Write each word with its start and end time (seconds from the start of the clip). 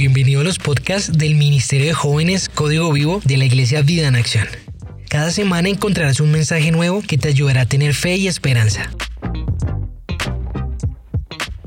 Bienvenido 0.00 0.40
a 0.40 0.44
los 0.44 0.58
podcasts 0.58 1.12
del 1.18 1.34
Ministerio 1.34 1.88
de 1.88 1.92
Jóvenes 1.92 2.48
Código 2.48 2.90
Vivo 2.90 3.20
de 3.22 3.36
la 3.36 3.44
Iglesia 3.44 3.82
Vida 3.82 4.08
en 4.08 4.16
Acción. 4.16 4.46
Cada 5.10 5.30
semana 5.30 5.68
encontrarás 5.68 6.20
un 6.20 6.32
mensaje 6.32 6.70
nuevo 6.70 7.02
que 7.06 7.18
te 7.18 7.28
ayudará 7.28 7.60
a 7.60 7.66
tener 7.66 7.92
fe 7.92 8.16
y 8.16 8.26
esperanza. 8.26 8.90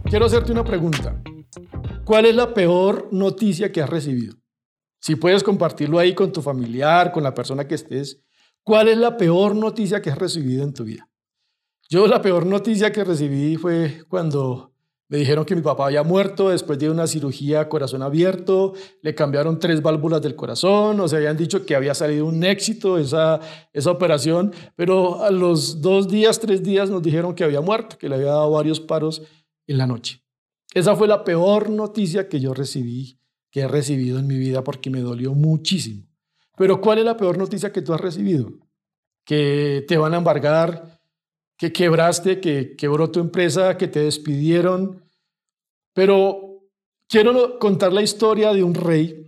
Quiero 0.05 0.25
hacerte 0.25 0.51
una 0.51 0.63
pregunta. 0.63 1.21
¿Cuál 2.05 2.25
es 2.25 2.33
la 2.33 2.55
peor 2.55 3.07
noticia 3.11 3.71
que 3.71 3.83
has 3.83 3.89
recibido? 3.91 4.33
Si 4.99 5.15
puedes 5.15 5.43
compartirlo 5.43 5.99
ahí 5.99 6.15
con 6.15 6.31
tu 6.31 6.41
familiar, 6.41 7.11
con 7.11 7.21
la 7.21 7.35
persona 7.35 7.67
que 7.67 7.75
estés, 7.75 8.19
¿cuál 8.63 8.87
es 8.87 8.97
la 8.97 9.15
peor 9.15 9.55
noticia 9.55 10.01
que 10.01 10.09
has 10.09 10.17
recibido 10.17 10.63
en 10.63 10.73
tu 10.73 10.85
vida? 10.85 11.07
Yo 11.87 12.07
la 12.07 12.19
peor 12.19 12.47
noticia 12.47 12.91
que 12.91 13.03
recibí 13.03 13.57
fue 13.57 14.03
cuando 14.09 14.72
me 15.09 15.17
dijeron 15.17 15.45
que 15.45 15.55
mi 15.55 15.61
papá 15.61 15.87
había 15.87 16.03
muerto 16.03 16.49
después 16.49 16.79
de 16.79 16.89
una 16.89 17.07
cirugía 17.07 17.69
corazón 17.69 18.01
abierto, 18.01 18.73
le 19.01 19.13
cambiaron 19.13 19.59
tres 19.59 19.81
válvulas 19.81 20.21
del 20.21 20.35
corazón, 20.35 20.99
o 20.99 21.07
sea, 21.07 21.17
habían 21.17 21.37
dicho 21.37 21.65
que 21.65 21.75
había 21.75 21.93
salido 21.93 22.25
un 22.25 22.43
éxito 22.43 22.97
esa, 22.97 23.39
esa 23.73 23.91
operación, 23.91 24.53
pero 24.75 25.23
a 25.23 25.29
los 25.29 25.81
dos 25.81 26.07
días, 26.07 26.39
tres 26.39 26.63
días 26.63 26.89
nos 26.89 27.03
dijeron 27.03 27.35
que 27.35 27.43
había 27.43 27.61
muerto, 27.61 27.97
que 27.97 28.09
le 28.09 28.15
había 28.15 28.27
dado 28.27 28.51
varios 28.51 28.79
paros 28.79 29.21
en 29.67 29.77
la 29.77 29.87
noche. 29.87 30.23
Esa 30.73 30.95
fue 30.95 31.07
la 31.07 31.23
peor 31.23 31.69
noticia 31.69 32.27
que 32.27 32.39
yo 32.39 32.53
recibí, 32.53 33.19
que 33.51 33.61
he 33.61 33.67
recibido 33.67 34.17
en 34.17 34.25
mi 34.25 34.37
vida 34.37 34.63
porque 34.63 34.89
me 34.89 35.01
dolió 35.01 35.33
muchísimo. 35.33 36.07
Pero 36.57 36.81
¿cuál 36.81 36.99
es 36.99 37.05
la 37.05 37.17
peor 37.17 37.37
noticia 37.37 37.71
que 37.71 37.81
tú 37.81 37.93
has 37.93 38.01
recibido? 38.01 38.51
Que 39.23 39.85
te 39.87 39.97
van 39.97 40.13
a 40.13 40.17
embargar, 40.17 40.99
que 41.57 41.71
quebraste, 41.71 42.39
que 42.39 42.75
quebró 42.75 43.09
tu 43.11 43.19
empresa, 43.19 43.77
que 43.77 43.87
te 43.87 43.99
despidieron, 43.99 45.03
pero 45.93 46.63
quiero 47.07 47.59
contar 47.59 47.93
la 47.93 48.01
historia 48.01 48.53
de 48.53 48.63
un 48.63 48.73
rey 48.73 49.23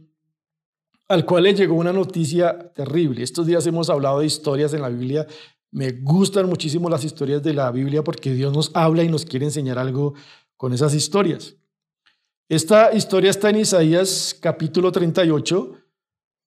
al 1.08 1.26
cual 1.26 1.44
le 1.44 1.54
llegó 1.54 1.76
una 1.76 1.94
noticia 1.94 2.72
terrible. 2.74 3.24
Estos 3.24 3.46
días 3.46 3.66
hemos 3.68 3.90
hablado 3.90 4.20
de 4.20 4.26
historias 4.26 4.74
en 4.74 4.82
la 4.82 4.90
Biblia. 4.90 5.28
Me 5.72 5.92
gustan 5.92 6.50
muchísimo 6.50 6.90
las 6.90 7.04
historias 7.04 7.44
de 7.44 7.54
la 7.54 7.72
Biblia 7.72 8.04
porque 8.04 8.34
Dios 8.34 8.52
nos 8.54 8.72
habla 8.74 9.04
y 9.04 9.10
nos 9.10 9.26
quiere 9.26 9.46
enseñar 9.46 9.78
algo 9.78 10.16
con 10.58 10.74
esas 10.74 10.96
historias. 10.96 11.56
Esta 12.50 12.94
historia 12.94 13.30
está 13.30 13.50
en 13.50 13.58
Isaías 13.58 14.36
capítulo 14.40 14.92
38. 14.92 15.74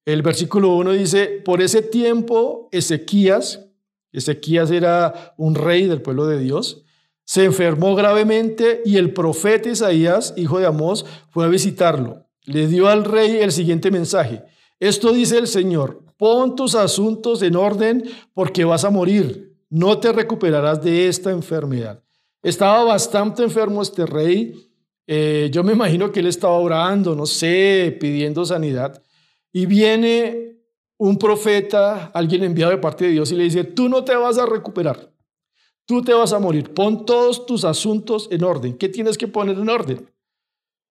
El 0.06 0.22
versículo 0.22 0.74
1 0.76 0.92
dice, 0.92 1.42
por 1.44 1.60
ese 1.60 1.82
tiempo 1.82 2.68
Ezequías, 2.72 3.67
Ezequías 4.12 4.70
era 4.70 5.34
un 5.36 5.54
rey 5.54 5.86
del 5.86 6.02
pueblo 6.02 6.26
de 6.26 6.38
Dios, 6.38 6.84
se 7.24 7.44
enfermó 7.44 7.94
gravemente 7.94 8.80
y 8.86 8.96
el 8.96 9.12
profeta 9.12 9.68
Isaías, 9.68 10.32
hijo 10.36 10.58
de 10.58 10.66
Amós, 10.66 11.04
fue 11.28 11.44
a 11.44 11.48
visitarlo. 11.48 12.26
Le 12.44 12.66
dio 12.66 12.88
al 12.88 13.04
rey 13.04 13.36
el 13.42 13.52
siguiente 13.52 13.90
mensaje. 13.90 14.44
Esto 14.80 15.12
dice 15.12 15.36
el 15.36 15.46
Señor, 15.46 16.04
pon 16.16 16.56
tus 16.56 16.74
asuntos 16.74 17.42
en 17.42 17.56
orden 17.56 18.04
porque 18.32 18.64
vas 18.64 18.84
a 18.84 18.90
morir, 18.90 19.54
no 19.68 19.98
te 19.98 20.10
recuperarás 20.12 20.82
de 20.82 21.08
esta 21.08 21.30
enfermedad. 21.30 22.02
Estaba 22.42 22.84
bastante 22.84 23.42
enfermo 23.42 23.82
este 23.82 24.06
rey, 24.06 24.54
eh, 25.06 25.50
yo 25.52 25.62
me 25.62 25.72
imagino 25.72 26.10
que 26.12 26.20
él 26.20 26.26
estaba 26.28 26.54
orando, 26.54 27.14
no 27.14 27.26
sé, 27.26 27.96
pidiendo 28.00 28.44
sanidad, 28.44 29.02
y 29.52 29.66
viene 29.66 30.57
un 30.98 31.16
profeta, 31.16 32.10
alguien 32.12 32.42
enviado 32.42 32.72
de 32.72 32.78
parte 32.78 33.06
de 33.06 33.12
Dios, 33.12 33.30
y 33.32 33.36
le 33.36 33.44
dice, 33.44 33.64
tú 33.64 33.88
no 33.88 34.04
te 34.04 34.14
vas 34.14 34.36
a 34.36 34.46
recuperar. 34.46 35.12
Tú 35.86 36.02
te 36.02 36.12
vas 36.12 36.32
a 36.32 36.38
morir. 36.38 36.74
Pon 36.74 37.06
todos 37.06 37.46
tus 37.46 37.64
asuntos 37.64 38.28
en 38.30 38.44
orden. 38.44 38.76
¿Qué 38.76 38.88
tienes 38.90 39.16
que 39.16 39.26
poner 39.26 39.56
en 39.56 39.70
orden? 39.70 40.10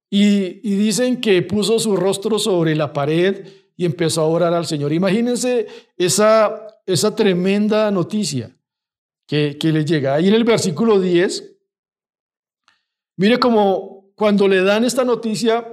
Y, 0.10 0.60
dicen 0.76 1.20
que 1.20 1.42
puso 1.44 1.78
su 1.78 1.96
rostro 1.96 2.40
sobre 2.40 2.76
la 2.76 2.94
pared 2.94 3.46
y 3.76 3.86
empezó 3.86 4.22
a 4.22 4.28
orar 4.28 4.54
al 4.54 4.66
Señor. 4.66 4.94
Imagínense 4.94 5.68
esa, 5.98 6.66
esa 6.86 7.16
tremenda 7.16 7.92
noticia 7.92 8.58
que, 9.28 9.58
que 9.60 9.72
le 9.72 9.86
llega. 9.86 10.16
Ahí 10.16 10.30
en 10.30 10.34
el 10.34 10.46
versículo 10.46 11.00
10, 11.00 11.58
mire 13.18 13.38
cómo 13.38 14.14
cuando 14.16 14.48
le 14.48 14.64
dan 14.64 14.84
esta 14.84 15.04
noticia, 15.04 15.72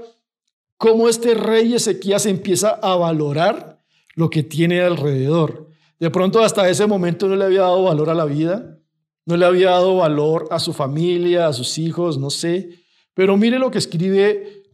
cómo 0.77 1.09
este 1.09 1.34
rey 1.34 1.73
Ezequías 1.73 2.27
empieza 2.27 2.71
a 2.71 2.97
valorar 2.97 3.74
lo 4.14 4.30
que 4.30 4.42
tiene 4.42 4.80
alrededor. 4.80 5.69
De 5.98 6.10
pronto 6.10 6.42
hasta 6.42 6.69
ese 6.69 6.86
momento 6.86 7.28
no 7.28 7.36
le 7.36 7.44
había 7.44 7.62
dado 7.62 7.84
valor 7.84 8.10
a 8.10 8.14
la 8.14 8.25
vida, 8.25 8.78
no 9.26 9.36
le 9.36 9.47
había 9.47 9.70
dado 9.70 9.97
valor 9.97 10.48
a 10.50 10.58
su 10.58 10.72
familia, 10.72 11.47
a 11.47 11.52
sus 11.52 11.78
hijos, 11.78 12.19
no 12.19 12.30
sé. 12.30 12.70
Pero 13.14 13.36
mire 13.36 13.58
lo 13.58 13.70
que 13.70 13.78
escribe 13.78 14.64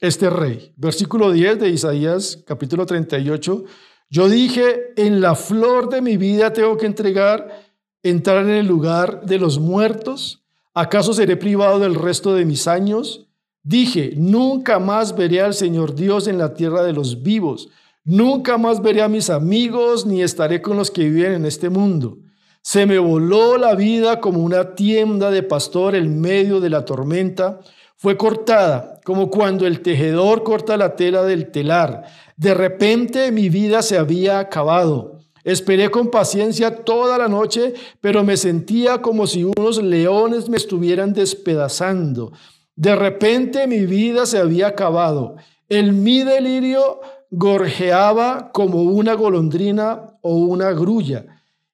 este 0.00 0.30
rey. 0.30 0.72
Versículo 0.76 1.32
10 1.32 1.58
de 1.58 1.70
Isaías 1.70 2.42
capítulo 2.46 2.86
38. 2.86 3.64
Yo 4.08 4.28
dije, 4.28 4.92
en 4.96 5.20
la 5.20 5.34
flor 5.34 5.88
de 5.88 6.02
mi 6.02 6.16
vida 6.16 6.52
tengo 6.52 6.76
que 6.76 6.86
entregar, 6.86 7.64
entrar 8.02 8.44
en 8.44 8.50
el 8.50 8.66
lugar 8.66 9.24
de 9.24 9.38
los 9.38 9.58
muertos. 9.58 10.42
¿Acaso 10.74 11.12
seré 11.12 11.36
privado 11.36 11.78
del 11.78 11.94
resto 11.94 12.34
de 12.34 12.44
mis 12.44 12.66
años? 12.66 13.28
Dije, 13.62 14.14
nunca 14.16 14.78
más 14.78 15.14
veré 15.14 15.42
al 15.42 15.54
Señor 15.54 15.94
Dios 15.94 16.26
en 16.26 16.38
la 16.38 16.54
tierra 16.54 16.82
de 16.82 16.92
los 16.92 17.22
vivos. 17.22 17.68
Nunca 18.04 18.56
más 18.56 18.80
veré 18.80 19.02
a 19.02 19.08
mis 19.08 19.28
amigos, 19.28 20.06
ni 20.06 20.22
estaré 20.22 20.62
con 20.62 20.76
los 20.76 20.90
que 20.90 21.08
viven 21.08 21.32
en 21.32 21.46
este 21.46 21.68
mundo. 21.68 22.18
Se 22.62 22.86
me 22.86 22.98
voló 22.98 23.56
la 23.58 23.74
vida 23.74 24.20
como 24.20 24.40
una 24.40 24.74
tienda 24.74 25.30
de 25.30 25.42
pastor 25.42 25.94
en 25.94 26.20
medio 26.20 26.60
de 26.60 26.70
la 26.70 26.84
tormenta. 26.84 27.60
Fue 27.96 28.16
cortada 28.16 29.00
como 29.04 29.30
cuando 29.30 29.66
el 29.66 29.80
tejedor 29.80 30.42
corta 30.42 30.76
la 30.76 30.96
tela 30.96 31.22
del 31.22 31.50
telar. 31.50 32.04
De 32.36 32.54
repente 32.54 33.32
mi 33.32 33.48
vida 33.48 33.82
se 33.82 33.98
había 33.98 34.38
acabado. 34.38 35.18
Esperé 35.44 35.90
con 35.90 36.10
paciencia 36.10 36.84
toda 36.84 37.16
la 37.16 37.28
noche, 37.28 37.74
pero 38.00 38.24
me 38.24 38.36
sentía 38.36 39.00
como 39.00 39.26
si 39.26 39.44
unos 39.44 39.82
leones 39.82 40.48
me 40.48 40.58
estuvieran 40.58 41.12
despedazando. 41.12 42.32
De 42.76 42.94
repente 42.94 43.66
mi 43.66 43.86
vida 43.86 44.26
se 44.26 44.38
había 44.38 44.68
acabado. 44.68 45.36
En 45.68 46.02
mi 46.02 46.22
delirio 46.24 47.00
gorjeaba 47.30 48.50
como 48.52 48.82
una 48.82 49.14
golondrina 49.14 50.18
o 50.20 50.34
una 50.34 50.72
grulla 50.72 51.26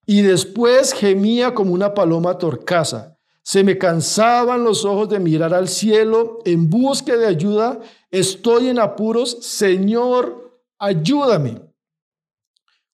y 0.06 0.22
después 0.22 0.92
gemía 0.92 1.54
como 1.54 1.72
una 1.72 1.92
paloma 1.92 2.38
torcaza. 2.38 3.18
Se 3.42 3.64
me 3.64 3.78
cansaban 3.78 4.64
los 4.64 4.84
ojos 4.84 5.08
de 5.08 5.18
mirar 5.18 5.54
al 5.54 5.68
cielo 5.68 6.38
en 6.44 6.70
busca 6.70 7.16
de 7.16 7.26
ayuda. 7.26 7.80
Estoy 8.10 8.68
en 8.68 8.78
apuros. 8.78 9.38
Señor, 9.40 10.60
ayúdame. 10.78 11.60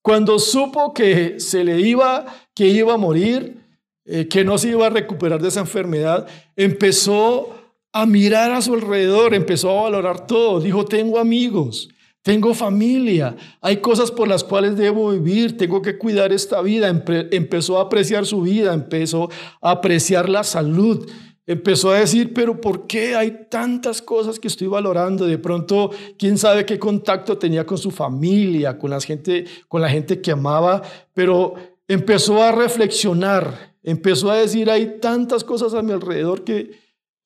Cuando 0.03 0.39
supo 0.39 0.93
que 0.93 1.39
se 1.39 1.65
le 1.65 1.81
iba, 1.81 2.27
que 2.55 2.67
iba 2.67 2.95
a 2.95 2.99
morir, 2.99 3.63
eh, 4.05 4.29
que 4.29 4.45
no 4.45 4.59
se 4.59 4.71
iba 4.71 4.87
a 4.87 4.91
recuperar 4.91 5.41
de 5.41 5.49
esa 5.49 5.61
enfermedad, 5.61 6.27
empezó 6.57 7.55
a 7.93 8.05
mirar 8.05 8.53
a 8.53 8.63
su 8.63 8.75
alrededor, 8.75 9.35
empezó 9.35 9.71
a 9.71 9.83
valorar 9.85 10.27
todo. 10.27 10.61
Dijo, 10.61 10.85
tengo 10.85 11.19
amigos, 11.19 11.89
tengo 12.23 12.55
familia, 12.55 13.37
hay 13.61 13.79
cosas 13.79 14.13
por 14.13 14.29
las 14.29 14.45
cuales 14.45 14.77
debo 14.77 15.11
vivir, 15.11 15.57
tengo 15.57 15.83
que 15.83 15.99
cuidar 15.99 16.33
esta 16.33 16.63
vida. 16.63 16.89
empezó 16.89 17.79
a 17.79 17.83
apreciar 17.83 18.27
su 18.27 18.43
vida, 18.43 18.73
empezó 18.73 19.29
a 19.61 19.73
apreciar 19.73 20.29
la 20.29 20.45
salud, 20.45 21.11
empezó 21.47 21.91
a 21.91 21.99
decir, 21.99 22.33
pero 22.33 22.61
¿por 22.61 22.87
qué 22.87 23.17
hay 23.17 23.47
tantas 23.51 24.01
cosas 24.01 24.39
que 24.39 24.47
estoy 24.47 24.69
valorando? 24.69 25.27
De 25.27 25.39
pronto, 25.39 25.91
quién 26.17 26.39
sabe 26.39 26.65
qué 26.65 26.79
contacto 26.79 27.39
tenía 27.39 27.67
con 27.67 27.79
su 27.79 27.91
familia, 27.91 28.79
con 28.79 28.91
la 28.91 29.01
gente, 29.01 29.45
con 29.67 29.83
la 29.83 29.89
gente 29.89 30.21
que 30.21 30.31
amaba, 30.31 30.81
pero 31.13 31.55
empezó 31.89 32.41
a 32.41 32.53
reflexionar, 32.53 33.75
empezó 33.83 34.31
a 34.31 34.37
decir, 34.37 34.71
hay 34.71 35.01
tantas 35.01 35.43
cosas 35.43 35.75
a 35.75 35.83
mi 35.83 35.91
alrededor 35.91 36.45
que 36.45 36.71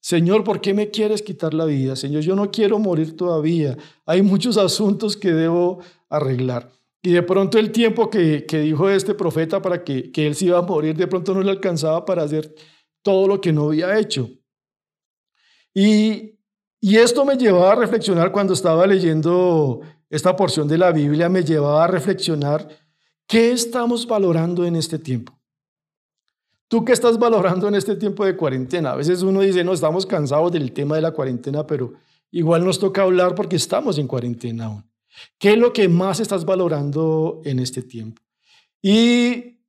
Señor, 0.01 0.45
¿por 0.45 0.61
qué 0.61 0.73
me 0.73 0.91
quieres 0.91 1.23
quitar 1.23 1.53
la 1.53 1.65
vida? 1.65 1.97
Señor, 1.97 2.23
yo 2.23 2.37
no 2.37 2.51
quiero 2.51 2.79
morir 2.79 3.17
todavía. 3.17 3.77
Hay 4.05 4.23
muchos 4.23 4.57
asuntos 4.57 5.17
que 5.17 5.33
debo 5.33 5.81
arreglar. 6.09 6.71
Y 7.03 7.13
de 7.13 7.23
pronto 7.23 7.59
el 7.59 7.71
tiempo 7.73 8.11
que, 8.11 8.45
dijo 8.49 8.89
este 8.89 9.15
profeta 9.15 9.61
para 9.63 9.83
que, 9.85 10.11
que 10.11 10.27
él 10.27 10.35
se 10.35 10.47
iba 10.47 10.59
a 10.59 10.63
morir, 10.63 10.97
de 10.97 11.07
pronto 11.07 11.35
no 11.35 11.43
le 11.43 11.51
alcanzaba 11.51 12.05
para 12.05 12.23
hacer 12.23 12.55
todo 13.03 13.29
lo 13.29 13.41
que 13.41 13.53
no 13.53 13.67
había 13.67 13.99
hecho. 13.99 14.29
Y, 15.73 16.39
y 16.81 16.97
esto 16.97 17.25
me 17.25 17.37
llevaba 17.37 17.73
a 17.73 17.77
reflexionar 17.77 18.33
cuando 18.33 18.55
estaba 18.55 18.87
leyendo 18.87 19.83
esta 20.11 20.37
porción 20.37 20.69
de 20.69 20.79
la 20.79 20.93
Biblia, 20.93 21.29
me 21.29 21.43
llevaba 21.43 21.85
a 21.85 21.89
reflexionar 21.89 22.69
qué 23.27 23.53
estamos 23.53 24.07
valorando 24.07 24.65
en 24.65 24.77
este 24.77 24.99
tiempo. 24.99 25.37
¿Tú 26.69 26.85
qué 26.85 26.93
estás 26.93 27.19
valorando 27.19 27.69
en 27.69 27.77
este 27.77 27.95
tiempo 27.95 28.25
de 28.25 28.37
cuarentena? 28.37 28.93
A 28.93 28.97
veces 28.97 29.23
uno 29.23 29.41
dice, 29.41 29.63
no, 29.63 29.73
estamos 29.73 30.05
cansados 30.05 30.51
del 30.51 30.73
tema 30.73 30.97
de 30.97 31.03
la 31.03 31.13
cuarentena, 31.13 31.67
pero 31.67 31.93
igual 32.33 32.65
nos 32.65 32.79
toca 32.79 33.03
hablar 33.03 33.35
porque 33.35 33.57
estamos 33.57 33.99
en 33.99 34.09
cuarentena 34.09 34.67
aún. 34.67 34.85
¿Qué 35.39 35.53
es 35.53 35.59
lo 35.59 35.73
que 35.73 35.89
más 35.89 36.19
estás 36.21 36.45
valorando 36.45 37.41
en 37.45 37.61
este 37.61 37.83
tiempo? 37.83 38.21
Y 38.83 39.61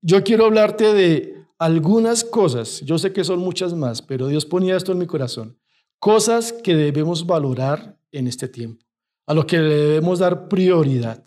yo 0.00 0.22
quiero 0.22 0.46
hablarte 0.46 0.92
de 0.94 1.44
algunas 1.58 2.24
cosas, 2.24 2.80
yo 2.82 2.98
sé 2.98 3.12
que 3.12 3.24
son 3.24 3.40
muchas 3.40 3.74
más, 3.74 4.02
pero 4.02 4.28
Dios 4.28 4.46
ponía 4.46 4.76
esto 4.76 4.92
en 4.92 4.98
mi 4.98 5.06
corazón. 5.06 5.58
cosas 5.98 6.52
que 6.52 6.76
debemos 6.76 7.24
valorar 7.24 7.98
en 8.12 8.26
este 8.26 8.46
tiempo, 8.46 8.84
a 9.26 9.32
lo 9.32 9.46
que 9.46 9.58
le 9.58 9.74
debemos 9.74 10.18
dar 10.18 10.48
prioridad. 10.48 11.24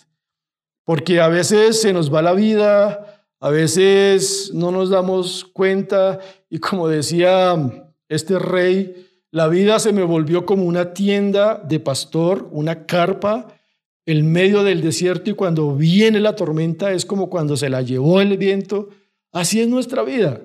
Porque 0.84 1.20
a 1.20 1.28
veces 1.28 1.82
se 1.82 1.92
nos 1.92 2.14
va 2.14 2.22
la 2.22 2.34
vida, 2.34 3.17
a 3.40 3.50
veces 3.50 4.52
no 4.54 4.72
nos 4.72 4.90
damos 4.90 5.46
cuenta 5.46 6.20
y 6.50 6.60
como 6.60 6.88
decía 6.88 7.56
este 8.10 8.40
rey, 8.40 9.08
la 9.32 9.48
vida 9.48 9.80
se 9.80 9.94
me 9.94 10.04
volvió 10.04 10.46
como 10.46 10.64
una 10.66 10.94
tienda 10.94 11.56
de 11.56 11.80
pastor, 11.80 12.48
una 12.52 12.86
carpa 12.86 13.48
en 14.06 14.32
medio 14.32 14.64
del 14.64 14.82
desierto 14.82 15.30
y 15.30 15.34
cuando 15.34 15.76
viene 15.76 16.20
la 16.20 16.36
tormenta 16.36 16.94
es 16.94 17.06
como 17.06 17.30
cuando 17.30 17.58
se 17.58 17.70
la 17.70 17.82
llevó 17.82 18.22
el 18.22 18.38
viento. 18.38 18.90
Así 19.32 19.62
es 19.62 19.68
nuestra 19.68 20.04
vida. 20.04 20.42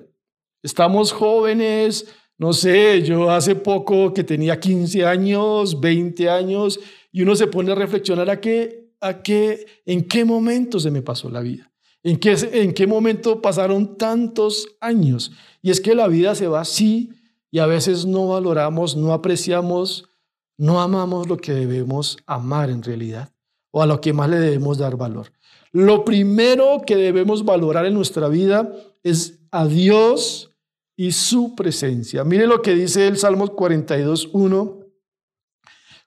Estamos 0.61 1.11
jóvenes, 1.13 2.05
no 2.37 2.53
sé, 2.53 3.01
yo 3.03 3.31
hace 3.31 3.55
poco 3.55 4.13
que 4.13 4.23
tenía 4.23 4.59
15 4.59 5.05
años, 5.05 5.79
20 5.79 6.29
años, 6.29 6.79
y 7.11 7.21
uno 7.21 7.35
se 7.35 7.47
pone 7.47 7.71
a 7.71 7.75
reflexionar 7.75 8.29
a 8.29 8.39
qué, 8.39 8.91
a 8.99 9.21
qué, 9.23 9.65
en 9.85 10.07
qué 10.07 10.25
momento 10.25 10.79
se 10.79 10.91
me 10.91 11.01
pasó 11.01 11.29
la 11.29 11.41
vida. 11.41 11.72
¿En 12.03 12.17
qué, 12.17 12.35
¿En 12.51 12.73
qué 12.73 12.85
momento 12.85 13.41
pasaron 13.41 13.97
tantos 13.97 14.67
años? 14.81 15.31
Y 15.61 15.71
es 15.71 15.79
que 15.79 15.95
la 15.95 16.07
vida 16.07 16.35
se 16.35 16.47
va 16.47 16.61
así 16.61 17.11
y 17.49 17.59
a 17.59 17.65
veces 17.65 18.05
no 18.05 18.27
valoramos, 18.27 18.97
no 18.97 19.13
apreciamos, 19.13 20.09
no 20.57 20.81
amamos 20.81 21.27
lo 21.27 21.37
que 21.37 21.53
debemos 21.53 22.17
amar 22.25 22.69
en 22.69 22.83
realidad 22.83 23.31
o 23.71 23.81
a 23.81 23.85
lo 23.85 24.01
que 24.01 24.13
más 24.13 24.29
le 24.29 24.37
debemos 24.37 24.77
dar 24.77 24.97
valor. 24.97 25.31
Lo 25.71 26.05
primero 26.05 26.83
que 26.85 26.95
debemos 26.95 27.43
valorar 27.45 27.85
en 27.85 27.95
nuestra 27.95 28.27
vida 28.27 28.71
es 29.01 29.39
a 29.49 29.65
Dios 29.65 30.51
y 30.95 31.11
su 31.11 31.55
presencia. 31.55 32.23
Mire 32.23 32.45
lo 32.45 32.61
que 32.61 32.75
dice 32.75 33.07
el 33.07 33.17
Salmo 33.17 33.47
42.1. 33.55 34.85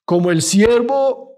Como 0.04 0.30
el 0.30 0.42
siervo 0.42 1.35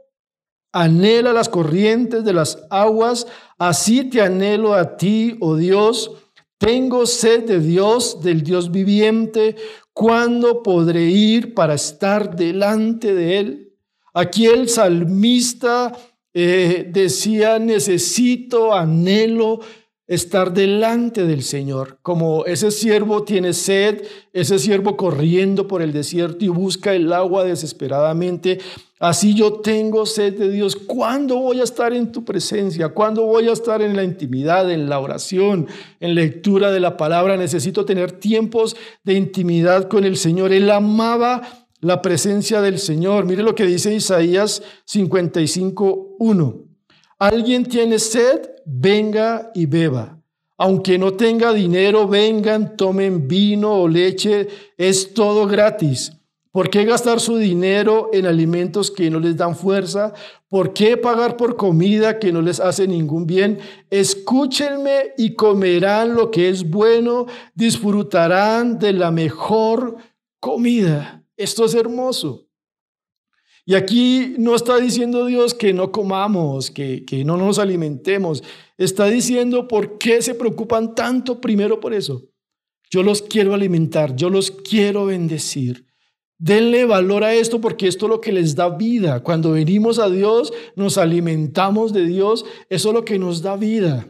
anhela 0.73 1.33
las 1.33 1.49
corrientes 1.49 2.25
de 2.25 2.33
las 2.33 2.67
aguas, 2.71 3.27
así 3.59 4.05
te 4.05 4.21
anhelo 4.21 4.75
a 4.75 4.97
ti, 4.97 5.37
oh 5.41 5.57
Dios. 5.57 6.11
Tengo 6.59 7.07
sed 7.07 7.45
de 7.45 7.61
Dios, 7.61 8.21
del 8.21 8.43
Dios 8.43 8.71
viviente. 8.71 9.55
¿Cuándo 9.93 10.63
podré 10.63 11.05
ir 11.05 11.55
para 11.55 11.75
estar 11.75 12.35
delante 12.35 13.15
de 13.15 13.39
Él? 13.39 13.77
Aquí 14.13 14.47
el 14.47 14.69
salmista 14.69 15.93
eh, 16.35 16.89
decía, 16.91 17.59
necesito, 17.59 18.75
anhelo 18.75 19.61
estar 20.09 20.55
delante 20.55 21.25
del 21.25 21.43
Señor. 21.43 21.99
Como 22.03 22.47
ese 22.47 22.71
siervo 22.71 23.25
tiene 23.25 23.53
sed, 23.53 24.03
ese 24.33 24.59
siervo 24.59 24.97
corriendo 24.97 25.69
por 25.69 25.83
el 25.83 25.93
desierto 25.93 26.47
y 26.47 26.49
busca 26.49 26.95
el 26.95 27.13
agua 27.13 27.45
desesperadamente. 27.45 28.59
Así 28.99 29.35
yo 29.35 29.61
tengo 29.61 30.07
sed 30.07 30.39
de 30.39 30.51
Dios. 30.51 30.75
¿Cuándo 30.75 31.37
voy 31.37 31.61
a 31.61 31.65
estar 31.65 31.93
en 31.93 32.11
tu 32.11 32.25
presencia? 32.25 32.89
¿Cuándo 32.89 33.25
voy 33.25 33.49
a 33.49 33.53
estar 33.53 33.83
en 33.83 33.95
la 33.95 34.03
intimidad, 34.03 34.71
en 34.73 34.89
la 34.89 34.99
oración, 34.99 35.69
en 36.01 36.15
lectura 36.15 36.73
de 36.73 36.81
la 36.81 36.97
palabra? 36.97 37.37
Necesito 37.37 37.85
tener 37.85 38.13
tiempos 38.13 38.77
de 39.05 39.13
intimidad 39.13 39.89
con 39.89 40.05
el 40.05 40.17
Señor. 40.17 40.53
Él 40.53 40.71
amaba 40.71 41.67
la 41.81 42.01
presencia 42.01 42.63
del 42.63 42.79
Señor. 42.79 43.27
Mire 43.27 43.43
lo 43.43 43.55
que 43.55 43.67
dice 43.67 43.95
Isaías 43.95 44.63
55.1. 44.87 46.68
Alguien 47.19 47.65
tiene 47.65 47.99
sed, 47.99 48.49
venga 48.65 49.51
y 49.53 49.67
beba. 49.67 50.23
Aunque 50.57 50.99
no 50.99 51.15
tenga 51.15 51.53
dinero, 51.53 52.07
vengan, 52.07 52.77
tomen 52.77 53.27
vino 53.27 53.75
o 53.75 53.89
leche, 53.89 54.49
es 54.77 55.15
todo 55.15 55.47
gratis. 55.47 56.13
¿Por 56.53 56.71
qué 56.71 56.85
gastar 56.85 57.21
su 57.21 57.37
dinero 57.37 58.11
en 58.13 58.27
alimentos 58.27 58.91
que 58.91 59.11
no 59.11 59.21
les 59.21 59.37
dan 59.37 59.55
fuerza? 59.55 60.15
¿Por 60.49 60.73
qué 60.73 60.97
pagar 60.97 61.37
por 61.37 61.57
comida 61.57 62.19
que 62.19 62.33
no 62.33 62.41
les 62.41 62.59
hace 62.59 62.89
ningún 62.89 63.27
bien? 63.27 63.59
Escúchenme 63.91 65.13
y 65.17 65.35
comerán 65.35 66.15
lo 66.15 66.31
que 66.31 66.49
es 66.49 66.69
bueno, 66.69 67.27
disfrutarán 67.55 68.79
de 68.79 68.93
la 68.93 69.11
mejor 69.11 69.97
comida. 70.41 71.25
Esto 71.37 71.65
es 71.65 71.75
hermoso. 71.75 72.48
Y 73.69 73.75
aquí 73.75 74.35
no 74.39 74.55
está 74.55 74.79
diciendo 74.79 75.27
Dios 75.27 75.53
que 75.53 75.75
no 75.75 75.93
comamos, 75.93 76.71
que, 76.71 77.05
que 77.05 77.23
no 77.23 77.37
nos 77.37 77.59
alimentemos. 77.59 78.43
Está 78.79 79.05
diciendo 79.09 79.69
por 79.69 79.99
qué 79.99 80.23
se 80.23 80.35
preocupan 80.35 80.95
tanto 80.95 81.39
primero 81.39 81.79
por 81.79 81.93
eso. 81.93 82.31
Yo 82.91 83.03
los 83.03 83.21
quiero 83.21 83.53
alimentar, 83.53 84.17
yo 84.17 84.31
los 84.31 84.51
quiero 84.51 85.05
bendecir. 85.05 85.85
Denle 86.39 86.87
valor 86.87 87.25
a 87.25 87.35
esto 87.35 87.61
porque 87.61 87.89
esto 87.89 88.07
es 88.07 88.11
lo 88.11 88.23
que 88.23 88.33
les 88.33 88.55
da 88.55 88.71
vida. 88.71 89.23
Cuando 89.23 89.51
venimos 89.51 89.99
a 89.99 90.09
Dios, 90.09 90.51
nos 90.75 90.97
alimentamos 90.97 91.93
de 91.93 92.07
Dios, 92.07 92.47
eso 92.71 92.89
es 92.89 92.95
lo 92.95 93.05
que 93.05 93.19
nos 93.19 93.43
da 93.43 93.59
vida. 93.59 94.09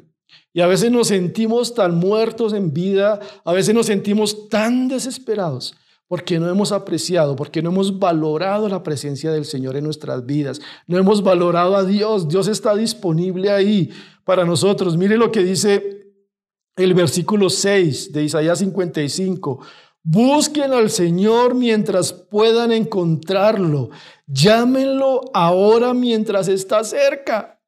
Y 0.52 0.60
a 0.60 0.68
veces 0.68 0.92
nos 0.92 1.08
sentimos 1.08 1.74
tan 1.74 1.96
muertos 1.96 2.52
en 2.52 2.72
vida, 2.72 3.18
a 3.44 3.52
veces 3.52 3.74
nos 3.74 3.86
sentimos 3.86 4.48
tan 4.48 4.86
desesperados 4.86 5.74
porque 6.08 6.40
no 6.40 6.48
hemos 6.48 6.72
apreciado, 6.72 7.36
porque 7.36 7.62
no 7.62 7.70
hemos 7.70 7.98
valorado 7.98 8.68
la 8.68 8.82
presencia 8.82 9.30
del 9.30 9.44
Señor 9.44 9.76
en 9.76 9.84
nuestras 9.84 10.24
vidas, 10.24 10.60
no 10.86 10.98
hemos 10.98 11.22
valorado 11.22 11.76
a 11.76 11.84
Dios, 11.84 12.28
Dios 12.28 12.48
está 12.48 12.74
disponible 12.74 13.50
ahí 13.50 13.90
para 14.24 14.44
nosotros. 14.44 14.96
Mire 14.96 15.16
lo 15.18 15.30
que 15.30 15.42
dice 15.42 15.98
el 16.76 16.94
versículo 16.94 17.50
6 17.50 18.12
de 18.12 18.24
Isaías 18.24 18.58
55. 18.60 19.60
Busquen 20.02 20.72
al 20.72 20.90
Señor 20.90 21.54
mientras 21.54 22.12
puedan 22.12 22.72
encontrarlo. 22.72 23.90
Llámenlo 24.26 25.22
ahora 25.34 25.92
mientras 25.92 26.48
está 26.48 26.82
cerca. 26.84 27.60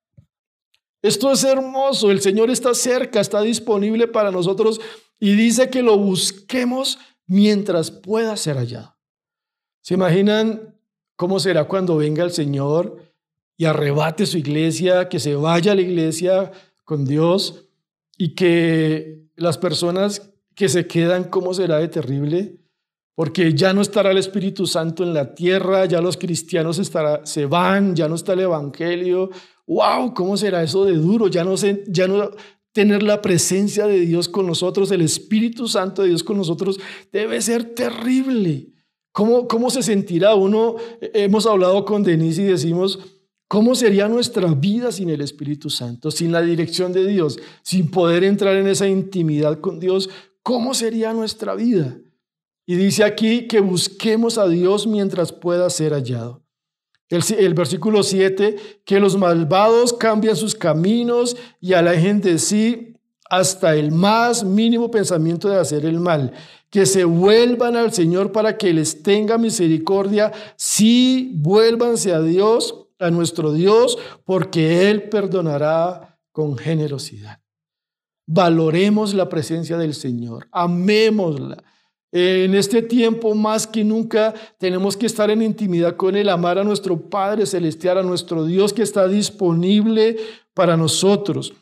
Esto 1.02 1.32
es 1.32 1.44
hermoso. 1.44 2.10
El 2.10 2.20
Señor 2.20 2.50
está 2.50 2.72
cerca, 2.72 3.20
está 3.20 3.42
disponible 3.42 4.06
para 4.06 4.30
nosotros 4.30 4.80
y 5.18 5.34
dice 5.34 5.68
que 5.68 5.82
lo 5.82 5.98
busquemos 5.98 6.98
mientras 7.30 7.92
pueda 7.92 8.36
ser 8.36 8.56
hallado. 8.56 8.96
¿Se 9.82 9.94
imaginan 9.94 10.74
cómo 11.14 11.38
será 11.38 11.68
cuando 11.68 11.96
venga 11.96 12.24
el 12.24 12.32
Señor 12.32 12.96
y 13.56 13.66
arrebate 13.66 14.26
su 14.26 14.36
iglesia, 14.36 15.08
que 15.08 15.20
se 15.20 15.36
vaya 15.36 15.70
a 15.72 15.74
la 15.76 15.82
iglesia 15.82 16.50
con 16.84 17.04
Dios 17.04 17.68
y 18.18 18.34
que 18.34 19.28
las 19.36 19.58
personas 19.58 20.32
que 20.56 20.68
se 20.68 20.88
quedan, 20.88 21.22
cómo 21.22 21.54
será 21.54 21.78
de 21.78 21.86
terrible? 21.86 22.64
Porque 23.14 23.54
ya 23.54 23.72
no 23.72 23.82
estará 23.82 24.10
el 24.10 24.18
Espíritu 24.18 24.66
Santo 24.66 25.04
en 25.04 25.14
la 25.14 25.32
tierra, 25.32 25.84
ya 25.84 26.00
los 26.00 26.16
cristianos 26.16 26.82
se 27.22 27.46
van, 27.46 27.94
ya 27.94 28.08
no 28.08 28.16
está 28.16 28.32
el 28.32 28.40
Evangelio. 28.40 29.30
¡Wow! 29.68 30.14
¿Cómo 30.14 30.36
será 30.36 30.64
eso 30.64 30.84
de 30.84 30.94
duro? 30.94 31.28
Ya 31.28 31.44
no, 31.44 31.56
se, 31.56 31.84
ya 31.86 32.08
no 32.08 32.30
tener 32.72 33.02
la 33.02 33.20
presencia 33.20 33.86
de 33.86 34.00
Dios 34.00 34.28
con 34.28 34.46
nosotros, 34.46 34.90
el 34.90 35.00
Espíritu 35.00 35.68
Santo 35.68 36.02
de 36.02 36.08
Dios 36.08 36.22
con 36.22 36.36
nosotros, 36.36 36.78
debe 37.12 37.40
ser 37.42 37.74
terrible. 37.74 38.72
¿Cómo, 39.12 39.48
cómo 39.48 39.70
se 39.70 39.82
sentirá 39.82 40.34
uno? 40.34 40.76
Hemos 41.00 41.46
hablado 41.46 41.84
con 41.84 42.02
Denise 42.02 42.42
y 42.42 42.46
decimos, 42.46 43.00
¿cómo 43.48 43.74
sería 43.74 44.08
nuestra 44.08 44.54
vida 44.54 44.92
sin 44.92 45.10
el 45.10 45.20
Espíritu 45.20 45.68
Santo, 45.68 46.10
sin 46.10 46.30
la 46.30 46.42
dirección 46.42 46.92
de 46.92 47.06
Dios, 47.06 47.38
sin 47.62 47.90
poder 47.90 48.22
entrar 48.22 48.54
en 48.56 48.68
esa 48.68 48.86
intimidad 48.86 49.60
con 49.60 49.80
Dios? 49.80 50.10
¿Cómo 50.42 50.74
sería 50.74 51.12
nuestra 51.12 51.54
vida? 51.54 51.98
Y 52.66 52.76
dice 52.76 53.02
aquí 53.02 53.48
que 53.48 53.58
busquemos 53.58 54.38
a 54.38 54.46
Dios 54.46 54.86
mientras 54.86 55.32
pueda 55.32 55.68
ser 55.70 55.92
hallado. 55.92 56.44
El, 57.10 57.54
versículo 57.54 58.04
7, 58.04 58.82
que 58.84 59.00
los 59.00 59.16
malvados 59.16 59.92
cambian 59.92 60.36
sus 60.36 60.54
caminos 60.54 61.36
y 61.60 61.72
alejen 61.72 62.20
de 62.20 62.38
sí 62.38 62.94
hasta 63.28 63.74
el 63.74 63.90
más 63.90 64.44
mínimo 64.44 64.90
pensamiento 64.92 65.48
de 65.48 65.58
hacer 65.58 65.84
el 65.84 65.98
mal, 65.98 66.32
que 66.70 66.86
se 66.86 67.04
vuelvan 67.04 67.76
al 67.76 67.92
Señor 67.92 68.30
para 68.30 68.56
que 68.56 68.72
les 68.72 69.02
tenga 69.02 69.38
misericordia, 69.38 70.32
sí, 70.56 71.32
vuélvanse 71.34 72.12
a 72.12 72.20
Dios, 72.20 72.86
a 73.00 73.10
nuestro 73.10 73.52
Dios, 73.52 73.98
porque 74.24 74.88
Él 74.88 75.08
perdonará 75.08 76.16
con 76.30 76.56
generosidad. 76.56 77.40
Valoremos 78.26 79.14
la 79.14 79.28
presencia 79.28 79.76
del 79.76 79.94
Señor, 79.94 80.46
amémosla, 80.52 81.64
en 82.12 82.54
este 82.54 82.82
tiempo 82.82 83.34
más 83.34 83.66
que 83.66 83.84
nunca 83.84 84.34
tenemos 84.58 84.96
que 84.96 85.06
estar 85.06 85.30
en 85.30 85.42
intimidad 85.42 85.96
con 85.96 86.16
Él, 86.16 86.28
amar 86.28 86.58
a 86.58 86.64
nuestro 86.64 87.08
Padre 87.08 87.46
Celestial, 87.46 87.98
a 87.98 88.02
nuestro 88.02 88.44
Dios 88.44 88.72
que 88.72 88.82
está 88.82 89.06
disponible 89.06 90.16
para 90.54 90.76
nosotros. 90.76 91.52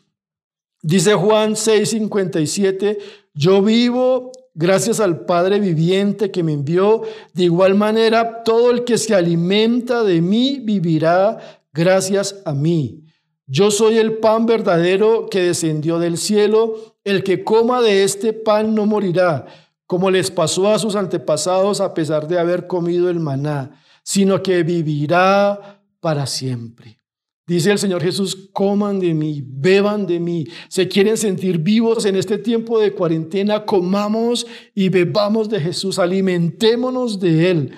Dice 0.81 1.13
Juan 1.13 1.55
6:57, 1.55 2.97
yo 3.33 3.61
vivo 3.61 4.31
gracias 4.55 4.99
al 4.99 5.25
Padre 5.25 5.59
viviente 5.59 6.31
que 6.31 6.41
me 6.41 6.53
envió. 6.53 7.03
De 7.33 7.43
igual 7.43 7.75
manera, 7.75 8.43
todo 8.43 8.71
el 8.71 8.85
que 8.85 8.97
se 8.97 9.13
alimenta 9.13 10.03
de 10.03 10.21
mí 10.21 10.59
vivirá 10.63 11.61
gracias 11.73 12.41
a 12.45 12.53
mí. 12.53 13.03
Yo 13.45 13.71
soy 13.71 13.97
el 13.97 14.17
pan 14.19 14.45
verdadero 14.45 15.27
que 15.29 15.41
descendió 15.41 15.99
del 15.99 16.17
cielo. 16.17 16.75
El 17.03 17.23
que 17.23 17.43
coma 17.43 17.81
de 17.81 18.03
este 18.03 18.33
pan 18.33 18.75
no 18.75 18.85
morirá 18.85 19.47
como 19.89 20.11
les 20.11 20.29
pasó 20.29 20.71
a 20.71 20.77
sus 20.77 20.95
antepasados 20.95 21.81
a 21.81 21.95
pesar 21.95 22.27
de 22.27 22.37
haber 22.37 22.67
comido 22.67 23.09
el 23.09 23.19
maná, 23.19 23.81
sino 24.03 24.43
que 24.43 24.61
vivirá 24.61 25.81
para 25.99 26.27
siempre. 26.27 26.99
Dice 27.47 27.71
el 27.71 27.79
Señor 27.79 28.03
Jesús, 28.03 28.51
coman 28.53 28.99
de 28.99 29.15
mí, 29.15 29.41
beban 29.43 30.05
de 30.05 30.19
mí. 30.19 30.45
Se 30.67 30.87
quieren 30.87 31.17
sentir 31.17 31.57
vivos 31.57 32.05
en 32.05 32.17
este 32.17 32.37
tiempo 32.37 32.77
de 32.79 32.93
cuarentena, 32.93 33.65
comamos 33.65 34.45
y 34.75 34.89
bebamos 34.89 35.49
de 35.49 35.59
Jesús, 35.59 35.97
alimentémonos 35.97 37.19
de 37.19 37.49
Él. 37.49 37.71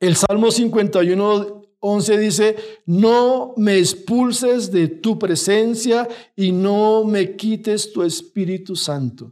El 0.00 0.16
Salmo 0.16 0.50
51, 0.50 1.64
11 1.80 2.18
dice, 2.18 2.56
no 2.86 3.52
me 3.58 3.76
expulses 3.76 4.72
de 4.72 4.88
tu 4.88 5.18
presencia 5.18 6.08
y 6.34 6.50
no 6.50 7.04
me 7.04 7.36
quites 7.36 7.92
tu 7.92 8.02
Espíritu 8.02 8.74
Santo. 8.74 9.30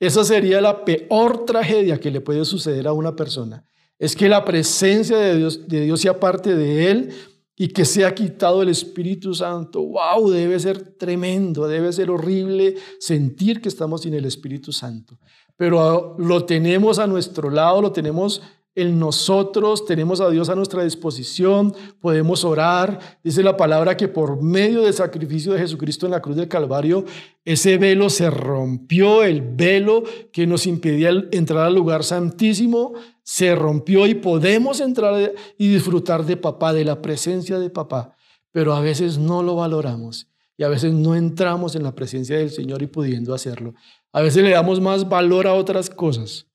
Esa 0.00 0.24
sería 0.24 0.62
la 0.62 0.84
peor 0.84 1.44
tragedia 1.44 2.00
que 2.00 2.10
le 2.10 2.22
puede 2.22 2.44
suceder 2.46 2.88
a 2.88 2.94
una 2.94 3.14
persona. 3.14 3.64
Es 3.98 4.16
que 4.16 4.30
la 4.30 4.46
presencia 4.46 5.18
de 5.18 5.36
Dios, 5.36 6.00
sea 6.00 6.18
parte 6.18 6.56
de 6.56 6.90
él 6.90 7.10
y 7.54 7.68
que 7.68 7.84
sea 7.84 8.14
quitado 8.14 8.62
el 8.62 8.70
Espíritu 8.70 9.34
Santo. 9.34 9.82
¡Wow! 9.82 10.30
Debe 10.30 10.58
ser 10.58 10.96
tremendo, 10.96 11.68
debe 11.68 11.92
ser 11.92 12.10
horrible 12.10 12.76
sentir 12.98 13.60
que 13.60 13.68
estamos 13.68 14.00
sin 14.00 14.14
el 14.14 14.24
Espíritu 14.24 14.72
Santo. 14.72 15.18
Pero 15.54 16.16
lo 16.18 16.46
tenemos 16.46 16.98
a 16.98 17.06
nuestro 17.06 17.50
lado, 17.50 17.82
lo 17.82 17.92
tenemos 17.92 18.40
en 18.80 18.98
nosotros, 18.98 19.84
tenemos 19.84 20.20
a 20.20 20.30
Dios 20.30 20.48
a 20.48 20.54
nuestra 20.54 20.84
disposición, 20.84 21.74
podemos 22.00 22.44
orar. 22.44 23.18
Dice 23.22 23.42
la 23.42 23.56
palabra 23.56 23.96
que 23.96 24.08
por 24.08 24.42
medio 24.42 24.82
del 24.82 24.94
sacrificio 24.94 25.52
de 25.52 25.60
Jesucristo 25.60 26.06
en 26.06 26.12
la 26.12 26.20
cruz 26.20 26.36
del 26.36 26.48
Calvario, 26.48 27.04
ese 27.44 27.78
velo 27.78 28.10
se 28.10 28.30
rompió, 28.30 29.22
el 29.22 29.42
velo 29.42 30.02
que 30.32 30.46
nos 30.46 30.66
impedía 30.66 31.10
entrar 31.32 31.66
al 31.66 31.74
lugar 31.74 32.04
santísimo, 32.04 32.94
se 33.22 33.54
rompió 33.54 34.06
y 34.06 34.14
podemos 34.14 34.80
entrar 34.80 35.32
y 35.56 35.68
disfrutar 35.68 36.24
de 36.26 36.36
papá, 36.36 36.72
de 36.72 36.84
la 36.84 37.00
presencia 37.00 37.58
de 37.58 37.70
papá. 37.70 38.16
Pero 38.52 38.74
a 38.74 38.80
veces 38.80 39.18
no 39.18 39.42
lo 39.42 39.56
valoramos 39.56 40.28
y 40.56 40.64
a 40.64 40.68
veces 40.68 40.92
no 40.92 41.14
entramos 41.14 41.74
en 41.76 41.84
la 41.84 41.94
presencia 41.94 42.36
del 42.36 42.50
Señor 42.50 42.82
y 42.82 42.86
pudiendo 42.86 43.32
hacerlo. 43.32 43.74
A 44.12 44.20
veces 44.20 44.42
le 44.42 44.50
damos 44.50 44.80
más 44.80 45.08
valor 45.08 45.46
a 45.46 45.54
otras 45.54 45.88
cosas 45.88 46.49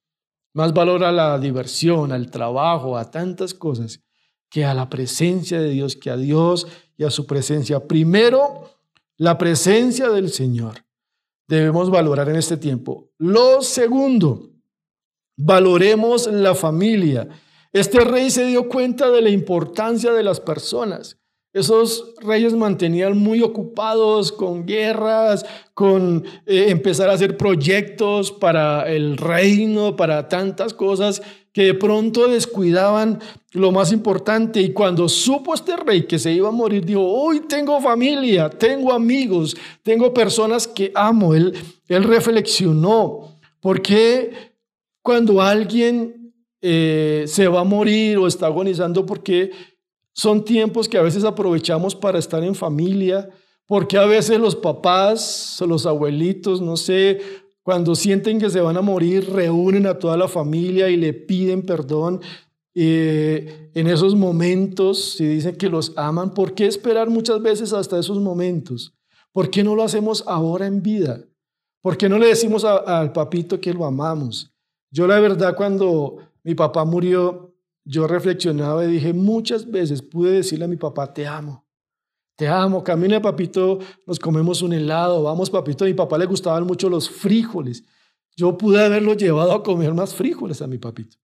más 0.56 0.74
valor 0.74 1.04
a 1.04 1.12
la 1.12 1.38
diversión, 1.38 2.14
al 2.14 2.32
trabajo, 2.32 2.98
a 2.98 3.12
tantas 3.12 3.54
cosas, 3.54 4.00
que 4.50 4.64
a 4.64 4.74
la 4.74 4.90
presencia 4.90 5.60
de 5.60 5.70
Dios, 5.70 5.98
que 5.98 6.10
a 6.10 6.16
Dios 6.16 6.66
y 6.98 7.04
a 7.04 7.12
su 7.12 7.28
presencia. 7.28 7.86
Primero, 7.86 8.70
la 9.18 9.38
presencia 9.38 10.10
del 10.10 10.30
Señor. 10.30 10.86
Debemos 11.46 11.92
valorar 11.92 12.30
en 12.30 12.38
este 12.38 12.56
tiempo. 12.56 13.12
Lo 13.18 13.62
segundo, 13.62 14.50
valoremos 15.36 16.28
la 16.28 16.56
familia. 16.56 17.28
Este 17.74 18.00
rey 18.00 18.32
se 18.32 18.46
dio 18.46 18.70
cuenta 18.70 19.12
de 19.12 19.22
la 19.22 19.30
importancia 19.30 20.14
de 20.14 20.24
las 20.24 20.40
personas. 20.40 21.20
Esos 21.56 22.14
reyes 22.22 22.54
mantenían 22.54 23.18
muy 23.18 23.42
ocupados 23.42 24.34
con 24.34 24.66
guerras, 24.66 25.46
con 25.74 26.26
eh, 26.46 26.66
empezar 26.68 27.10
a 27.10 27.14
hacer 27.14 27.38
proyectos 27.38 28.30
para 28.30 28.92
el 28.92 29.16
reino, 29.16 29.96
para 29.96 30.28
tantas 30.28 30.74
cosas, 30.74 31.22
que 31.54 31.68
de 31.68 31.74
pronto 31.74 32.28
descuidaban 32.28 33.22
lo 33.54 33.72
más 33.72 33.94
importante. 33.94 34.60
Y 34.60 34.74
cuando 34.74 35.08
supo 35.08 35.54
este 35.54 35.78
rey 35.78 36.06
que 36.06 36.20
se 36.20 36.34
iba 36.34 36.50
a 36.50 36.52
morir, 36.52 36.84
dijo, 36.84 37.02
hoy 37.02 37.40
tengo 37.48 37.80
familia, 37.80 38.50
tengo 38.50 38.92
amigos, 38.92 39.56
tengo 39.82 40.14
personas 40.14 40.68
que 40.68 40.92
amo. 40.94 41.34
Él, 41.34 41.54
reflexionó, 41.88 43.40
¿por 43.62 43.82
qué 43.82 44.58
cuando 45.02 45.42
alguien 45.42 46.34
eh, 46.62 47.24
se 47.28 47.48
va 47.48 47.62
a 47.62 47.64
morir 47.64 48.18
o 48.18 48.28
está 48.28 48.48
agonizando, 48.48 49.06
por 49.06 49.24
qué 49.24 49.52
son 50.16 50.46
tiempos 50.46 50.88
que 50.88 50.98
a 50.98 51.02
veces 51.02 51.26
aprovechamos 51.26 51.94
para 51.94 52.18
estar 52.18 52.42
en 52.42 52.56
familia, 52.56 53.30
porque 53.68 53.98
a 53.98 54.06
veces 54.06 54.40
los 54.40 54.56
papás, 54.56 55.62
los 55.68 55.86
abuelitos, 55.86 56.62
no 56.62 56.78
sé, 56.78 57.20
cuando 57.64 57.96
sienten 57.96 58.40
que 58.40 58.50
se 58.50 58.62
van 58.62 58.78
a 58.78 58.82
morir, 58.82 59.30
reúnen 59.30 59.86
a 59.88 60.00
toda 60.00 60.16
la 60.16 60.30
familia 60.30 60.90
y 60.90 60.96
le 60.96 61.14
piden 61.14 61.64
perdón. 61.64 62.22
Eh, 62.74 63.72
en 63.74 63.88
esos 63.88 64.16
momentos, 64.16 65.16
si 65.16 65.26
dicen 65.26 65.58
que 65.58 65.68
los 65.68 65.92
aman, 65.98 66.34
¿por 66.34 66.54
qué 66.54 66.66
esperar 66.66 67.10
muchas 67.10 67.42
veces 67.42 67.74
hasta 67.74 68.00
esos 68.00 68.20
momentos? 68.20 68.94
¿Por 69.34 69.50
qué 69.50 69.64
no 69.64 69.76
lo 69.76 69.84
hacemos 69.84 70.24
ahora 70.28 70.66
en 70.66 70.82
vida? 70.82 71.26
¿Por 71.82 71.98
qué 71.98 72.08
no 72.08 72.18
le 72.18 72.28
decimos 72.28 72.64
al 72.64 73.12
papito 73.12 73.60
que 73.60 73.74
lo 73.74 73.84
amamos? 73.84 74.54
Yo 74.92 75.08
la 75.08 75.20
verdad 75.20 75.58
cuando 75.58 76.20
mi 76.44 76.56
papá 76.56 76.86
murió, 76.86 77.55
yo 77.86 78.08
reflexionaba 78.08 78.84
y 78.84 78.92
dije, 78.92 79.14
muchas 79.14 79.70
veces 79.70 80.02
pude 80.02 80.32
decirle 80.32 80.66
a 80.66 80.68
mi 80.68 80.76
papá, 80.76 81.14
te 81.14 81.26
amo, 81.26 81.66
te 82.36 82.48
amo, 82.48 82.84
camina 82.84 83.22
papito, 83.22 83.80
nos 84.06 84.20
comemos 84.20 84.62
un 84.62 84.74
helado, 84.74 85.24
vamos 85.24 85.50
papito, 85.50 85.86
a 85.86 85.88
mi 85.88 85.94
papá 85.94 86.18
le 86.18 86.26
gustaban 86.26 86.66
mucho 86.66 86.90
los 86.90 87.10
frijoles. 87.10 87.84
Yo 88.36 88.58
pude 88.58 88.84
haberlo 88.84 89.14
llevado 89.14 89.54
a 89.54 89.64
comer 89.64 89.94
más 89.94 90.14
frijoles 90.14 90.62
a 90.62 90.68
mi 90.68 90.78
papito 90.78 91.18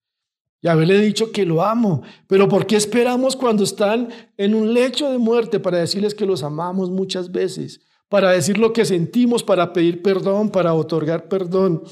y 0.61 0.67
haberle 0.67 0.99
dicho 0.99 1.31
que 1.31 1.45
lo 1.45 1.63
amo. 1.63 2.03
Pero 2.27 2.47
¿por 2.47 2.65
qué 2.67 2.75
esperamos 2.75 3.35
cuando 3.35 3.63
están 3.63 4.09
en 4.37 4.53
un 4.53 4.73
lecho 4.73 5.11
de 5.11 5.17
muerte 5.17 5.59
para 5.59 5.79
decirles 5.79 6.13
que 6.13 6.25
los 6.25 6.43
amamos 6.43 6.89
muchas 6.89 7.31
veces? 7.31 7.81
Para 8.07 8.31
decir 8.31 8.57
lo 8.57 8.71
que 8.71 8.85
sentimos, 8.85 9.43
para 9.43 9.73
pedir 9.73 10.01
perdón, 10.01 10.51
para 10.51 10.73
otorgar 10.73 11.27
perdón. 11.27 11.83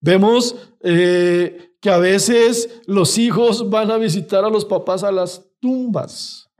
Vemos 0.00 0.56
eh, 0.80 1.74
que 1.80 1.90
a 1.90 1.98
veces 1.98 2.80
los 2.86 3.18
hijos 3.18 3.68
van 3.68 3.90
a 3.90 3.98
visitar 3.98 4.44
a 4.44 4.50
los 4.50 4.64
papás 4.64 5.02
a 5.04 5.12
las 5.12 5.46
tumbas. 5.60 6.50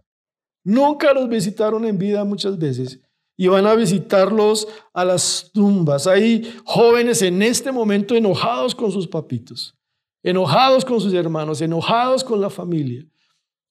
Nunca 0.62 1.12
los 1.14 1.28
visitaron 1.28 1.84
en 1.84 1.98
vida 1.98 2.24
muchas 2.24 2.58
veces 2.58 3.00
y 3.36 3.48
van 3.48 3.66
a 3.66 3.74
visitarlos 3.74 4.68
a 4.92 5.04
las 5.04 5.50
tumbas. 5.54 6.06
Hay 6.06 6.54
jóvenes 6.64 7.22
en 7.22 7.40
este 7.40 7.72
momento 7.72 8.14
enojados 8.14 8.74
con 8.74 8.92
sus 8.92 9.08
papitos, 9.08 9.74
enojados 10.22 10.84
con 10.84 11.00
sus 11.00 11.14
hermanos, 11.14 11.62
enojados 11.62 12.22
con 12.22 12.42
la 12.42 12.50
familia, 12.50 13.06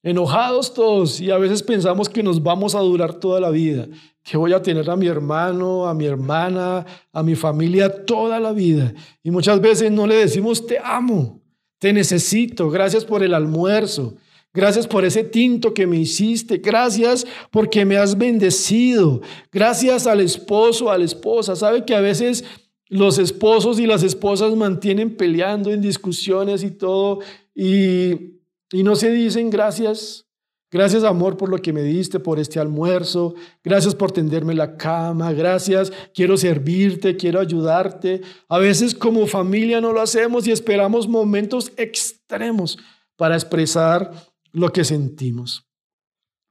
enojados 0.04 0.74
todos 0.74 1.20
y 1.20 1.32
a 1.32 1.38
veces 1.38 1.62
pensamos 1.62 2.08
que 2.08 2.24
nos 2.24 2.42
vamos 2.42 2.76
a 2.76 2.80
durar 2.80 3.16
toda 3.16 3.40
la 3.40 3.50
vida, 3.50 3.88
que 4.24 4.38
voy 4.38 4.54
a 4.54 4.62
tener 4.62 4.90
a 4.90 4.96
mi 4.96 5.08
hermano, 5.08 5.88
a 5.88 5.94
mi 5.94 6.06
hermana, 6.06 6.86
a 7.12 7.24
mi 7.24 7.36
familia 7.36 8.06
toda 8.06 8.40
la 8.40 8.54
vida. 8.54 8.94
Y 9.24 9.32
muchas 9.32 9.60
veces 9.60 9.92
no 9.92 10.08
le 10.08 10.16
decimos 10.16 10.66
te 10.66 10.80
amo, 10.82 11.42
te 11.80 11.92
necesito. 11.94 12.70
Gracias 12.70 13.06
por 13.06 13.24
el 13.24 13.34
almuerzo. 13.34 14.16
Gracias 14.54 14.88
por 14.88 15.06
ese 15.06 15.24
tinto 15.24 15.74
que 15.74 15.86
me 15.86 15.98
hiciste. 15.98 16.58
Gracias 16.58 17.26
porque 17.52 17.86
me 17.86 17.98
has 17.98 18.18
bendecido. 18.18 19.22
Gracias 19.52 20.08
al 20.08 20.22
esposo, 20.22 20.90
a 20.90 20.98
la 20.98 21.06
esposa. 21.06 21.56
Sabe 21.56 21.86
que 21.86 21.96
a 21.96 22.02
veces 22.02 22.44
los 22.88 23.20
esposos 23.20 23.80
y 23.80 23.86
las 23.86 24.02
esposas 24.02 24.56
mantienen 24.56 25.16
peleando 25.16 25.72
en 25.72 25.82
discusiones 25.82 26.64
y 26.64 26.72
todo 26.72 27.20
y, 27.54 28.39
y 28.72 28.84
no 28.84 28.96
se 28.96 29.12
dicen 29.12 29.50
gracias. 29.50 30.26
Gracias 30.72 31.04
amor 31.04 31.36
por 31.36 31.50
lo 31.50 31.58
que 31.58 31.74
me 31.74 31.82
diste, 31.82 32.20
por 32.20 32.40
este 32.40 32.60
almuerzo. 32.60 33.34
Gracias 33.64 33.96
por 33.96 34.12
tenderme 34.12 34.54
la 34.54 34.78
cama. 34.78 35.34
Gracias, 35.34 35.92
quiero 36.14 36.38
servirte, 36.38 37.18
quiero 37.18 37.40
ayudarte. 37.40 38.22
A 38.48 38.60
veces 38.60 38.94
como 38.94 39.26
familia 39.26 39.82
no 39.82 39.92
lo 39.94 40.02
hacemos 40.02 40.46
y 40.48 40.52
esperamos 40.52 41.08
momentos 41.08 41.72
extremos 41.76 42.78
para 43.16 43.36
expresar 43.36 44.12
lo 44.52 44.72
que 44.72 44.84
sentimos. 44.84 45.68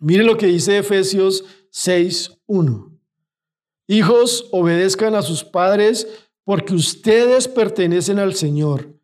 Mire 0.00 0.25
lo 0.25 0.37
que 0.37 0.46
dice 0.46 0.78
Efesios 0.78 1.44
6.1. 1.72 2.98
Hijos, 3.87 4.48
obedezcan 4.50 5.14
a 5.14 5.22
sus 5.22 5.44
padres 5.44 6.06
porque 6.44 6.75
ustedes 6.75 7.46
pertenecen 7.46 8.18
al 8.18 8.34
Señor, 8.34 8.94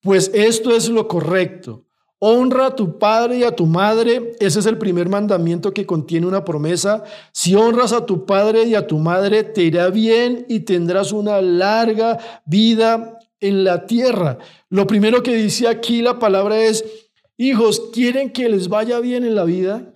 pues 0.00 0.30
esto 0.34 0.74
es 0.74 0.88
lo 0.88 1.06
correcto. 1.06 1.83
Honra 2.26 2.68
a 2.68 2.74
tu 2.74 2.98
padre 2.98 3.36
y 3.36 3.44
a 3.44 3.54
tu 3.54 3.66
madre. 3.66 4.32
Ese 4.40 4.60
es 4.60 4.64
el 4.64 4.78
primer 4.78 5.10
mandamiento 5.10 5.74
que 5.74 5.84
contiene 5.84 6.26
una 6.26 6.42
promesa. 6.42 7.04
Si 7.32 7.54
honras 7.54 7.92
a 7.92 8.06
tu 8.06 8.24
padre 8.24 8.64
y 8.64 8.74
a 8.74 8.86
tu 8.86 8.96
madre, 8.96 9.44
te 9.44 9.62
irá 9.62 9.90
bien 9.90 10.46
y 10.48 10.60
tendrás 10.60 11.12
una 11.12 11.42
larga 11.42 12.18
vida 12.46 13.18
en 13.40 13.62
la 13.62 13.84
tierra. 13.84 14.38
Lo 14.70 14.86
primero 14.86 15.22
que 15.22 15.34
dice 15.34 15.68
aquí 15.68 16.00
la 16.00 16.18
palabra 16.18 16.58
es, 16.62 16.82
hijos, 17.36 17.90
¿quieren 17.92 18.32
que 18.32 18.48
les 18.48 18.68
vaya 18.68 19.00
bien 19.00 19.24
en 19.24 19.34
la 19.34 19.44
vida? 19.44 19.92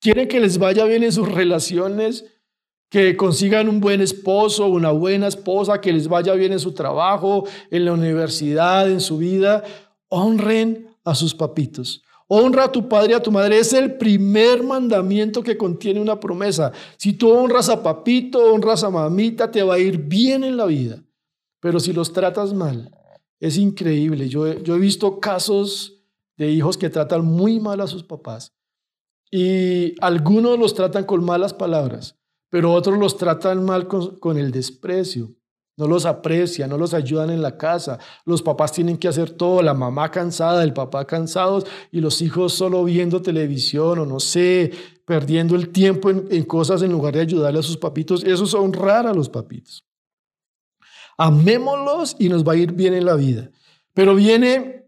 ¿Quieren 0.00 0.28
que 0.28 0.40
les 0.40 0.56
vaya 0.56 0.86
bien 0.86 1.02
en 1.02 1.12
sus 1.12 1.30
relaciones? 1.30 2.24
Que 2.88 3.14
consigan 3.14 3.68
un 3.68 3.80
buen 3.80 4.00
esposo, 4.00 4.68
una 4.68 4.90
buena 4.90 5.26
esposa, 5.26 5.82
que 5.82 5.92
les 5.92 6.08
vaya 6.08 6.32
bien 6.32 6.52
en 6.52 6.60
su 6.60 6.72
trabajo, 6.72 7.44
en 7.70 7.84
la 7.84 7.92
universidad, 7.92 8.90
en 8.90 9.02
su 9.02 9.18
vida. 9.18 9.64
Honren 10.08 10.95
a 11.06 11.14
sus 11.14 11.34
papitos. 11.34 12.02
Honra 12.28 12.64
a 12.64 12.72
tu 12.72 12.88
padre 12.88 13.12
y 13.12 13.14
a 13.14 13.22
tu 13.22 13.30
madre. 13.30 13.58
Es 13.58 13.72
el 13.72 13.96
primer 13.96 14.62
mandamiento 14.62 15.42
que 15.42 15.56
contiene 15.56 16.00
una 16.00 16.18
promesa. 16.18 16.72
Si 16.98 17.12
tú 17.12 17.30
honras 17.30 17.68
a 17.68 17.82
papito, 17.82 18.52
honras 18.52 18.82
a 18.82 18.90
mamita, 18.90 19.50
te 19.50 19.62
va 19.62 19.74
a 19.74 19.78
ir 19.78 19.96
bien 19.96 20.44
en 20.44 20.56
la 20.56 20.66
vida. 20.66 21.02
pero 21.60 21.80
si 21.80 21.92
los 21.92 22.12
tratas 22.12 22.52
mal, 22.52 22.92
es 23.40 23.56
increíble. 23.56 24.28
Yo, 24.28 24.52
yo 24.62 24.76
he 24.76 24.78
visto 24.78 25.18
casos 25.18 26.04
de 26.36 26.50
hijos 26.50 26.76
que 26.76 26.90
tratan 26.90 27.24
muy 27.24 27.58
mal 27.60 27.80
a 27.80 27.86
sus 27.86 28.04
papás 28.04 28.52
y 29.30 29.94
algunos 30.00 30.58
los 30.58 30.74
tratan 30.74 31.04
con 31.04 31.24
malas 31.24 31.54
palabras, 31.54 32.16
pero 32.50 32.72
otros 32.72 32.98
los 32.98 33.16
tratan 33.16 33.64
mal 33.64 33.88
con, 33.88 34.16
con 34.18 34.38
el 34.38 34.50
desprecio. 34.50 35.34
No 35.76 35.86
los 35.86 36.06
aprecian, 36.06 36.70
no 36.70 36.78
los 36.78 36.94
ayudan 36.94 37.30
en 37.30 37.42
la 37.42 37.58
casa. 37.58 37.98
Los 38.24 38.40
papás 38.40 38.72
tienen 38.72 38.96
que 38.96 39.08
hacer 39.08 39.30
todo, 39.30 39.60
la 39.62 39.74
mamá 39.74 40.10
cansada, 40.10 40.64
el 40.64 40.72
papá 40.72 41.04
cansados 41.04 41.66
y 41.92 42.00
los 42.00 42.22
hijos 42.22 42.54
solo 42.54 42.82
viendo 42.84 43.20
televisión 43.20 43.98
o 43.98 44.06
no 44.06 44.18
sé, 44.18 44.72
perdiendo 45.04 45.54
el 45.54 45.68
tiempo 45.68 46.08
en, 46.08 46.26
en 46.30 46.44
cosas 46.44 46.80
en 46.82 46.92
lugar 46.92 47.14
de 47.14 47.20
ayudarle 47.20 47.58
a 47.58 47.62
sus 47.62 47.76
papitos. 47.76 48.24
Eso 48.24 48.44
es 48.44 48.54
honrar 48.54 49.06
a 49.06 49.12
los 49.12 49.28
papitos. 49.28 49.84
Amémoslos 51.18 52.16
y 52.18 52.28
nos 52.30 52.42
va 52.42 52.54
a 52.54 52.56
ir 52.56 52.72
bien 52.72 52.94
en 52.94 53.04
la 53.04 53.14
vida. 53.14 53.50
Pero 53.92 54.14
viene 54.14 54.85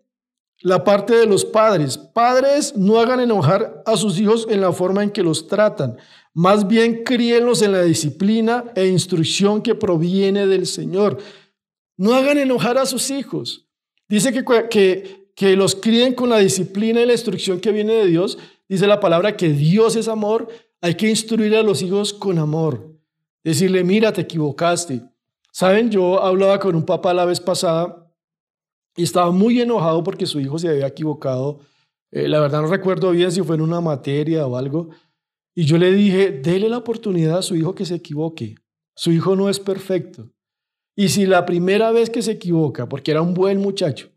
la 0.60 0.82
parte 0.82 1.14
de 1.14 1.26
los 1.26 1.44
padres. 1.44 1.96
Padres, 1.96 2.76
no 2.76 2.98
hagan 2.98 3.20
enojar 3.20 3.82
a 3.86 3.96
sus 3.96 4.18
hijos 4.18 4.46
en 4.50 4.60
la 4.60 4.72
forma 4.72 5.02
en 5.02 5.10
que 5.10 5.22
los 5.22 5.46
tratan. 5.46 5.96
Más 6.34 6.66
bien 6.66 7.04
críenlos 7.04 7.62
en 7.62 7.72
la 7.72 7.82
disciplina 7.82 8.64
e 8.74 8.86
instrucción 8.86 9.62
que 9.62 9.74
proviene 9.74 10.46
del 10.46 10.66
Señor. 10.66 11.18
No 11.96 12.14
hagan 12.14 12.38
enojar 12.38 12.78
a 12.78 12.86
sus 12.86 13.10
hijos. 13.10 13.66
Dice 14.08 14.32
que, 14.32 14.44
que, 14.68 15.30
que 15.34 15.56
los 15.56 15.74
críen 15.74 16.14
con 16.14 16.30
la 16.30 16.38
disciplina 16.38 17.00
y 17.00 17.06
la 17.06 17.12
instrucción 17.12 17.60
que 17.60 17.72
viene 17.72 17.94
de 17.94 18.06
Dios. 18.06 18.38
Dice 18.68 18.86
la 18.86 19.00
palabra 19.00 19.36
que 19.36 19.50
Dios 19.50 19.96
es 19.96 20.08
amor. 20.08 20.48
Hay 20.80 20.94
que 20.94 21.08
instruir 21.08 21.56
a 21.56 21.62
los 21.62 21.82
hijos 21.82 22.12
con 22.12 22.38
amor. 22.38 22.94
Decirle, 23.42 23.84
mira, 23.84 24.12
te 24.12 24.22
equivocaste. 24.22 25.02
Saben, 25.50 25.90
yo 25.90 26.22
hablaba 26.22 26.60
con 26.60 26.76
un 26.76 26.84
papá 26.84 27.14
la 27.14 27.24
vez 27.24 27.40
pasada 27.40 28.07
y 28.98 29.04
estaba 29.04 29.30
muy 29.30 29.60
enojado 29.60 30.04
porque 30.04 30.26
su 30.26 30.40
hijo 30.40 30.58
se 30.58 30.68
había 30.68 30.86
equivocado. 30.86 31.60
Eh, 32.10 32.28
la 32.28 32.40
verdad 32.40 32.60
no 32.62 32.68
recuerdo 32.68 33.12
bien 33.12 33.32
si 33.32 33.42
fue 33.42 33.56
en 33.56 33.62
una 33.62 33.80
materia 33.80 34.46
o 34.46 34.56
algo 34.56 34.90
y 35.58 35.64
yo 35.64 35.76
le 35.76 35.90
dije, 35.90 36.30
dele 36.30 36.68
la 36.68 36.78
oportunidad 36.78 37.38
a 37.38 37.42
su 37.42 37.56
hijo 37.56 37.74
que 37.74 37.84
se 37.84 37.96
equivoque. 37.96 38.54
Su 38.94 39.10
hijo 39.10 39.34
no 39.34 39.48
es 39.48 39.58
perfecto. 39.58 40.30
Y 40.94 41.08
si 41.08 41.26
la 41.26 41.44
primera 41.46 41.90
vez 41.90 42.10
que 42.10 42.22
se 42.22 42.30
equivoca, 42.30 42.88
porque 42.88 43.10
era 43.10 43.22
un 43.22 43.34
buen 43.34 43.58
muchacho 43.58 44.08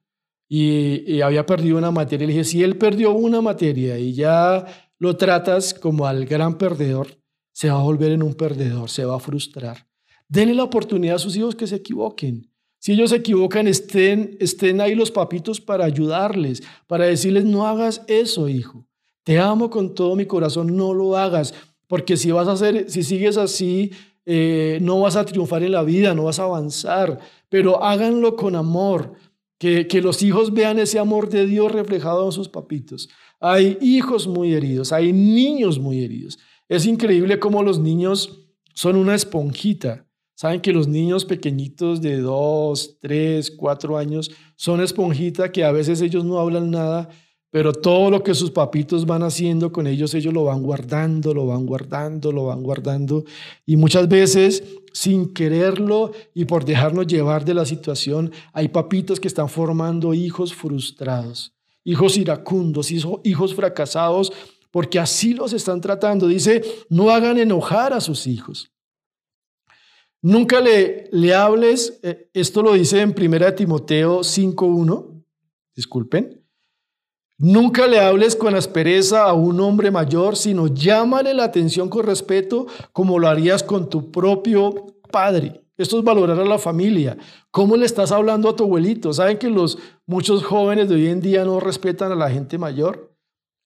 y, 0.47 1.19
había 1.21 1.47
perdido 1.47 1.79
una 1.79 1.89
materia, 1.89 2.27
le 2.27 2.33
dije, 2.33 2.43
si 2.43 2.61
él 2.61 2.77
perdió 2.77 3.13
una 3.13 3.41
materia 3.41 3.97
y 3.97 4.13
ya 4.13 4.67
lo 4.99 5.17
tratas 5.17 5.73
como 5.73 6.05
al 6.05 6.27
gran 6.27 6.59
perdedor, 6.59 7.07
se 7.51 7.71
va 7.71 7.79
a 7.79 7.83
volver 7.83 8.11
en 8.11 8.21
un 8.21 8.35
perdedor, 8.35 8.91
se 8.91 9.05
va 9.05 9.15
a 9.15 9.19
frustrar. 9.19 9.87
Denle 10.27 10.53
la 10.53 10.65
oportunidad 10.65 11.15
a 11.15 11.19
sus 11.19 11.35
hijos 11.35 11.55
que 11.55 11.65
se 11.65 11.77
equivoquen. 11.77 12.50
Si 12.81 12.93
ellos 12.93 13.11
se 13.11 13.17
equivocan, 13.17 13.67
estén, 13.67 14.37
estén 14.39 14.81
ahí 14.81 14.95
los 14.95 15.11
papitos 15.11 15.61
para 15.61 15.85
ayudarles, 15.85 16.63
para 16.87 17.05
decirles, 17.05 17.45
no 17.45 17.67
hagas 17.67 18.01
eso, 18.07 18.49
hijo. 18.49 18.87
Te 19.23 19.37
amo 19.37 19.69
con 19.69 19.93
todo 19.93 20.15
mi 20.15 20.25
corazón, 20.25 20.75
no 20.75 20.91
lo 20.91 21.15
hagas, 21.15 21.53
porque 21.85 22.17
si 22.17 22.31
vas 22.31 22.47
a 22.47 22.53
hacer, 22.53 22.89
si 22.89 23.03
sigues 23.03 23.37
así, 23.37 23.91
eh, 24.25 24.79
no 24.81 24.99
vas 24.99 25.15
a 25.15 25.25
triunfar 25.25 25.61
en 25.61 25.73
la 25.73 25.83
vida, 25.83 26.15
no 26.15 26.23
vas 26.23 26.39
a 26.39 26.45
avanzar, 26.45 27.19
pero 27.49 27.83
háganlo 27.83 28.35
con 28.35 28.55
amor, 28.55 29.13
que, 29.59 29.85
que 29.85 30.01
los 30.01 30.23
hijos 30.23 30.51
vean 30.51 30.79
ese 30.79 30.97
amor 30.97 31.29
de 31.29 31.45
Dios 31.45 31.71
reflejado 31.71 32.25
en 32.25 32.31
sus 32.31 32.49
papitos. 32.49 33.09
Hay 33.39 33.77
hijos 33.79 34.25
muy 34.25 34.55
heridos, 34.55 34.91
hay 34.91 35.13
niños 35.13 35.77
muy 35.77 36.03
heridos. 36.03 36.39
Es 36.67 36.87
increíble 36.87 37.37
cómo 37.37 37.61
los 37.61 37.77
niños 37.77 38.47
son 38.73 38.95
una 38.95 39.13
esponjita. 39.13 40.07
Saben 40.41 40.59
que 40.59 40.73
los 40.73 40.87
niños 40.87 41.23
pequeñitos 41.23 42.01
de 42.01 42.17
dos, 42.19 42.97
tres, 42.99 43.51
cuatro 43.51 43.95
años 43.95 44.31
son 44.55 44.81
esponjita 44.81 45.51
que 45.51 45.63
a 45.63 45.71
veces 45.71 46.01
ellos 46.01 46.25
no 46.25 46.39
hablan 46.39 46.71
nada, 46.71 47.09
pero 47.51 47.71
todo 47.71 48.09
lo 48.09 48.23
que 48.23 48.33
sus 48.33 48.49
papitos 48.49 49.05
van 49.05 49.21
haciendo 49.21 49.71
con 49.71 49.85
ellos, 49.85 50.15
ellos 50.15 50.33
lo 50.33 50.45
van 50.45 50.63
guardando, 50.63 51.35
lo 51.35 51.45
van 51.45 51.67
guardando, 51.67 52.31
lo 52.31 52.45
van 52.45 52.63
guardando. 52.63 53.23
Y 53.67 53.77
muchas 53.77 54.09
veces, 54.09 54.63
sin 54.93 55.31
quererlo 55.31 56.11
y 56.33 56.45
por 56.45 56.65
dejarnos 56.65 57.05
llevar 57.05 57.45
de 57.45 57.53
la 57.53 57.65
situación, 57.67 58.31
hay 58.51 58.69
papitos 58.69 59.19
que 59.19 59.27
están 59.27 59.47
formando 59.47 60.11
hijos 60.11 60.55
frustrados, 60.55 61.53
hijos 61.83 62.17
iracundos, 62.17 62.89
hijos 62.89 63.53
fracasados, 63.53 64.33
porque 64.71 64.97
así 64.97 65.35
los 65.35 65.53
están 65.53 65.81
tratando. 65.81 66.27
Dice, 66.27 66.63
no 66.89 67.11
hagan 67.11 67.37
enojar 67.37 67.93
a 67.93 68.01
sus 68.01 68.25
hijos. 68.25 68.71
Nunca 70.21 70.59
le, 70.61 71.09
le 71.11 71.33
hables, 71.33 71.99
eh, 72.03 72.29
esto 72.33 72.61
lo 72.61 72.73
dice 72.73 73.01
en 73.01 73.15
1 73.17 73.53
Timoteo 73.55 74.19
5.1, 74.19 75.23
disculpen. 75.75 76.41
Nunca 77.39 77.87
le 77.87 77.99
hables 77.99 78.35
con 78.35 78.53
aspereza 78.53 79.23
a 79.23 79.33
un 79.33 79.59
hombre 79.61 79.89
mayor, 79.89 80.37
sino 80.37 80.67
llámale 80.67 81.33
la 81.33 81.45
atención 81.45 81.89
con 81.89 82.05
respeto 82.05 82.67
como 82.93 83.17
lo 83.17 83.27
harías 83.27 83.63
con 83.63 83.89
tu 83.89 84.11
propio 84.11 84.95
padre. 85.11 85.61
Esto 85.75 85.97
es 85.97 86.03
valorar 86.03 86.39
a 86.39 86.45
la 86.45 86.59
familia. 86.59 87.17
¿Cómo 87.49 87.75
le 87.75 87.87
estás 87.87 88.11
hablando 88.11 88.47
a 88.47 88.55
tu 88.55 88.65
abuelito? 88.65 89.11
¿Saben 89.11 89.39
que 89.39 89.49
los 89.49 89.79
muchos 90.05 90.43
jóvenes 90.43 90.87
de 90.87 90.93
hoy 90.93 91.07
en 91.07 91.19
día 91.19 91.43
no 91.43 91.59
respetan 91.59 92.11
a 92.11 92.15
la 92.15 92.29
gente 92.29 92.59
mayor? 92.59 93.11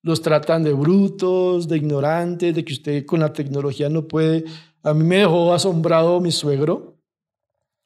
Los 0.02 0.22
tratan 0.22 0.64
de 0.64 0.72
brutos, 0.72 1.68
de 1.68 1.76
ignorantes, 1.76 2.56
de 2.56 2.64
que 2.64 2.72
usted 2.72 3.06
con 3.06 3.20
la 3.20 3.34
tecnología 3.34 3.90
no 3.90 4.08
puede. 4.08 4.46
A 4.86 4.94
mí 4.94 5.04
me 5.04 5.18
dejó 5.18 5.52
asombrado 5.52 6.22
mi 6.22 6.32
suegro. 6.32 7.00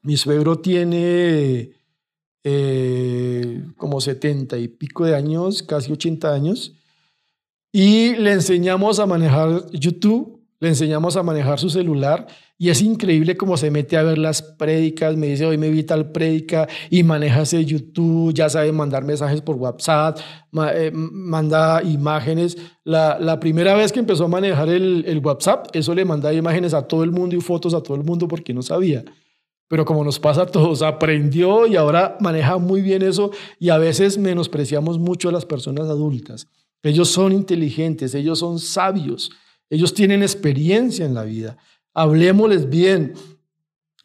Mi 0.01 0.17
suegro 0.17 0.59
tiene 0.59 1.71
eh, 2.43 3.63
como 3.77 4.01
70 4.01 4.57
y 4.57 4.67
pico 4.67 5.05
de 5.05 5.15
años, 5.15 5.63
casi 5.63 5.93
80 5.93 6.33
años, 6.33 6.75
y 7.71 8.15
le 8.15 8.33
enseñamos 8.33 8.99
a 8.99 9.05
manejar 9.05 9.71
YouTube, 9.71 10.38
le 10.59 10.69
enseñamos 10.69 11.15
a 11.15 11.23
manejar 11.23 11.59
su 11.59 11.69
celular, 11.69 12.27
y 12.57 12.69
es 12.69 12.81
increíble 12.81 13.37
cómo 13.37 13.55
se 13.55 13.71
mete 13.71 13.95
a 13.95 14.03
ver 14.03 14.17
las 14.17 14.41
prédicas, 14.41 15.15
me 15.15 15.27
dice, 15.27 15.45
hoy 15.45 15.57
me 15.57 15.69
vi 15.69 15.83
tal 15.83 16.11
prédica, 16.11 16.67
y 16.89 17.03
maneja 17.03 17.43
ese 17.43 17.63
YouTube, 17.63 18.33
ya 18.33 18.49
sabe 18.49 18.71
mandar 18.71 19.03
mensajes 19.05 19.41
por 19.41 19.55
WhatsApp, 19.55 20.19
eh, 20.73 20.91
manda 20.93 21.81
imágenes. 21.83 22.57
La, 22.83 23.17
la, 23.19 23.39
primera 23.39 23.75
vez 23.75 23.91
que 23.91 23.99
empezó 23.99 24.25
a 24.25 24.27
manejar 24.27 24.69
el, 24.69 25.05
el 25.07 25.19
WhatsApp, 25.19 25.67
eso 25.73 25.95
le 25.95 26.03
mandaba 26.03 26.33
imágenes 26.33 26.73
a 26.73 26.87
todo 26.87 27.03
el 27.03 27.11
mundo 27.11 27.35
y 27.35 27.41
fotos 27.41 27.73
a 27.73 27.81
todo 27.81 27.95
el 27.95 28.03
mundo 28.03 28.27
porque 28.27 28.53
no 28.53 28.61
sabía 28.61 29.03
pero 29.69 29.85
como 29.85 30.03
nos 30.03 30.19
pasa 30.19 30.41
a 30.41 30.45
todos, 30.47 30.81
aprendió 30.81 31.67
y 31.67 31.75
ahora 31.77 32.17
maneja 32.19 32.57
muy 32.57 32.81
bien 32.81 33.03
eso 33.03 33.31
y 33.59 33.69
a 33.69 33.77
veces 33.77 34.17
menospreciamos 34.17 34.97
mucho 34.97 35.29
a 35.29 35.31
las 35.31 35.45
personas 35.45 35.87
adultas. 35.87 36.47
Ellos 36.81 37.09
son 37.09 37.31
inteligentes, 37.33 38.15
ellos 38.15 38.39
son 38.39 38.57
sabios, 38.57 39.31
ellos 39.69 39.93
tienen 39.93 40.21
experiencia 40.21 41.05
en 41.05 41.13
la 41.13 41.23
vida. 41.23 41.57
Hablemosles 41.93 42.69
bien. 42.69 43.13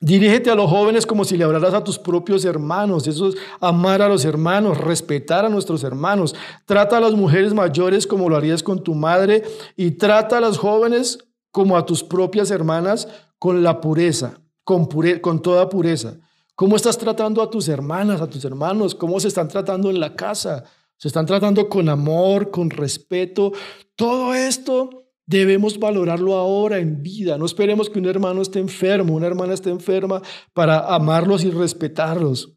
Dirígete 0.00 0.50
a 0.50 0.54
los 0.54 0.68
jóvenes 0.68 1.06
como 1.06 1.24
si 1.24 1.36
le 1.36 1.44
hablaras 1.44 1.72
a 1.72 1.84
tus 1.84 1.98
propios 1.98 2.44
hermanos. 2.44 3.06
Eso 3.06 3.28
es 3.28 3.36
amar 3.60 4.02
a 4.02 4.08
los 4.08 4.24
hermanos, 4.24 4.76
respetar 4.76 5.44
a 5.44 5.48
nuestros 5.48 5.82
hermanos. 5.84 6.34
Trata 6.66 6.98
a 6.98 7.00
las 7.00 7.14
mujeres 7.14 7.54
mayores 7.54 8.06
como 8.06 8.28
lo 8.28 8.36
harías 8.36 8.62
con 8.62 8.82
tu 8.82 8.94
madre 8.94 9.42
y 9.76 9.92
trata 9.92 10.38
a 10.38 10.40
las 10.40 10.58
jóvenes 10.58 11.18
como 11.50 11.76
a 11.76 11.86
tus 11.86 12.02
propias 12.02 12.50
hermanas 12.50 13.08
con 13.38 13.62
la 13.62 13.80
pureza 13.80 14.40
con, 14.64 14.88
con 15.20 15.42
toda 15.42 15.68
pureza. 15.68 16.16
¿Cómo 16.56 16.76
estás 16.76 16.98
tratando 16.98 17.42
a 17.42 17.50
tus 17.50 17.68
hermanas, 17.68 18.20
a 18.20 18.28
tus 18.28 18.44
hermanos? 18.44 18.94
¿Cómo 18.94 19.20
se 19.20 19.28
están 19.28 19.48
tratando 19.48 19.90
en 19.90 20.00
la 20.00 20.16
casa? 20.16 20.64
¿Se 20.96 21.08
están 21.08 21.26
tratando 21.26 21.68
con 21.68 21.88
amor, 21.88 22.50
con 22.50 22.70
respeto? 22.70 23.52
Todo 23.94 24.34
esto 24.34 25.03
debemos 25.26 25.78
valorarlo 25.78 26.34
ahora 26.34 26.78
en 26.78 27.02
vida. 27.02 27.38
No 27.38 27.46
esperemos 27.46 27.88
que 27.88 27.98
un 27.98 28.06
hermano 28.06 28.42
esté 28.42 28.58
enfermo, 28.58 29.14
una 29.14 29.26
hermana 29.26 29.54
esté 29.54 29.70
enferma 29.70 30.22
para 30.52 30.94
amarlos 30.94 31.44
y 31.44 31.50
respetarlos. 31.50 32.54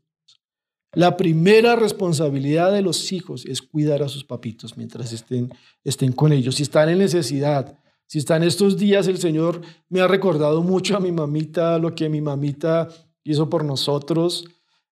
La 0.94 1.16
primera 1.16 1.76
responsabilidad 1.76 2.72
de 2.72 2.82
los 2.82 3.12
hijos 3.12 3.46
es 3.46 3.62
cuidar 3.62 4.02
a 4.02 4.10
sus 4.10 4.24
papitos 4.24 4.78
mientras 4.78 5.14
estén, 5.14 5.54
estén 5.84 6.12
con 6.12 6.32
ellos. 6.32 6.56
Si 6.56 6.64
están 6.64 6.90
en 6.90 7.00
necesidad, 7.00 7.78
si 8.08 8.20
está 8.20 8.38
en 8.38 8.44
estos 8.44 8.78
días, 8.78 9.08
el 9.08 9.18
Señor 9.18 9.62
me 9.90 10.00
ha 10.00 10.08
recordado 10.08 10.64
mucho 10.64 10.96
a 10.96 11.00
mi 11.00 11.12
mamita, 11.12 11.78
lo 11.78 11.94
que 11.94 12.10
mi 12.10 12.22
mamita 12.22 12.88
hizo 13.24 13.50
por 13.50 13.66
nosotros. 13.66 14.46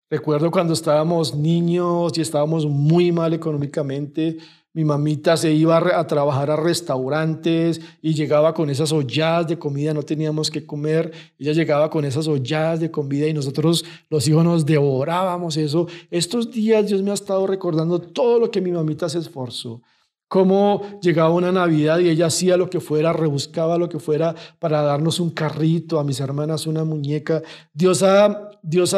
Recuerdo 0.09 0.51
cuando 0.51 0.73
estábamos 0.73 1.33
niños 1.33 2.17
y 2.17 2.21
estábamos 2.21 2.65
muy 2.67 3.11
mal 3.11 3.33
económicamente, 3.33 4.37
mi 4.75 4.83
mamita 4.83 5.37
se 5.37 5.53
iba 5.53 5.77
a 5.77 6.05
trabajar 6.05 6.51
a 6.51 6.57
restaurantes 6.57 7.79
y 8.01 8.13
llegaba 8.13 8.53
con 8.53 8.69
esas 8.69 8.91
ollas 8.91 9.47
de 9.47 9.57
comida, 9.57 9.93
no 9.93 10.03
teníamos 10.03 10.51
que 10.51 10.65
comer, 10.65 11.13
ella 11.39 11.53
llegaba 11.53 11.89
con 11.89 12.03
esas 12.03 12.27
ollas 12.27 12.81
de 12.81 12.91
comida 12.91 13.25
y 13.25 13.33
nosotros 13.33 13.85
los 14.09 14.27
hijos 14.27 14.43
nos 14.43 14.65
devorábamos 14.65 15.55
eso. 15.55 15.87
Estos 16.11 16.51
días 16.51 16.87
Dios 16.87 17.01
me 17.01 17.11
ha 17.11 17.13
estado 17.13 17.47
recordando 17.47 17.99
todo 17.99 18.37
lo 18.37 18.51
que 18.51 18.59
mi 18.59 18.71
mamita 18.71 19.07
se 19.07 19.19
esforzó 19.19 19.81
cómo 20.27 20.81
llegaba 21.01 21.29
una 21.29 21.51
Navidad 21.51 21.99
y 21.99 22.09
ella 22.09 22.25
hacía 22.25 22.57
lo 22.57 22.69
que 22.69 22.81
fuera, 22.81 23.13
rebuscaba 23.13 23.77
lo 23.77 23.87
que 23.87 23.99
fuera 23.99 24.35
para 24.59 24.81
darnos 24.81 25.21
un 25.21 25.29
carrito, 25.29 25.97
a 25.97 26.03
mis 26.03 26.19
hermanas 26.19 26.67
una 26.67 26.83
muñeca. 26.83 27.41
Dios 27.73 28.03
ha 28.03 28.49
Dios 28.61 28.93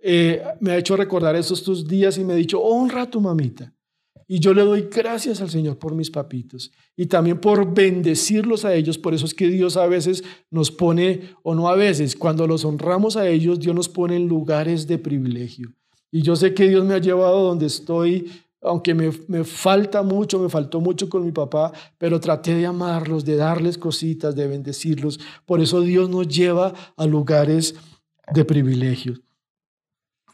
eh, 0.00 0.42
me 0.58 0.72
ha 0.72 0.76
hecho 0.78 0.96
recordar 0.96 1.36
estos 1.36 1.86
días 1.86 2.18
y 2.18 2.24
me 2.24 2.32
ha 2.32 2.36
dicho, 2.36 2.60
honra 2.60 3.02
a 3.02 3.10
tu 3.10 3.20
mamita. 3.20 3.72
Y 4.26 4.40
yo 4.40 4.54
le 4.54 4.62
doy 4.62 4.88
gracias 4.90 5.40
al 5.40 5.50
Señor 5.50 5.78
por 5.78 5.94
mis 5.94 6.10
papitos 6.10 6.72
y 6.96 7.06
también 7.06 7.38
por 7.38 7.74
bendecirlos 7.74 8.64
a 8.64 8.74
ellos. 8.74 8.98
Por 8.98 9.14
eso 9.14 9.26
es 9.26 9.34
que 9.34 9.48
Dios 9.48 9.76
a 9.76 9.86
veces 9.86 10.24
nos 10.50 10.70
pone, 10.70 11.34
o 11.42 11.54
no 11.54 11.68
a 11.68 11.76
veces, 11.76 12.16
cuando 12.16 12.46
los 12.46 12.64
honramos 12.64 13.16
a 13.16 13.28
ellos, 13.28 13.60
Dios 13.60 13.74
nos 13.74 13.88
pone 13.88 14.16
en 14.16 14.28
lugares 14.28 14.86
de 14.86 14.98
privilegio. 14.98 15.72
Y 16.10 16.22
yo 16.22 16.36
sé 16.36 16.54
que 16.54 16.68
Dios 16.68 16.84
me 16.84 16.94
ha 16.94 16.98
llevado 16.98 17.42
donde 17.42 17.66
estoy, 17.66 18.30
aunque 18.60 18.94
me, 18.94 19.10
me 19.28 19.44
falta 19.44 20.02
mucho, 20.02 20.38
me 20.38 20.48
faltó 20.48 20.80
mucho 20.80 21.08
con 21.08 21.24
mi 21.24 21.32
papá, 21.32 21.72
pero 21.98 22.20
traté 22.20 22.54
de 22.54 22.66
amarlos, 22.66 23.24
de 23.24 23.36
darles 23.36 23.78
cositas, 23.78 24.36
de 24.36 24.46
bendecirlos. 24.46 25.18
Por 25.46 25.60
eso 25.60 25.80
Dios 25.80 26.10
nos 26.10 26.28
lleva 26.28 26.72
a 26.96 27.06
lugares 27.06 27.74
de 28.32 28.44
privilegio. 28.44 29.14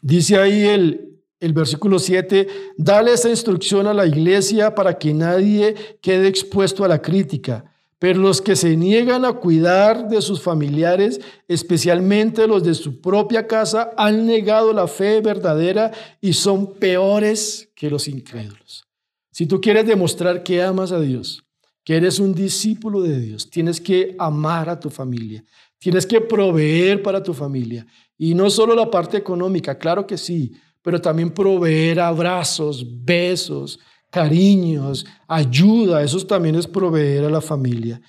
Dice 0.01 0.37
ahí 0.37 0.63
el, 0.63 1.08
el 1.39 1.53
versículo 1.53 1.99
7, 1.99 2.47
dale 2.77 3.13
esa 3.13 3.29
instrucción 3.29 3.87
a 3.87 3.93
la 3.93 4.05
iglesia 4.05 4.75
para 4.75 4.97
que 4.97 5.13
nadie 5.13 5.75
quede 6.01 6.27
expuesto 6.27 6.83
a 6.83 6.87
la 6.87 7.01
crítica. 7.01 7.65
Pero 7.97 8.19
los 8.21 8.41
que 8.41 8.55
se 8.55 8.77
niegan 8.77 9.25
a 9.25 9.33
cuidar 9.33 10.07
de 10.07 10.21
sus 10.21 10.41
familiares, 10.41 11.19
especialmente 11.49 12.47
los 12.47 12.63
de 12.63 12.73
su 12.73 13.01
propia 13.01 13.45
casa, 13.45 13.91
han 13.97 14.25
negado 14.25 14.71
la 14.71 14.87
fe 14.87 15.19
verdadera 15.19 15.91
y 16.21 16.33
son 16.33 16.75
peores 16.75 17.69
que 17.75 17.89
los 17.89 18.07
incrédulos. 18.07 18.85
Si 19.31 19.45
tú 19.45 19.59
quieres 19.59 19.85
demostrar 19.85 20.43
que 20.43 20.61
amas 20.61 20.93
a 20.93 20.99
Dios, 20.99 21.43
que 21.83 21.97
eres 21.97 22.19
un 22.19 22.33
discípulo 22.33 23.01
de 23.01 23.19
Dios, 23.19 23.49
tienes 23.49 23.81
que 23.81 24.15
amar 24.17 24.69
a 24.69 24.79
tu 24.79 24.89
familia, 24.89 25.43
tienes 25.77 26.05
que 26.05 26.21
proveer 26.21 27.01
para 27.01 27.21
tu 27.21 27.33
familia. 27.33 27.85
Y 28.17 28.33
no 28.33 28.49
solo 28.49 28.75
la 28.75 28.89
parte 28.89 29.17
económica, 29.17 29.77
claro 29.77 30.05
que 30.05 30.17
sí, 30.17 30.53
pero 30.81 31.01
también 31.01 31.31
proveer 31.31 31.99
abrazos, 31.99 32.85
besos, 33.03 33.79
cariños, 34.09 35.05
ayuda. 35.27 36.03
Eso 36.03 36.19
también 36.25 36.55
es 36.55 36.67
proveer 36.67 37.25
a 37.25 37.29
la 37.29 37.41
familia. 37.41 38.01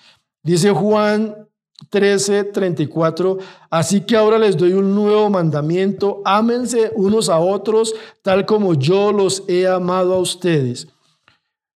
Dice 0.42 0.70
Juan 0.70 1.34
13, 1.88 2.44
34, 2.44 3.38
así 3.70 4.02
que 4.02 4.16
ahora 4.16 4.38
les 4.38 4.56
doy 4.56 4.72
un 4.74 4.94
nuevo 4.94 5.30
mandamiento, 5.30 6.20
ámense 6.24 6.92
unos 6.94 7.28
a 7.30 7.38
otros 7.38 7.94
tal 8.22 8.44
como 8.44 8.74
yo 8.74 9.12
los 9.12 9.44
he 9.48 9.66
amado 9.66 10.14
a 10.14 10.18
ustedes. 10.18 10.88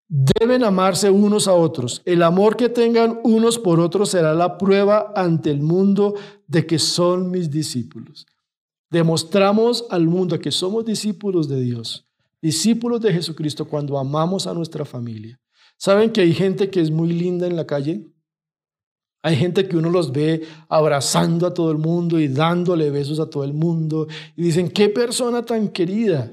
Deben 0.07 0.62
amarse 0.62 1.11
unos 1.11 1.48
a 1.48 1.54
otros. 1.54 2.02
El 2.04 2.22
amor 2.22 2.57
que 2.57 2.68
tengan 2.68 3.20
unos 3.24 3.59
por 3.59 3.80
otros 3.80 4.11
será 4.11 4.35
la 4.35 4.59
prueba 4.59 5.12
ante 5.16 5.50
el 5.50 5.61
mundo 5.61 6.14
de 6.46 6.66
que 6.66 6.78
son 6.78 7.30
mis 7.30 7.50
discípulos. 7.50 8.26
Demostramos 8.90 9.86
al 9.90 10.06
mundo 10.06 10.38
que 10.38 10.52
somos 10.52 10.84
discípulos 10.84 11.48
de 11.48 11.60
Dios, 11.60 12.06
discípulos 12.40 13.00
de 13.00 13.12
Jesucristo 13.12 13.66
cuando 13.66 13.98
amamos 13.98 14.46
a 14.46 14.54
nuestra 14.54 14.84
familia. 14.84 15.40
¿Saben 15.76 16.10
que 16.10 16.20
hay 16.20 16.32
gente 16.32 16.70
que 16.70 16.80
es 16.80 16.90
muy 16.90 17.12
linda 17.12 17.46
en 17.46 17.56
la 17.56 17.66
calle? 17.66 18.06
Hay 19.22 19.36
gente 19.36 19.66
que 19.66 19.76
uno 19.76 19.88
los 19.88 20.12
ve 20.12 20.42
abrazando 20.68 21.46
a 21.46 21.54
todo 21.54 21.70
el 21.72 21.78
mundo 21.78 22.20
y 22.20 22.28
dándole 22.28 22.90
besos 22.90 23.18
a 23.18 23.30
todo 23.30 23.42
el 23.42 23.54
mundo 23.54 24.06
y 24.36 24.42
dicen, 24.42 24.68
qué 24.68 24.90
persona 24.90 25.42
tan 25.42 25.68
querida. 25.68 26.32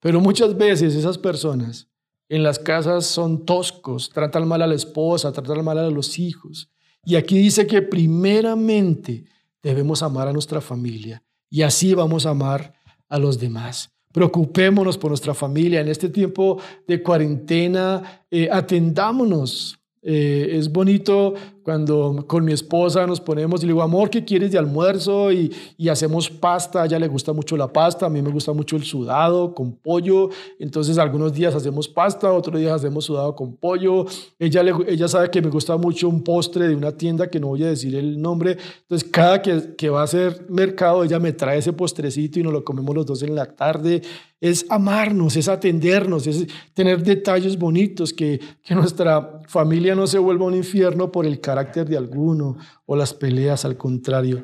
Pero 0.00 0.20
muchas 0.20 0.54
veces 0.54 0.94
esas 0.94 1.16
personas 1.16 1.88
en 2.28 2.42
las 2.42 2.58
casas 2.58 3.06
son 3.06 3.46
toscos, 3.46 4.10
tratan 4.10 4.46
mal 4.46 4.60
a 4.60 4.66
la 4.66 4.74
esposa, 4.74 5.32
tratan 5.32 5.64
mal 5.64 5.78
a 5.78 5.90
los 5.90 6.18
hijos. 6.18 6.70
Y 7.06 7.16
aquí 7.16 7.38
dice 7.38 7.66
que 7.66 7.80
primeramente 7.80 9.24
debemos 9.62 10.02
amar 10.02 10.28
a 10.28 10.32
nuestra 10.34 10.60
familia 10.60 11.23
y 11.54 11.62
así 11.62 11.94
vamos 11.94 12.26
a 12.26 12.30
amar 12.30 12.74
a 13.08 13.16
los 13.16 13.38
demás. 13.38 13.92
Preocupémonos 14.10 14.98
por 14.98 15.12
nuestra 15.12 15.34
familia. 15.34 15.80
En 15.80 15.86
este 15.86 16.08
tiempo 16.08 16.60
de 16.88 17.00
cuarentena, 17.00 18.24
eh, 18.28 18.48
atendámonos 18.50 19.78
eh, 20.02 20.48
es 20.50 20.72
bonito 20.72 21.34
cuando 21.64 22.26
con 22.28 22.44
mi 22.44 22.52
esposa 22.52 23.06
nos 23.06 23.22
ponemos 23.22 23.62
y 23.62 23.66
le 23.66 23.72
digo, 23.72 23.82
amor, 23.82 24.10
¿qué 24.10 24.22
quieres 24.22 24.52
de 24.52 24.58
almuerzo? 24.58 25.32
Y, 25.32 25.50
hacemos 25.88 26.28
pasta, 26.28 26.82
a 26.82 26.86
ella 26.86 26.98
le 26.98 27.06
gusta 27.06 27.32
mucho 27.32 27.56
la 27.56 27.72
pasta, 27.72 28.06
a 28.06 28.08
mí 28.08 28.20
me 28.20 28.30
gusta 28.30 28.52
mucho 28.52 28.74
el 28.76 28.82
sudado 28.82 29.54
con 29.54 29.72
pollo, 29.76 30.28
entonces 30.58 30.98
algunos 30.98 31.32
días 31.32 31.54
hacemos 31.54 31.88
pasta, 31.88 32.32
otros 32.32 32.58
días 32.58 32.72
hacemos 32.72 33.04
sudado 33.04 33.36
con 33.36 33.54
pollo, 33.54 34.06
ella, 34.40 34.62
ella 34.88 35.08
sabe 35.08 35.30
que 35.30 35.40
me 35.40 35.50
gusta 35.50 35.76
mucho 35.76 36.08
un 36.08 36.24
postre 36.24 36.66
de 36.66 36.74
una 36.74 36.92
tienda 36.92 37.28
que 37.28 37.38
no 37.38 37.48
voy 37.48 37.62
a 37.62 37.68
decir 37.68 37.94
el 37.94 38.20
nombre, 38.20 38.56
entonces 38.82 39.08
cada 39.08 39.40
que, 39.40 39.76
que 39.76 39.88
va 39.88 40.00
a 40.00 40.04
hacer 40.04 40.46
mercado, 40.48 41.04
ella 41.04 41.20
me 41.20 41.32
trae 41.32 41.58
ese 41.58 41.72
postrecito 41.72 42.40
y 42.40 42.42
nos 42.42 42.52
lo 42.52 42.64
comemos 42.64 42.94
los 42.94 43.06
dos 43.06 43.22
en 43.22 43.36
la 43.36 43.46
tarde, 43.46 44.02
es 44.40 44.66
amarnos, 44.68 45.36
es 45.36 45.48
atendernos, 45.48 46.26
es 46.26 46.46
tener 46.74 47.02
detalles 47.02 47.56
bonitos, 47.58 48.12
que, 48.12 48.38
que 48.62 48.74
nuestra 48.74 49.40
familia 49.46 49.94
no 49.94 50.06
se 50.06 50.18
vuelva 50.18 50.44
un 50.44 50.54
infierno 50.54 51.10
por 51.10 51.24
el 51.24 51.40
carácter 51.54 51.88
de 51.88 51.96
alguno 51.96 52.56
o 52.86 52.96
las 52.96 53.14
peleas, 53.14 53.64
al 53.64 53.76
contrario. 53.76 54.42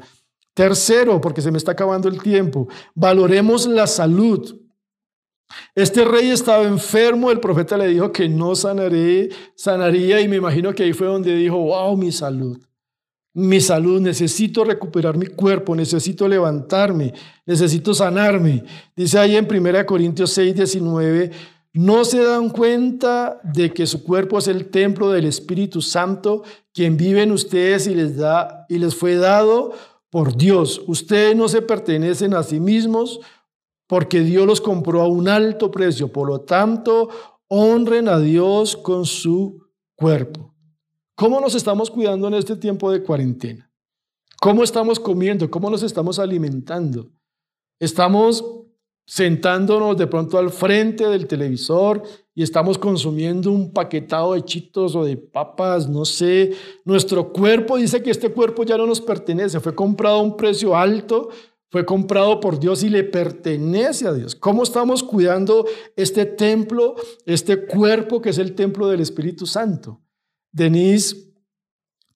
Tercero, 0.55 1.20
porque 1.20 1.42
se 1.42 1.51
me 1.51 1.59
está 1.59 1.73
acabando 1.73 2.09
el 2.09 2.23
tiempo, 2.23 2.68
valoremos 2.94 3.66
la 3.66 3.87
salud. 3.87 4.57
Este 5.75 6.05
rey 6.05 6.31
estaba 6.31 6.62
enfermo, 6.64 7.31
el 7.31 7.40
profeta 7.40 7.77
le 7.77 7.88
dijo 7.88 8.12
que 8.12 8.29
no 8.29 8.55
sanaré, 8.55 9.31
sanaría 9.57 10.20
y 10.20 10.29
me 10.29 10.37
imagino 10.37 10.73
que 10.73 10.85
ahí 10.85 10.92
fue 10.92 11.09
donde 11.09 11.35
dijo, 11.35 11.57
wow, 11.57 11.96
mi 11.96 12.12
salud 12.12 12.59
mi 13.33 13.61
salud, 13.61 14.01
necesito 14.01 14.64
recuperar 14.64 15.16
mi 15.16 15.27
cuerpo, 15.27 15.77
necesito 15.77 16.27
levantarme, 16.27 17.14
necesito 17.46 17.94
sanarme. 17.94 18.64
Dice 18.96 19.18
ahí 19.18 19.37
en 19.37 19.46
1 19.49 19.87
Corintios 19.87 20.33
6, 20.33 20.55
19, 20.55 21.31
no 21.72 22.04
se 22.04 22.22
dan 22.22 22.50
cuenta 22.50 23.40
de 23.44 23.72
que 23.72 23.87
su 23.87 24.02
cuerpo 24.02 24.38
es 24.38 24.48
el 24.48 24.70
templo 24.70 25.11
del 25.11 25.24
Espíritu 25.24 25.80
Santo, 25.83 26.42
quien 26.72 26.96
vive 26.96 27.22
en 27.22 27.33
ustedes 27.33 27.87
y 27.87 27.94
les, 27.94 28.16
da, 28.16 28.66
y 28.68 28.78
les 28.78 28.94
fue 28.94 29.16
dado 29.16 29.72
por 30.11 30.37
Dios. 30.37 30.83
Ustedes 30.87 31.37
no 31.37 31.48
se 31.48 31.62
pertenecen 31.62 32.35
a 32.35 32.42
sí 32.42 32.59
mismos 32.59 33.20
porque 33.87 34.20
Dios 34.20 34.46
los 34.46 34.61
compró 34.61 35.00
a 35.00 35.09
un 35.09 35.28
alto 35.28 35.70
precio. 35.70 36.12
Por 36.12 36.28
lo 36.28 36.40
tanto, 36.40 37.09
honren 37.48 38.09
a 38.09 38.18
Dios 38.18 38.76
con 38.76 39.06
su 39.06 39.64
cuerpo. 39.94 40.54
¿Cómo 41.14 41.40
nos 41.40 41.54
estamos 41.54 41.90
cuidando 41.90 42.28
en 42.28 42.35
este 42.35 42.56
tiempo 42.56 42.90
de 42.90 43.02
cuarentena? 43.02 43.70
¿Cómo 44.40 44.64
estamos 44.64 44.98
comiendo? 44.98 45.50
¿Cómo 45.50 45.70
nos 45.70 45.83
estamos 45.83 46.18
alimentando? 46.18 47.11
Estamos 47.78 48.44
sentándonos 49.11 49.96
de 49.96 50.07
pronto 50.07 50.38
al 50.38 50.51
frente 50.51 51.05
del 51.09 51.27
televisor 51.27 52.01
y 52.33 52.44
estamos 52.44 52.79
consumiendo 52.79 53.51
un 53.51 53.73
paquetado 53.73 54.35
de 54.35 54.44
chitos 54.44 54.94
o 54.94 55.05
de 55.05 55.16
papas, 55.16 55.88
no 55.88 56.05
sé. 56.05 56.53
Nuestro 56.85 57.33
cuerpo 57.33 57.77
dice 57.77 58.05
que 58.05 58.12
este 58.12 58.31
cuerpo 58.31 58.62
ya 58.62 58.77
no 58.77 58.87
nos 58.87 59.01
pertenece, 59.01 59.59
fue 59.59 59.75
comprado 59.75 60.18
a 60.18 60.23
un 60.23 60.37
precio 60.37 60.77
alto, 60.77 61.29
fue 61.70 61.85
comprado 61.85 62.38
por 62.38 62.61
Dios 62.61 62.85
y 62.85 62.88
le 62.88 63.03
pertenece 63.03 64.07
a 64.07 64.12
Dios. 64.12 64.37
¿Cómo 64.37 64.62
estamos 64.62 65.03
cuidando 65.03 65.66
este 65.96 66.25
templo, 66.25 66.94
este 67.27 67.66
cuerpo 67.66 68.23
que 68.23 68.31
es 68.31 68.38
el 68.38 68.55
templo 68.55 68.87
del 68.87 69.01
Espíritu 69.01 69.44
Santo? 69.44 70.01
Denise 70.53 71.35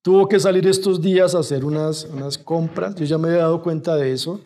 tuvo 0.01 0.29
que 0.29 0.39
salir 0.39 0.65
estos 0.65 1.01
días 1.01 1.35
a 1.35 1.39
hacer 1.39 1.65
unas, 1.65 2.05
unas 2.05 2.37
compras. 2.37 2.95
Yo 2.95 3.03
ya 3.03 3.17
me 3.17 3.27
había 3.27 3.41
dado 3.41 3.61
cuenta 3.61 3.97
de 3.97 4.13
eso. 4.13 4.39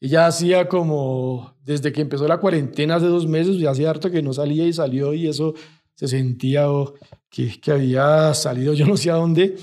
Ella 0.00 0.26
hacía 0.26 0.66
como, 0.66 1.54
desde 1.62 1.92
que 1.92 2.00
empezó 2.00 2.26
la 2.26 2.38
cuarentena 2.38 2.96
hace 2.96 3.06
dos 3.06 3.26
meses, 3.26 3.58
ya 3.58 3.70
hacía 3.70 3.90
harto 3.90 4.10
que 4.10 4.22
no 4.22 4.32
salía 4.32 4.66
y 4.66 4.72
salió 4.72 5.12
y 5.12 5.28
eso 5.28 5.54
se 5.94 6.08
sentía 6.08 6.70
oh, 6.70 6.94
que, 7.28 7.60
que 7.60 7.70
había 7.70 8.32
salido 8.32 8.72
yo 8.74 8.86
no 8.86 8.96
sé 8.96 9.10
a 9.10 9.16
dónde. 9.16 9.56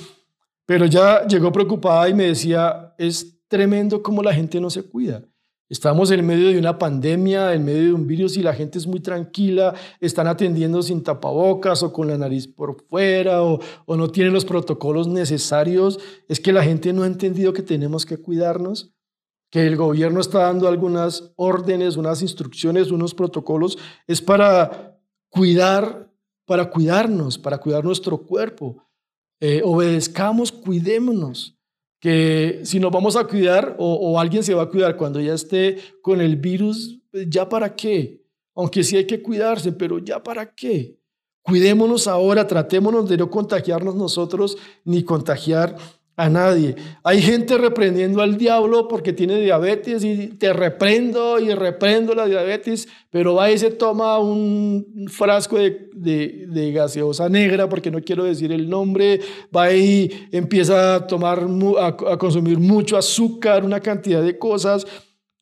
Pero 0.66 0.86
ya 0.86 1.26
llegó 1.26 1.52
preocupada 1.52 2.08
y 2.10 2.14
me 2.14 2.26
decía, 2.26 2.94
es 2.98 3.40
tremendo 3.48 4.04
cómo 4.04 4.22
la 4.22 4.34
gente 4.34 4.60
no 4.60 4.70
se 4.70 4.84
cuida. 4.84 5.24
Estamos 5.70 6.12
en 6.12 6.26
medio 6.26 6.50
de 6.50 6.60
una 6.60 6.78
pandemia, 6.78 7.54
en 7.54 7.66
medio 7.66 7.84
de 7.84 7.94
un 7.94 8.08
virus 8.08 8.38
y 8.38 8.44
la 8.44 8.54
gente 8.54 8.78
es 8.78 8.88
muy 8.88 9.02
tranquila, 9.02 9.74
están 10.00 10.28
atendiendo 10.28 10.82
sin 10.82 11.04
tapabocas 11.04 11.84
o 11.84 11.92
con 11.92 12.08
la 12.08 12.18
nariz 12.18 12.48
por 12.48 12.82
fuera 12.88 13.44
o, 13.44 13.60
o, 13.86 13.98
no 13.98 14.10
tienen 14.10 14.34
los 14.34 14.46
protocolos 14.46 15.08
necesarios. 15.08 16.00
Es 16.30 16.40
que 16.40 16.54
la 16.54 16.64
gente 16.64 16.94
no 16.94 17.04
ha 17.04 17.08
entendido 17.08 17.52
que 17.52 17.64
tenemos 17.64 18.06
que 18.06 18.18
cuidarnos, 18.18 18.94
que 19.50 19.66
el 19.66 19.78
gobierno 19.78 20.20
está 20.20 20.40
dando 20.40 20.68
algunas 20.68 21.32
órdenes, 21.36 21.96
unas 21.96 22.22
instrucciones, 22.22 22.92
unos 22.92 23.14
protocolos. 23.14 23.78
Es 24.06 24.22
para 24.22 25.00
cuidar, 25.30 26.12
para 26.46 26.70
cuidarnos, 26.70 27.38
para 27.38 27.58
cuidar 27.58 27.84
nuestro 27.84 28.18
cuerpo. 28.18 28.84
Eh, 29.40 29.62
obedezcamos, 29.64 30.52
cuidémonos 30.52 31.58
que 32.00 32.62
si 32.64 32.80
nos 32.80 32.92
vamos 32.92 33.16
a 33.16 33.26
cuidar 33.26 33.76
o, 33.80 34.20
alguien 34.20 34.44
se 34.44 34.54
va 34.54 34.64
a 34.64 34.70
cuidar 34.70 34.98
cuando 34.98 35.20
ya 35.20 35.34
esté 35.34 35.78
con 36.02 36.22
el 36.22 36.36
virus, 36.36 37.00
¿ya 37.12 37.50
para 37.50 37.76
qué? 37.76 38.24
Aunque 38.56 38.84
sí 38.84 38.98
hay 38.98 39.06
que 39.06 39.22
cuidarse, 39.22 39.72
pero 39.72 40.00
¿ya 40.00 40.22
para 40.22 40.54
qué? 40.54 41.00
Cuidémonos 41.42 42.08
ahora, 42.08 42.46
tratémonos 42.46 43.08
de 43.08 43.18
no 43.18 43.30
contagiarnos 43.30 43.96
nosotros 43.96 44.58
ni 44.84 45.04
contagiar 45.04 45.78
a 46.18 46.30
nadie. 46.30 46.76
Hay 47.04 47.22
gente 47.22 47.60
reprendiendo 47.60 48.24
al 48.24 48.40
diablo 48.40 48.88
porque 48.88 49.14
tiene 49.14 49.40
diabetes 49.40 50.04
y 50.04 50.30
te 50.30 50.52
reprendo 50.52 51.40
y 51.40 51.54
reprendo 51.54 52.16
la 52.16 52.26
diabetes, 52.26 52.88
pero 53.12 53.36
va 53.36 53.52
y 53.52 53.58
se 53.60 53.70
toma 53.70 54.18
un 54.18 55.06
frasco 55.10 55.58
de, 55.60 56.72
gaseosa 56.74 57.30
negra, 57.30 57.70
porque 57.70 57.92
no 57.92 58.02
quiero 58.02 58.24
decir 58.24 58.52
el 58.52 58.68
nombre, 58.68 59.20
va 59.56 59.72
y 59.72 60.28
empieza 60.32 60.96
a 60.96 61.08
tomar, 61.08 61.46
a 61.80 62.18
consumir 62.18 62.58
mucho 62.60 62.98
azúcar, 62.98 63.64
una 63.64 63.80
cantidad 63.80 64.24
de 64.24 64.40
cosas. 64.40 64.88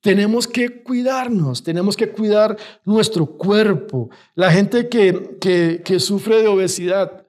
Tenemos 0.02 0.46
que 0.46 0.84
cuidarnos, 0.84 1.64
tenemos 1.64 1.96
que 1.96 2.10
cuidar 2.10 2.58
nuestro 2.84 3.26
cuerpo. 3.26 4.10
La 4.36 4.52
gente 4.52 4.90
que, 4.90 5.38
que 5.84 6.00
sufre 6.02 6.42
de 6.42 6.48
obesidad, 6.50 7.25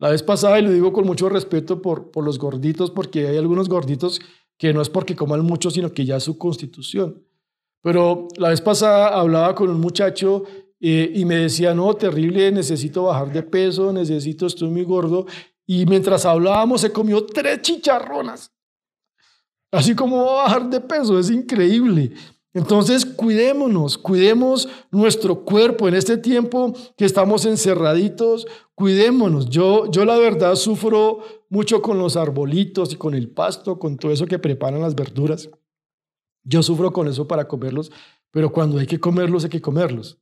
la 0.00 0.08
vez 0.10 0.22
pasada, 0.22 0.58
y 0.58 0.62
lo 0.62 0.72
digo 0.72 0.92
con 0.92 1.06
mucho 1.06 1.28
respeto 1.28 1.82
por, 1.82 2.10
por 2.10 2.24
los 2.24 2.38
gorditos, 2.38 2.90
porque 2.90 3.28
hay 3.28 3.36
algunos 3.36 3.68
gorditos 3.68 4.20
que 4.58 4.72
no 4.72 4.80
es 4.80 4.88
porque 4.88 5.14
coman 5.14 5.44
mucho, 5.44 5.70
sino 5.70 5.92
que 5.92 6.06
ya 6.06 6.16
es 6.16 6.24
su 6.24 6.38
constitución. 6.38 7.22
Pero 7.82 8.28
la 8.36 8.48
vez 8.48 8.62
pasada 8.62 9.08
hablaba 9.08 9.54
con 9.54 9.68
un 9.68 9.78
muchacho 9.78 10.44
eh, 10.80 11.12
y 11.14 11.26
me 11.26 11.36
decía, 11.36 11.74
no, 11.74 11.92
terrible, 11.94 12.50
necesito 12.50 13.04
bajar 13.04 13.30
de 13.30 13.42
peso, 13.42 13.92
necesito, 13.92 14.46
estoy 14.46 14.70
muy 14.70 14.84
gordo. 14.84 15.26
Y 15.66 15.84
mientras 15.84 16.24
hablábamos 16.24 16.80
se 16.80 16.92
comió 16.92 17.24
tres 17.26 17.60
chicharronas. 17.60 18.52
Así 19.70 19.94
como 19.94 20.24
bajar 20.24 20.68
de 20.70 20.80
peso, 20.80 21.18
es 21.18 21.30
increíble. 21.30 22.12
Entonces, 22.52 23.04
cuidémonos, 23.04 23.96
cuidemos 23.96 24.68
nuestro 24.90 25.44
cuerpo 25.44 25.86
en 25.86 25.94
este 25.94 26.16
tiempo 26.16 26.72
que 26.96 27.04
estamos 27.04 27.46
encerraditos, 27.46 28.46
cuidémonos. 28.74 29.48
Yo, 29.48 29.88
yo 29.90 30.04
la 30.04 30.18
verdad 30.18 30.56
sufro 30.56 31.20
mucho 31.48 31.80
con 31.80 31.98
los 31.98 32.16
arbolitos 32.16 32.92
y 32.92 32.96
con 32.96 33.14
el 33.14 33.30
pasto, 33.30 33.78
con 33.78 33.96
todo 33.96 34.10
eso 34.10 34.26
que 34.26 34.40
preparan 34.40 34.80
las 34.80 34.96
verduras. 34.96 35.48
Yo 36.42 36.62
sufro 36.62 36.92
con 36.92 37.06
eso 37.06 37.28
para 37.28 37.46
comerlos, 37.46 37.92
pero 38.32 38.50
cuando 38.50 38.78
hay 38.78 38.86
que 38.86 38.98
comerlos, 38.98 39.44
hay 39.44 39.50
que 39.50 39.60
comerlos. 39.60 40.18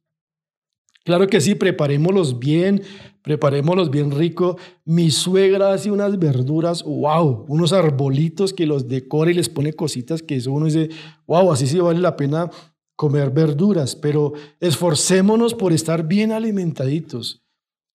Claro 1.08 1.26
que 1.26 1.40
sí, 1.40 1.54
preparémoslos 1.54 2.38
bien, 2.38 2.82
preparémoslos 3.22 3.90
bien 3.90 4.10
rico. 4.10 4.58
Mi 4.84 5.10
suegra 5.10 5.72
hace 5.72 5.90
unas 5.90 6.18
verduras, 6.18 6.84
wow, 6.84 7.46
unos 7.48 7.72
arbolitos 7.72 8.52
que 8.52 8.66
los 8.66 8.88
decora 8.88 9.30
y 9.30 9.34
les 9.34 9.48
pone 9.48 9.72
cositas 9.72 10.22
que 10.22 10.36
eso 10.36 10.52
uno 10.52 10.66
dice, 10.66 10.90
wow, 11.26 11.50
así 11.50 11.66
sí 11.66 11.78
vale 11.78 12.00
la 12.00 12.14
pena 12.14 12.50
comer 12.94 13.30
verduras, 13.30 13.96
pero 13.96 14.34
esforcémonos 14.60 15.54
por 15.54 15.72
estar 15.72 16.06
bien 16.06 16.30
alimentaditos. 16.30 17.42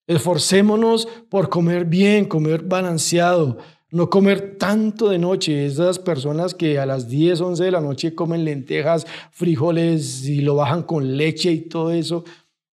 Esforcémonos 0.08 1.08
por 1.30 1.49
comer 1.49 1.86
bien, 1.86 2.26
comer 2.26 2.63
balanceado, 2.63 3.60
no 3.91 4.10
comer 4.10 4.58
tanto 4.58 5.10
de 5.10 5.19
noche. 5.19 5.67
Esas 5.67 5.99
personas 5.99 6.56
que 6.56 6.80
a 6.80 6.88
las 6.88 7.08
10, 7.08 7.41
11 7.41 7.63
de 7.63 7.71
la 7.71 7.80
noche 7.80 8.15
comen 8.15 8.43
lentejas, 8.43 9.06
frijoles 9.30 10.28
y 10.28 10.41
lo 10.41 10.56
bajan 10.56 10.82
con 10.82 11.15
leche 11.15 11.52
y 11.52 11.60
todo 11.60 11.91
eso. 11.91 12.23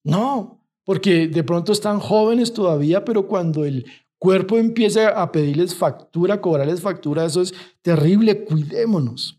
No, 0.08 0.64
porque 0.84 1.28
de 1.28 1.44
pronto 1.44 1.70
están 1.70 2.00
jóvenes 2.00 2.54
todavía, 2.54 3.04
pero 3.04 3.28
cuando 3.28 3.66
el 3.66 3.84
cuerpo 4.18 4.56
empieza 4.56 5.10
a 5.10 5.30
pedirles 5.30 5.74
factura, 5.74 6.34
a 6.34 6.40
cobrarles 6.40 6.80
factura, 6.80 7.26
eso 7.26 7.42
es 7.42 7.52
terrible. 7.82 8.42
Cuidémonos. 8.44 9.38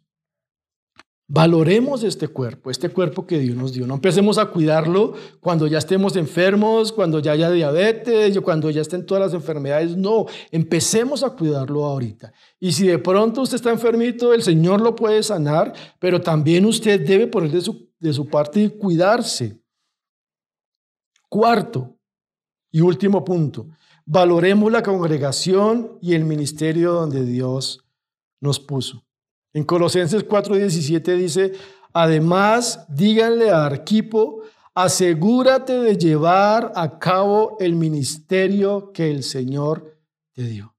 Valoremos 1.27 2.03
este 2.03 2.27
cuerpo, 2.27 2.69
este 2.69 2.89
cuerpo 2.89 3.25
que 3.25 3.39
Dios 3.39 3.57
nos 3.57 3.73
dio. 3.73 3.87
No 3.87 3.95
empecemos 3.95 4.37
a 4.37 4.45
cuidarlo 4.45 5.15
cuando 5.39 5.65
ya 5.65 5.79
estemos 5.79 6.15
enfermos, 6.15 6.91
cuando 6.91 7.19
ya 7.19 7.31
haya 7.31 7.49
diabetes, 7.49 8.39
cuando 8.41 8.69
ya 8.69 8.81
estén 8.81 9.07
todas 9.07 9.23
las 9.23 9.33
enfermedades. 9.33 9.97
No, 9.97 10.27
empecemos 10.51 11.23
a 11.23 11.31
cuidarlo 11.31 11.83
ahorita. 11.85 12.31
Y 12.59 12.73
si 12.73 12.85
de 12.85 12.99
pronto 12.99 13.41
usted 13.41 13.55
está 13.55 13.71
enfermito, 13.71 14.35
el 14.35 14.43
Señor 14.43 14.81
lo 14.81 14.95
puede 14.95 15.23
sanar, 15.23 15.73
pero 15.97 16.21
también 16.21 16.63
usted 16.65 17.03
debe 17.03 17.25
poner 17.25 17.49
de 17.49 17.61
su, 17.61 17.89
de 17.99 18.13
su 18.13 18.27
parte 18.27 18.61
y 18.61 18.69
cuidarse. 18.69 19.59
Cuarto 21.29 21.95
y 22.71 22.81
último 22.81 23.23
punto, 23.23 23.67
valoremos 24.05 24.71
la 24.71 24.81
congregación 24.81 25.99
y 26.01 26.15
el 26.15 26.25
ministerio 26.25 26.93
donde 26.93 27.23
Dios 27.23 27.85
nos 28.41 28.59
puso. 28.59 29.05
En 29.53 29.63
Colosenses 29.63 30.27
4:17 30.27 31.15
dice, 31.15 31.53
además, 31.93 32.85
díganle 32.89 33.51
a 33.51 33.65
Arquipo, 33.65 34.41
asegúrate 34.73 35.73
de 35.73 35.97
llevar 35.97 36.71
a 36.75 36.97
cabo 36.97 37.57
el 37.59 37.75
ministerio 37.75 38.91
que 38.91 39.11
el 39.11 39.23
Señor 39.23 39.99
te 40.33 40.43
dio. 40.43 40.75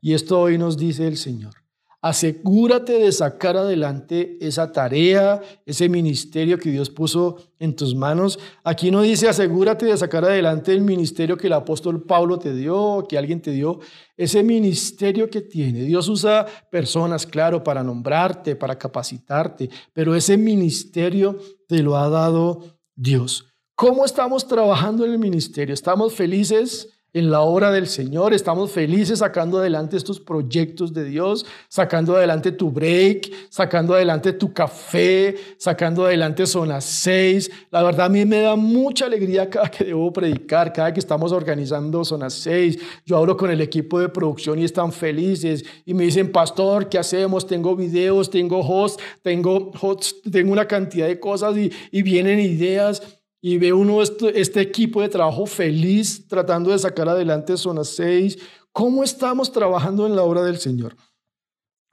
Y 0.00 0.12
esto 0.12 0.40
hoy 0.40 0.58
nos 0.58 0.76
dice 0.76 1.06
el 1.06 1.16
Señor. 1.16 1.63
Asegúrate 2.04 2.98
de 2.98 3.10
sacar 3.12 3.56
adelante 3.56 4.36
esa 4.38 4.70
tarea, 4.70 5.40
ese 5.64 5.88
ministerio 5.88 6.58
que 6.58 6.68
Dios 6.70 6.90
puso 6.90 7.36
en 7.58 7.74
tus 7.74 7.94
manos. 7.94 8.38
Aquí 8.62 8.90
no 8.90 9.00
dice 9.00 9.26
asegúrate 9.26 9.86
de 9.86 9.96
sacar 9.96 10.22
adelante 10.22 10.74
el 10.74 10.82
ministerio 10.82 11.38
que 11.38 11.46
el 11.46 11.54
apóstol 11.54 12.04
Pablo 12.04 12.38
te 12.38 12.52
dio, 12.52 13.06
que 13.08 13.16
alguien 13.16 13.40
te 13.40 13.52
dio, 13.52 13.80
ese 14.18 14.42
ministerio 14.42 15.30
que 15.30 15.40
tiene. 15.40 15.80
Dios 15.84 16.06
usa 16.10 16.44
personas, 16.70 17.26
claro, 17.26 17.64
para 17.64 17.82
nombrarte, 17.82 18.54
para 18.54 18.76
capacitarte, 18.76 19.70
pero 19.94 20.14
ese 20.14 20.36
ministerio 20.36 21.38
te 21.66 21.82
lo 21.82 21.96
ha 21.96 22.10
dado 22.10 22.82
Dios. 22.94 23.46
¿Cómo 23.74 24.04
estamos 24.04 24.46
trabajando 24.46 25.06
en 25.06 25.12
el 25.12 25.18
ministerio? 25.18 25.72
¿Estamos 25.72 26.12
felices? 26.12 26.93
En 27.14 27.30
la 27.30 27.40
obra 27.40 27.70
del 27.70 27.86
Señor. 27.86 28.34
Estamos 28.34 28.72
felices 28.72 29.20
sacando 29.20 29.58
adelante 29.58 29.96
estos 29.96 30.20
proyectos 30.20 30.92
de 30.92 31.04
Dios, 31.04 31.46
sacando 31.68 32.16
adelante 32.16 32.52
tu 32.52 32.70
break, 32.70 33.30
sacando 33.48 33.94
adelante 33.94 34.32
tu 34.32 34.52
café, 34.52 35.36
sacando 35.56 36.04
adelante 36.04 36.44
zona 36.46 36.80
6. 36.80 37.50
La 37.70 37.82
verdad 37.84 38.06
a 38.06 38.08
mí 38.08 38.24
me 38.26 38.40
da 38.40 38.56
mucha 38.56 39.06
alegría 39.06 39.48
cada 39.48 39.70
que 39.70 39.84
debo 39.84 40.12
predicar, 40.12 40.72
cada 40.72 40.92
que 40.92 41.00
estamos 41.00 41.30
organizando 41.30 42.04
zona 42.04 42.28
6. 42.28 42.78
Yo 43.06 43.16
hablo 43.16 43.36
con 43.36 43.50
el 43.50 43.60
equipo 43.60 44.00
de 44.00 44.08
producción 44.08 44.58
y 44.58 44.64
están 44.64 44.92
felices 44.92 45.64
y 45.86 45.94
me 45.94 46.04
dicen, 46.04 46.32
pastor, 46.32 46.88
¿qué 46.88 46.98
hacemos? 46.98 47.46
Tengo 47.46 47.76
videos, 47.76 48.28
tengo 48.28 48.58
hosts, 48.60 49.02
tengo, 49.22 49.70
hosts, 49.80 50.16
tengo 50.30 50.50
una 50.50 50.66
cantidad 50.66 51.06
de 51.06 51.20
cosas 51.20 51.54
y 51.56 52.02
vienen 52.02 52.40
ideas 52.40 53.00
y 53.46 53.58
ve 53.58 53.74
uno 53.74 54.00
este, 54.00 54.60
equipo 54.62 55.02
de 55.02 55.10
trabajo 55.10 55.44
feliz 55.44 56.26
tratando 56.26 56.70
de 56.70 56.78
sacar 56.78 57.10
adelante 57.10 57.58
Zona 57.58 57.84
6. 57.84 58.38
¿Cómo 58.72 59.04
estamos 59.04 59.52
trabajando 59.52 60.06
en 60.06 60.16
la 60.16 60.22
obra 60.22 60.42
del 60.42 60.56
Señor? 60.56 60.96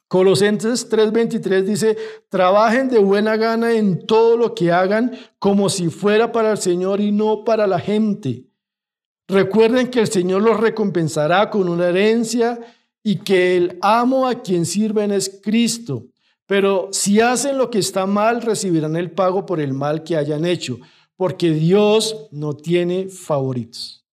Colosenses 0.07 0.89
3:23 0.89 1.63
dice, 1.63 1.97
trabajen 2.29 2.87
de 2.87 2.99
buena 2.99 3.35
gana 3.35 3.73
en 3.73 4.07
todo 4.07 4.37
lo 4.37 4.55
que 4.55 4.71
hagan 4.71 5.11
como 5.39 5.67
si 5.67 5.89
fuera 5.89 6.31
para 6.31 6.53
el 6.53 6.57
Señor 6.57 7.01
y 7.01 7.11
no 7.11 7.43
para 7.43 7.67
la 7.67 7.79
gente. 7.79 8.45
Recuerden 9.27 9.89
que 9.89 9.99
el 9.99 10.07
Señor 10.07 10.43
los 10.43 10.57
recompensará 10.57 11.49
con 11.49 11.67
una 11.67 11.89
herencia 11.89 12.61
y 13.03 13.17
que 13.17 13.57
el 13.57 13.77
amo 13.81 14.25
a 14.25 14.35
quien 14.35 14.65
sirven 14.65 15.11
es 15.11 15.41
Cristo. 15.43 16.05
Pero 16.45 16.87
si 16.93 17.19
hacen 17.19 17.57
lo 17.57 17.69
que 17.69 17.79
está 17.79 18.05
mal, 18.05 18.41
recibirán 18.41 18.95
el 18.95 19.11
pago 19.11 19.45
por 19.45 19.59
el 19.59 19.73
mal 19.73 20.03
que 20.03 20.15
hayan 20.15 20.45
hecho 20.45 20.79
porque 21.21 21.51
Dios 21.51 22.29
no 22.31 22.55
tiene 22.55 23.07
favoritos. 23.07 24.03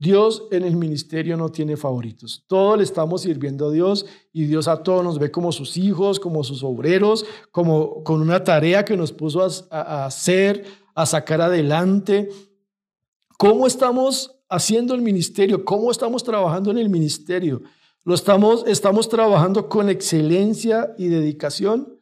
Dios 0.00 0.48
en 0.50 0.64
el 0.64 0.74
ministerio 0.74 1.36
no 1.36 1.48
tiene 1.50 1.76
favoritos. 1.76 2.42
Todos 2.48 2.76
le 2.76 2.82
estamos 2.82 3.22
sirviendo 3.22 3.68
a 3.68 3.70
Dios 3.70 4.04
y 4.32 4.46
Dios 4.46 4.66
a 4.66 4.82
todos 4.82 5.04
nos 5.04 5.20
ve 5.20 5.30
como 5.30 5.52
sus 5.52 5.76
hijos, 5.76 6.18
como 6.18 6.42
sus 6.42 6.64
obreros, 6.64 7.24
como 7.52 8.02
con 8.02 8.20
una 8.20 8.42
tarea 8.42 8.84
que 8.84 8.96
nos 8.96 9.12
puso 9.12 9.46
a, 9.70 10.06
hacer, 10.06 10.64
a 10.96 11.06
sacar 11.06 11.40
adelante. 11.40 12.28
¿Cómo 13.38 13.68
estamos 13.68 14.34
haciendo 14.48 14.96
el 14.96 15.02
ministerio? 15.02 15.64
¿Cómo 15.64 15.92
estamos 15.92 16.24
trabajando 16.24 16.72
en 16.72 16.78
el 16.78 16.90
ministerio? 16.90 17.62
¿Lo 18.02 18.12
estamos, 18.12 18.64
estamos 18.66 19.08
trabajando 19.08 19.68
con 19.68 19.88
excelencia 19.88 20.96
y 20.98 21.06
dedicación? 21.06 21.94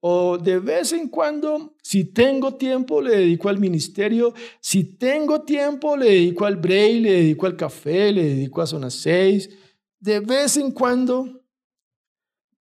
O 0.00 0.38
de 0.38 0.60
vez 0.60 0.92
en 0.92 1.08
cuando, 1.08 1.74
si 1.82 2.04
tengo 2.04 2.54
tiempo, 2.54 3.02
le 3.02 3.16
dedico 3.16 3.48
al 3.48 3.58
ministerio. 3.58 4.32
Si 4.60 4.84
tengo 4.96 5.42
tiempo, 5.42 5.96
le 5.96 6.06
dedico 6.06 6.44
al 6.44 6.56
break, 6.56 7.02
le 7.02 7.12
dedico 7.12 7.46
al 7.46 7.56
café, 7.56 8.12
le 8.12 8.24
dedico 8.24 8.62
a 8.62 8.66
zona 8.66 8.90
6. 8.90 9.50
De 9.98 10.20
vez 10.20 10.56
en 10.56 10.70
cuando, 10.70 11.42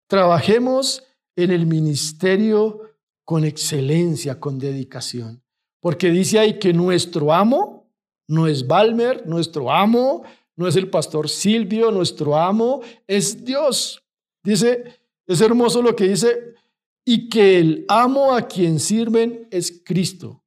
trabajemos 0.07 1.03
en 1.35 1.51
el 1.51 1.67
ministerio 1.67 2.81
con 3.25 3.45
excelencia, 3.45 4.39
con 4.39 4.59
dedicación. 4.59 5.43
Porque 5.81 6.11
dice 6.11 6.39
ahí 6.39 6.59
que 6.59 6.73
nuestro 6.73 7.33
amo 7.33 7.91
no 8.29 8.47
es 8.47 8.67
Balmer, 8.67 9.27
nuestro 9.27 9.73
amo 9.73 10.23
no 10.57 10.69
es 10.69 10.77
el 10.77 10.89
pastor 10.89 11.29
Silvio, 11.29 11.91
nuestro 11.91 12.37
amo 12.37 12.81
es 13.07 13.45
Dios. 13.45 14.03
Dice, 14.43 14.85
es 15.27 15.41
hermoso 15.41 15.83
lo 15.83 15.97
que 15.97 16.05
dice 16.05 16.55
y 17.05 17.29
que 17.29 17.59
el 17.59 17.85
amo 17.89 18.35
a 18.35 18.43
quien 18.43 18.81
sirven 18.81 19.47
es 19.51 19.83
Cristo. 19.85 20.43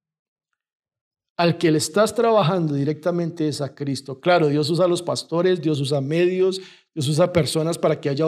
Al 1.38 1.60
que 1.60 1.72
le 1.72 1.78
estás 1.78 2.15
trabajando 2.15 2.74
directamente 2.74 3.48
es 3.48 3.62
a 3.62 3.76
Cristo. 3.76 4.20
Claro, 4.20 4.48
Dios 4.48 4.70
usa 4.72 4.86
a 4.86 4.88
los 4.88 5.04
pastores, 5.04 5.62
Dios 5.62 5.80
usa 5.80 6.02
medios, 6.02 6.60
Dios 6.96 7.08
usa 7.08 7.32
personas 7.32 7.78
para 7.78 8.02
que 8.02 8.10
haya 8.10 8.26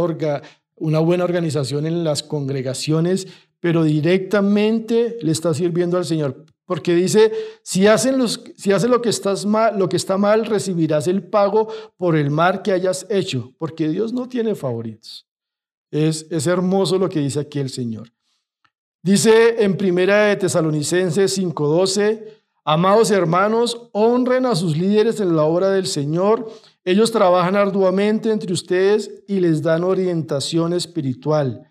una 0.75 0.99
buena 0.99 1.23
organización 1.23 1.87
en 1.87 2.03
las 2.03 2.21
congregaciones, 2.21 3.27
pero 3.59 3.83
directamente 3.83 5.17
le 5.21 5.31
está 5.31 5.55
sirviendo 5.55 5.97
al 5.97 6.05
Señor. 6.05 6.45
Porque 6.65 6.93
dice, 6.93 7.31
si 7.63 7.87
hacen, 7.87 8.21
si 8.27 8.71
hacen 8.71 8.91
lo, 8.91 9.01
que 9.01 9.09
estás 9.09 9.47
mal, 9.47 9.79
lo 9.79 9.89
que 9.89 9.97
está 9.97 10.19
mal, 10.19 10.45
recibirás 10.45 11.07
el 11.07 11.23
pago 11.27 11.67
por 11.97 12.15
el 12.15 12.29
mal 12.29 12.61
que 12.61 12.73
hayas 12.73 13.07
hecho, 13.09 13.55
porque 13.57 13.89
Dios 13.89 14.13
no 14.13 14.29
tiene 14.29 14.53
favoritos. 14.53 15.27
Es, 15.89 16.27
es 16.29 16.45
hermoso 16.45 16.99
lo 16.99 17.09
que 17.09 17.21
dice 17.21 17.39
aquí 17.39 17.57
el 17.57 17.71
Señor. 17.71 18.11
Dice 19.01 19.63
en 19.63 19.77
Primera 19.77 20.25
de 20.25 20.35
Tesalonicenses 20.35 21.37
5:12, 21.37 22.41
amados 22.65 23.11
hermanos, 23.11 23.89
honren 23.93 24.45
a 24.45 24.55
sus 24.55 24.77
líderes 24.77 25.21
en 25.21 25.37
la 25.37 25.43
obra 25.43 25.69
del 25.69 25.87
Señor. 25.87 26.51
Ellos 26.83 27.11
trabajan 27.11 27.55
arduamente 27.55 28.29
entre 28.29 28.51
ustedes 28.51 29.23
y 29.27 29.39
les 29.39 29.61
dan 29.61 29.85
orientación 29.85 30.73
espiritual. 30.73 31.65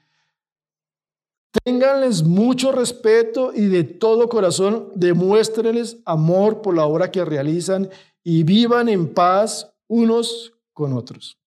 Ténganles 1.64 2.22
mucho 2.22 2.72
respeto 2.72 3.52
y 3.54 3.66
de 3.66 3.84
todo 3.84 4.28
corazón 4.28 4.90
demuéstrenles 4.94 5.98
amor 6.06 6.62
por 6.62 6.74
la 6.74 6.86
obra 6.86 7.10
que 7.10 7.24
realizan 7.24 7.90
y 8.24 8.42
vivan 8.42 8.88
en 8.88 9.12
paz 9.12 9.70
unos 9.86 10.54
con 10.72 10.94
otros. 10.94 11.37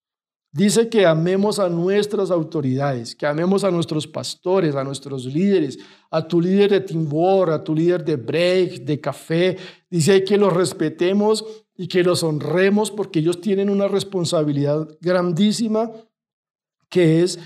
Dice 0.54 0.90
que 0.90 1.06
amemos 1.06 1.58
a 1.58 1.70
nuestras 1.70 2.30
autoridades, 2.30 3.16
que 3.16 3.24
amemos 3.24 3.64
a 3.64 3.70
nuestros 3.70 4.06
pastores, 4.06 4.74
a 4.74 4.84
nuestros 4.84 5.24
líderes, 5.24 5.78
a 6.10 6.28
tu 6.28 6.42
líder 6.42 6.72
de 6.72 6.80
Timbor, 6.82 7.48
a 7.48 7.64
tu 7.64 7.74
líder 7.74 8.04
de 8.04 8.16
Break, 8.16 8.84
de 8.84 9.00
Café. 9.00 9.56
Dice 9.88 10.22
que 10.24 10.36
los 10.36 10.52
respetemos 10.52 11.42
y 11.74 11.88
que 11.88 12.02
los 12.02 12.22
honremos 12.22 12.90
porque 12.90 13.20
ellos 13.20 13.40
tienen 13.40 13.70
una 13.70 13.88
responsabilidad 13.88 14.86
grandísima 15.00 15.90
que 16.90 17.22
es 17.22 17.38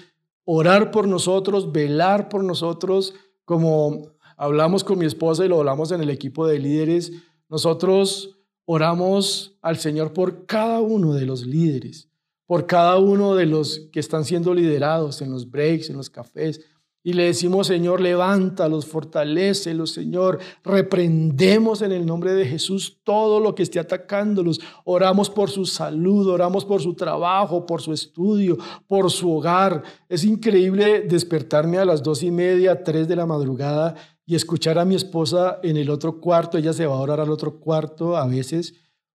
orar 0.44 0.90
por 0.90 1.06
nosotros, 1.06 1.70
velar 1.70 2.28
por 2.28 2.42
nosotros, 2.42 3.14
como 3.44 4.14
hablamos 4.36 4.82
con 4.82 4.98
mi 4.98 5.06
esposa 5.06 5.44
y 5.44 5.48
lo 5.48 5.60
hablamos 5.60 5.92
en 5.92 6.00
el 6.00 6.10
equipo 6.10 6.44
de 6.48 6.58
líderes. 6.58 7.12
Nosotros 7.48 8.36
oramos 8.64 9.56
al 9.62 9.76
Señor 9.76 10.12
por 10.12 10.44
cada 10.46 10.80
uno 10.80 11.14
de 11.14 11.24
los 11.24 11.46
líderes 11.46 12.10
por 12.46 12.66
cada 12.66 12.98
uno 12.98 13.34
de 13.34 13.46
los 13.46 13.88
que 13.92 14.00
están 14.00 14.24
siendo 14.24 14.54
liderados 14.54 15.20
en 15.20 15.30
los 15.30 15.50
breaks, 15.50 15.90
en 15.90 15.96
los 15.96 16.10
cafés. 16.10 16.60
Y 17.02 17.12
le 17.12 17.22
decimos, 17.22 17.68
Señor, 17.68 18.00
levántalos, 18.00 18.84
fortalécelos, 18.84 19.92
Señor. 19.92 20.40
Reprendemos 20.64 21.82
en 21.82 21.92
el 21.92 22.04
nombre 22.04 22.34
de 22.34 22.44
Jesús 22.44 22.98
todo 23.04 23.38
lo 23.38 23.54
que 23.54 23.62
esté 23.62 23.78
atacándolos. 23.78 24.60
Oramos 24.84 25.30
por 25.30 25.48
su 25.48 25.66
salud, 25.66 26.26
oramos 26.26 26.64
por 26.64 26.82
su 26.82 26.94
trabajo, 26.94 27.64
por 27.64 27.80
su 27.80 27.92
estudio, 27.92 28.58
por 28.88 29.12
su 29.12 29.30
hogar. 29.30 29.84
Es 30.08 30.24
increíble 30.24 31.02
despertarme 31.02 31.78
a 31.78 31.84
las 31.84 32.02
dos 32.02 32.24
y 32.24 32.32
media, 32.32 32.82
tres 32.82 33.06
de 33.06 33.14
la 33.14 33.24
madrugada 33.24 33.94
y 34.24 34.34
escuchar 34.34 34.76
a 34.76 34.84
mi 34.84 34.96
esposa 34.96 35.60
en 35.62 35.76
el 35.76 35.90
otro 35.90 36.20
cuarto. 36.20 36.58
Ella 36.58 36.72
se 36.72 36.86
va 36.86 36.96
a 36.96 37.00
orar 37.00 37.20
al 37.20 37.30
otro 37.30 37.60
cuarto 37.60 38.16
a 38.16 38.26
veces 38.26 38.74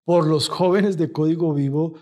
por 0.05 0.27
los 0.27 0.49
jóvenes 0.49 0.97
de 0.97 1.13
Código 1.13 1.55
Vivo 1.55 1.95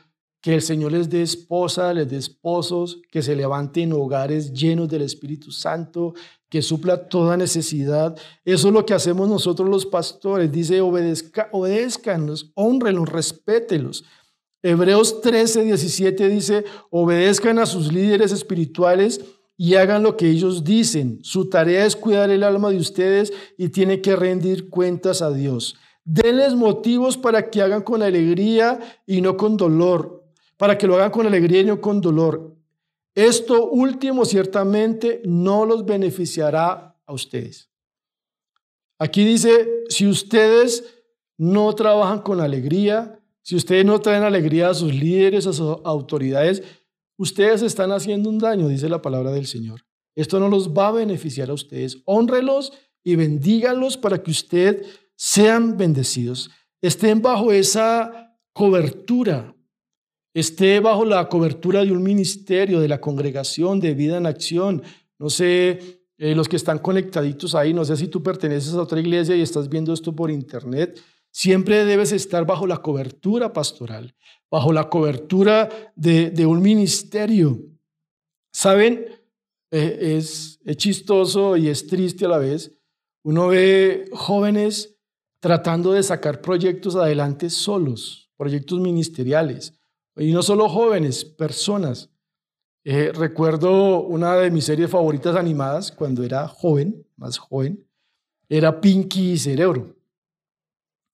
que 0.44 0.52
el 0.52 0.60
Señor 0.60 0.92
les 0.92 1.08
dé 1.08 1.22
esposa, 1.22 1.94
les 1.94 2.06
dé 2.06 2.18
esposos, 2.18 3.00
que 3.10 3.22
se 3.22 3.34
levanten 3.34 3.94
hogares 3.94 4.52
llenos 4.52 4.90
del 4.90 5.00
Espíritu 5.00 5.50
Santo, 5.50 6.12
que 6.50 6.60
supla 6.60 7.08
toda 7.08 7.38
necesidad. 7.38 8.14
Eso 8.44 8.68
es 8.68 8.74
lo 8.74 8.84
que 8.84 8.92
hacemos 8.92 9.26
nosotros 9.26 9.70
los 9.70 9.86
pastores. 9.86 10.52
Dice, 10.52 10.82
obedezca, 10.82 11.48
obedezcanlos, 11.50 12.52
honrenlos, 12.56 13.08
respételos. 13.08 14.04
Hebreos 14.62 15.22
13, 15.22 15.64
17 15.64 16.28
dice, 16.28 16.66
obedezcan 16.90 17.58
a 17.58 17.64
sus 17.64 17.90
líderes 17.90 18.30
espirituales 18.30 19.22
y 19.56 19.76
hagan 19.76 20.02
lo 20.02 20.18
que 20.18 20.28
ellos 20.28 20.62
dicen. 20.62 21.20
Su 21.22 21.48
tarea 21.48 21.86
es 21.86 21.96
cuidar 21.96 22.28
el 22.28 22.42
alma 22.42 22.68
de 22.68 22.76
ustedes 22.76 23.32
y 23.56 23.70
tiene 23.70 24.02
que 24.02 24.14
rendir 24.14 24.68
cuentas 24.68 25.22
a 25.22 25.30
Dios. 25.30 25.76
Denles 26.04 26.54
motivos 26.54 27.16
para 27.16 27.48
que 27.48 27.62
hagan 27.62 27.80
con 27.80 28.02
alegría 28.02 28.78
y 29.06 29.22
no 29.22 29.38
con 29.38 29.56
dolor 29.56 30.23
para 30.64 30.78
que 30.78 30.86
lo 30.86 30.96
hagan 30.96 31.10
con 31.10 31.26
alegría 31.26 31.60
y 31.60 31.64
no 31.64 31.78
con 31.78 32.00
dolor. 32.00 32.56
Esto 33.14 33.68
último 33.68 34.24
ciertamente 34.24 35.20
no 35.26 35.66
los 35.66 35.84
beneficiará 35.84 36.98
a 37.04 37.12
ustedes. 37.12 37.68
Aquí 38.98 39.26
dice, 39.26 39.68
si 39.90 40.06
ustedes 40.06 40.82
no 41.36 41.70
trabajan 41.74 42.22
con 42.22 42.40
alegría, 42.40 43.20
si 43.42 43.56
ustedes 43.56 43.84
no 43.84 44.00
traen 44.00 44.22
alegría 44.22 44.70
a 44.70 44.74
sus 44.74 44.94
líderes, 44.94 45.46
a 45.46 45.52
sus 45.52 45.76
autoridades, 45.84 46.62
ustedes 47.18 47.60
están 47.60 47.92
haciendo 47.92 48.30
un 48.30 48.38
daño, 48.38 48.66
dice 48.66 48.88
la 48.88 49.02
palabra 49.02 49.32
del 49.32 49.46
Señor. 49.46 49.82
Esto 50.16 50.40
no 50.40 50.48
los 50.48 50.70
va 50.70 50.88
a 50.88 50.92
beneficiar 50.92 51.50
a 51.50 51.52
ustedes. 51.52 51.98
Honrelos 52.06 52.72
y 53.02 53.16
bendígalos 53.16 53.98
para 53.98 54.22
que 54.22 54.30
ustedes 54.30 54.98
sean 55.14 55.76
bendecidos. 55.76 56.50
Estén 56.80 57.20
bajo 57.20 57.52
esa 57.52 58.34
cobertura 58.54 59.53
esté 60.34 60.80
bajo 60.80 61.04
la 61.04 61.28
cobertura 61.28 61.84
de 61.84 61.92
un 61.92 62.02
ministerio, 62.02 62.80
de 62.80 62.88
la 62.88 63.00
congregación 63.00 63.78
de 63.78 63.94
vida 63.94 64.18
en 64.18 64.26
acción. 64.26 64.82
No 65.16 65.30
sé, 65.30 66.02
eh, 66.18 66.34
los 66.34 66.48
que 66.48 66.56
están 66.56 66.80
conectaditos 66.80 67.54
ahí, 67.54 67.72
no 67.72 67.84
sé 67.84 67.96
si 67.96 68.08
tú 68.08 68.22
perteneces 68.22 68.74
a 68.74 68.82
otra 68.82 69.00
iglesia 69.00 69.36
y 69.36 69.42
estás 69.42 69.68
viendo 69.68 69.92
esto 69.92 70.14
por 70.14 70.32
internet, 70.32 71.00
siempre 71.30 71.84
debes 71.84 72.10
estar 72.10 72.44
bajo 72.44 72.66
la 72.66 72.78
cobertura 72.78 73.52
pastoral, 73.52 74.14
bajo 74.50 74.72
la 74.72 74.88
cobertura 74.90 75.68
de, 75.94 76.46
un 76.46 76.60
ministerio. 76.60 77.60
¿Saben? 78.52 79.06
Eh, 79.70 80.16
es, 80.18 80.60
es 80.64 80.76
chistoso 80.76 81.56
y 81.56 81.68
es 81.68 81.86
triste 81.86 82.24
a 82.24 82.28
la 82.28 82.38
vez. 82.38 82.72
Uno 83.22 83.48
ve 83.48 84.08
jóvenes 84.12 84.96
tratando 85.38 85.92
de 85.92 86.02
sacar 86.02 86.40
proyectos 86.40 86.96
adelante 86.96 87.50
solos, 87.50 88.30
proyectos 88.36 88.80
ministeriales 88.80 89.74
y 90.16 90.32
no 90.32 90.42
solo 90.42 90.68
jóvenes, 90.68 91.24
personas. 91.24 92.10
Eh, 92.84 93.12
recuerdo 93.12 94.02
una 94.02 94.36
de 94.36 94.50
mis 94.50 94.64
series 94.64 94.90
favoritas 94.90 95.36
animadas 95.36 95.90
cuando 95.90 96.22
era 96.22 96.46
joven, 96.46 97.06
más 97.16 97.38
joven, 97.38 97.86
era 98.48 98.80
Pinky 98.80 99.32
y 99.32 99.38
Cerebro. 99.38 99.96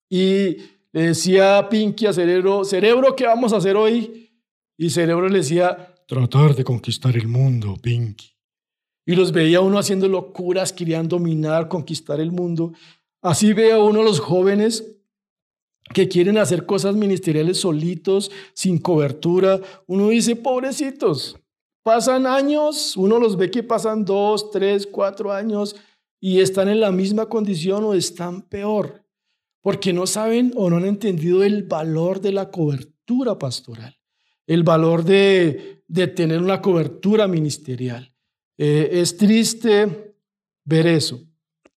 Y 0.09 0.57
le 0.91 1.07
decía 1.07 1.57
a 1.57 1.69
Pinky 1.69 2.07
a 2.07 2.13
Cerebro, 2.13 2.65
Cerebro, 2.65 3.15
¿qué 3.15 3.25
vamos 3.25 3.53
a 3.53 3.57
hacer 3.57 3.77
hoy? 3.77 4.29
Y 4.77 4.89
Cerebro 4.89 5.29
le 5.29 5.37
decía, 5.37 5.95
tratar 6.05 6.53
de 6.55 6.65
conquistar 6.65 7.15
el 7.15 7.27
mundo, 7.27 7.77
Pinky. 7.81 8.35
Y 9.05 9.15
los 9.15 9.31
veía 9.31 9.61
uno 9.61 9.79
haciendo 9.79 10.07
locuras, 10.09 10.73
querían 10.73 11.07
dominar, 11.07 11.69
conquistar 11.69 12.19
el 12.19 12.31
mundo. 12.31 12.73
Así 13.21 13.53
ve 13.53 13.71
a 13.71 13.79
uno 13.79 14.03
los 14.03 14.19
jóvenes 14.19 15.00
que 15.93 16.07
quieren 16.07 16.37
hacer 16.37 16.65
cosas 16.65 16.95
ministeriales 16.95 17.59
solitos, 17.59 18.31
sin 18.53 18.77
cobertura. 18.77 19.59
Uno 19.87 20.09
dice, 20.09 20.35
pobrecitos, 20.35 21.37
pasan 21.83 22.25
años, 22.25 22.95
uno 22.97 23.19
los 23.19 23.37
ve 23.37 23.51
que 23.51 23.63
pasan 23.63 24.05
dos, 24.05 24.51
tres, 24.51 24.87
cuatro 24.87 25.31
años 25.31 25.75
y 26.19 26.39
están 26.39 26.69
en 26.69 26.79
la 26.79 26.91
misma 26.91 27.27
condición 27.27 27.83
o 27.83 27.93
están 27.93 28.43
peor, 28.43 29.03
porque 29.61 29.91
no 29.91 30.05
saben 30.05 30.53
o 30.55 30.69
no 30.69 30.77
han 30.77 30.85
entendido 30.85 31.43
el 31.43 31.63
valor 31.63 32.21
de 32.21 32.31
la 32.31 32.51
cobertura 32.51 33.37
pastoral, 33.39 33.97
el 34.45 34.63
valor 34.63 35.03
de, 35.03 35.83
de 35.87 36.07
tener 36.07 36.41
una 36.41 36.61
cobertura 36.61 37.27
ministerial. 37.27 38.13
Eh, 38.57 38.89
es 39.01 39.17
triste 39.17 40.15
ver 40.63 40.85
eso. 40.85 41.19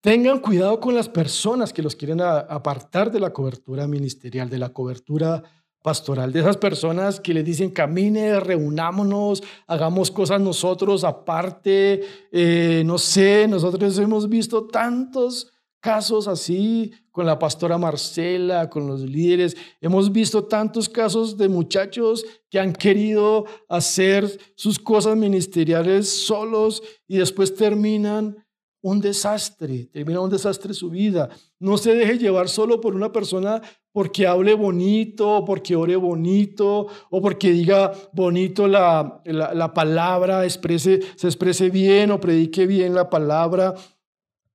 Tengan 0.03 0.41
cuidado 0.41 0.81
con 0.81 0.97
las 0.97 1.09
personas 1.09 1.73
que 1.73 1.81
los 1.81 1.95
quieren 1.95 2.21
apartar 2.21 3.13
de 3.13 3.21
la 3.21 3.33
cobertura 3.33 3.87
ministerial, 3.87 4.51
de 4.51 4.59
la 4.59 4.71
cobertura 4.71 5.45
pastoral, 5.81 6.33
de 6.33 6.41
esas 6.41 6.57
personas 6.57 7.21
que 7.21 7.33
les 7.33 7.45
dicen 7.45 7.71
camine, 7.71 8.41
reunámonos, 8.41 9.45
hagamos 9.69 10.11
cosas 10.11 10.41
nosotros 10.41 11.05
aparte, 11.05 12.01
eh, 12.33 12.83
no 12.85 12.99
sé, 12.99 13.47
nosotros 13.47 13.97
hemos 13.97 14.29
visto 14.29 14.67
tantos 14.67 15.53
casos 15.79 16.27
así 16.27 16.93
con 17.13 17.25
la 17.25 17.39
pastora 17.39 17.79
Marcela, 17.79 18.69
con 18.69 18.89
los 18.89 19.03
líderes, 19.03 19.57
hemos 19.81 20.11
visto 20.11 20.43
tantos 20.47 20.89
casos 20.89 21.37
de 21.37 21.49
muchachos 21.49 22.25
que 22.51 22.59
han 22.59 22.73
querido 22.73 23.45
hacer 23.69 24.37
sus 24.57 24.81
cosas 24.81 25.17
ministeriales 25.17 26.27
solos 26.27 26.83
y 27.07 27.19
después 27.19 27.55
terminan 27.55 28.45
un 28.83 29.01
desastre, 29.01 29.87
termina 29.93 30.21
un 30.21 30.31
desastre 30.31 30.75
su 30.75 30.91
vida. 30.91 31.31
No 31.61 31.79
se 31.79 31.95
deje 31.95 32.19
llevar 32.19 32.49
solo 32.49 32.81
por 32.81 32.95
una 32.95 33.13
persona 33.13 33.63
porque 33.93 34.27
hable 34.27 34.55
bonito, 34.55 35.45
porque 35.47 35.77
ore 35.77 35.97
bonito, 35.97 36.89
o 37.11 37.23
porque 37.23 37.53
diga 37.53 37.93
bonito 38.13 38.67
la, 38.67 39.23
la, 39.25 39.73
palabra, 39.73 40.45
exprese, 40.45 41.01
se 41.15 41.29
exprese 41.29 41.71
bien 41.71 42.11
o 42.11 42.21
predique 42.21 42.67
bien 42.67 42.95
la 42.95 43.09
palabra. 43.09 43.75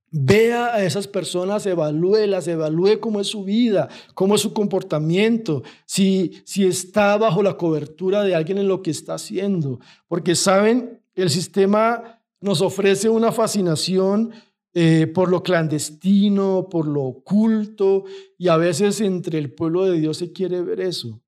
Vea 0.10 0.74
a 0.74 0.84
esas 0.84 1.08
personas, 1.08 1.66
evalúelas, 1.66 2.48
evalúe 2.48 3.00
cómo 3.00 3.22
es 3.22 3.28
su 3.28 3.44
vida, 3.44 3.88
cómo 4.14 4.36
es 4.36 4.42
su 4.42 4.54
comportamiento, 4.54 5.64
si, 5.86 6.42
si 6.46 6.66
está 6.66 7.18
bajo 7.18 7.44
la 7.44 7.56
cobertura 7.56 8.24
de 8.24 8.36
alguien 8.36 8.58
en 8.58 8.68
lo 8.68 8.82
que 8.82 8.92
está 8.92 9.16
haciendo. 9.16 9.80
Porque 10.08 10.36
saben, 10.36 11.02
El 11.18 11.32
sistema 11.32 12.17
nos 12.40 12.62
ofrece 12.62 13.10
una 13.10 13.32
fascinación 13.32 14.32
eh, 14.74 15.08
por 15.08 15.30
lo 15.30 15.42
clandestino, 15.42 16.68
por 16.70 16.88
lo 16.88 17.04
oculto, 17.04 18.04
y 18.38 18.48
a 18.48 18.58
veces 18.58 19.02
entre 19.02 19.40
el 19.40 19.54
pueblo 19.54 19.86
de 19.86 20.00
Dios 20.00 20.18
se 20.18 20.32
quiere 20.32 20.62
ver 20.62 20.82
eso. 20.82 21.20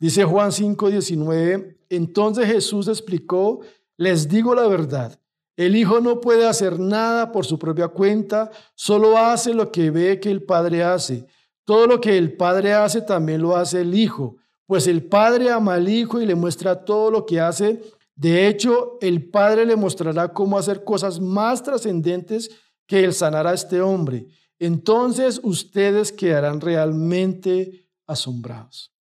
Dice 0.00 0.24
Juan 0.24 0.50
5:19, 0.50 1.76
entonces 1.88 2.46
Jesús 2.46 2.88
explicó, 2.88 3.60
les 3.96 4.28
digo 4.28 4.54
la 4.54 4.66
verdad, 4.66 5.20
el 5.56 5.76
Hijo 5.76 6.00
no 6.00 6.20
puede 6.20 6.46
hacer 6.46 6.80
nada 6.80 7.30
por 7.30 7.44
su 7.44 7.58
propia 7.58 7.88
cuenta, 7.88 8.50
solo 8.74 9.16
hace 9.16 9.54
lo 9.54 9.70
que 9.70 9.90
ve 9.90 10.18
que 10.18 10.30
el 10.30 10.42
Padre 10.42 10.82
hace. 10.82 11.26
Todo 11.64 11.86
lo 11.86 12.00
que 12.00 12.18
el 12.18 12.36
Padre 12.36 12.72
hace 12.72 13.02
también 13.02 13.42
lo 13.42 13.56
hace 13.56 13.82
el 13.82 13.94
Hijo, 13.94 14.38
pues 14.66 14.86
el 14.86 15.04
Padre 15.04 15.50
ama 15.50 15.74
al 15.74 15.88
Hijo 15.88 16.20
y 16.20 16.26
le 16.26 16.34
muestra 16.34 16.84
todo 16.84 17.10
lo 17.10 17.26
que 17.26 17.38
hace. 17.38 17.80
De 18.14 18.46
hecho, 18.46 18.98
el 19.00 19.30
Padre 19.30 19.66
le 19.66 19.76
mostrará 19.76 20.32
cómo 20.32 20.58
hacer 20.58 20.84
cosas 20.84 21.20
más 21.20 21.62
trascendentes 21.62 22.50
que 22.86 23.04
el 23.04 23.12
sanar 23.12 23.46
a 23.46 23.54
este 23.54 23.80
hombre. 23.80 24.26
Entonces 24.58 25.40
ustedes 25.42 26.12
quedarán 26.12 26.60
realmente 26.60 27.88
asombrados. 28.06 28.92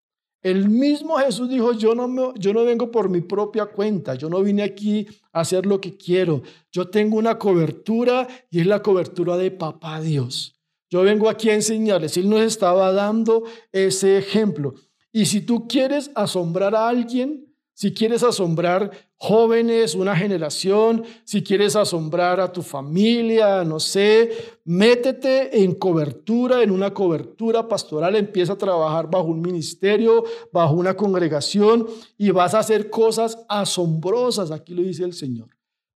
El 0.42 0.70
mismo 0.70 1.18
Jesús 1.18 1.50
dijo, 1.50 1.72
yo 1.72 1.94
no, 1.94 2.34
yo 2.34 2.54
no 2.54 2.64
vengo 2.64 2.90
por 2.90 3.10
mi 3.10 3.20
propia 3.20 3.66
cuenta, 3.66 4.14
yo 4.14 4.30
no 4.30 4.40
vine 4.42 4.62
aquí 4.62 5.06
a 5.32 5.40
hacer 5.40 5.66
lo 5.66 5.80
que 5.82 5.98
quiero, 5.98 6.42
yo 6.72 6.88
tengo 6.88 7.18
una 7.18 7.38
cobertura 7.38 8.26
y 8.50 8.60
es 8.60 8.66
la 8.66 8.82
cobertura 8.82 9.36
de 9.36 9.50
papá 9.50 10.00
Dios. 10.00 10.54
Yo 10.88 11.02
vengo 11.02 11.28
aquí 11.28 11.50
a 11.50 11.54
enseñarles, 11.54 12.16
Él 12.16 12.30
nos 12.30 12.40
estaba 12.40 12.90
dando 12.90 13.44
ese 13.70 14.16
ejemplo. 14.16 14.74
Y 15.12 15.26
si 15.26 15.42
tú 15.42 15.68
quieres 15.68 16.10
asombrar 16.14 16.74
a 16.74 16.88
alguien, 16.88 17.49
si 17.80 17.94
quieres 17.94 18.22
asombrar 18.22 18.90
jóvenes, 19.16 19.94
una 19.94 20.14
generación, 20.14 21.02
si 21.24 21.42
quieres 21.42 21.76
asombrar 21.76 22.38
a 22.38 22.52
tu 22.52 22.60
familia, 22.60 23.64
no 23.64 23.80
sé, 23.80 24.58
métete 24.66 25.62
en 25.62 25.74
cobertura, 25.76 26.62
en 26.62 26.72
una 26.72 26.92
cobertura 26.92 27.66
pastoral, 27.66 28.16
empieza 28.16 28.52
a 28.52 28.58
trabajar 28.58 29.10
bajo 29.10 29.28
un 29.28 29.40
ministerio, 29.40 30.24
bajo 30.52 30.74
una 30.74 30.94
congregación 30.94 31.86
y 32.18 32.28
vas 32.32 32.52
a 32.52 32.58
hacer 32.58 32.90
cosas 32.90 33.38
asombrosas, 33.48 34.50
aquí 34.50 34.74
lo 34.74 34.82
dice 34.82 35.04
el 35.04 35.14
Señor. 35.14 35.48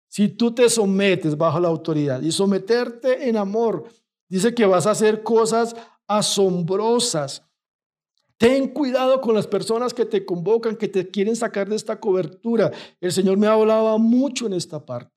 Si 0.07 0.29
tú 0.29 0.53
te 0.53 0.69
sometes 0.69 1.35
bajo 1.35 1.61
la 1.61 1.69
autoridad 1.69 2.21
y 2.21 2.31
someterte 2.31 3.27
en 3.27 3.39
amor, 3.39 3.85
dice 4.29 4.55
que 4.55 4.67
vas 4.67 4.87
a 4.87 4.91
hacer 4.91 5.23
cosas 5.23 5.75
asombrosas. 6.07 7.43
Ten 8.41 8.69
cuidado 8.69 9.21
con 9.21 9.35
las 9.35 9.47
personas 9.47 9.93
que 9.93 10.07
te 10.07 10.25
convocan, 10.25 10.75
que 10.75 10.89
te 10.89 11.11
quieren 11.11 11.37
sacar 11.37 11.69
de 11.69 11.77
esta 11.77 12.01
cobertura. 12.01 12.73
El 12.99 13.13
Señor 13.13 13.37
me 13.37 13.47
hablaba 13.47 13.99
mucho 13.99 14.47
en 14.47 14.55
esta 14.55 14.87
parte, 14.87 15.13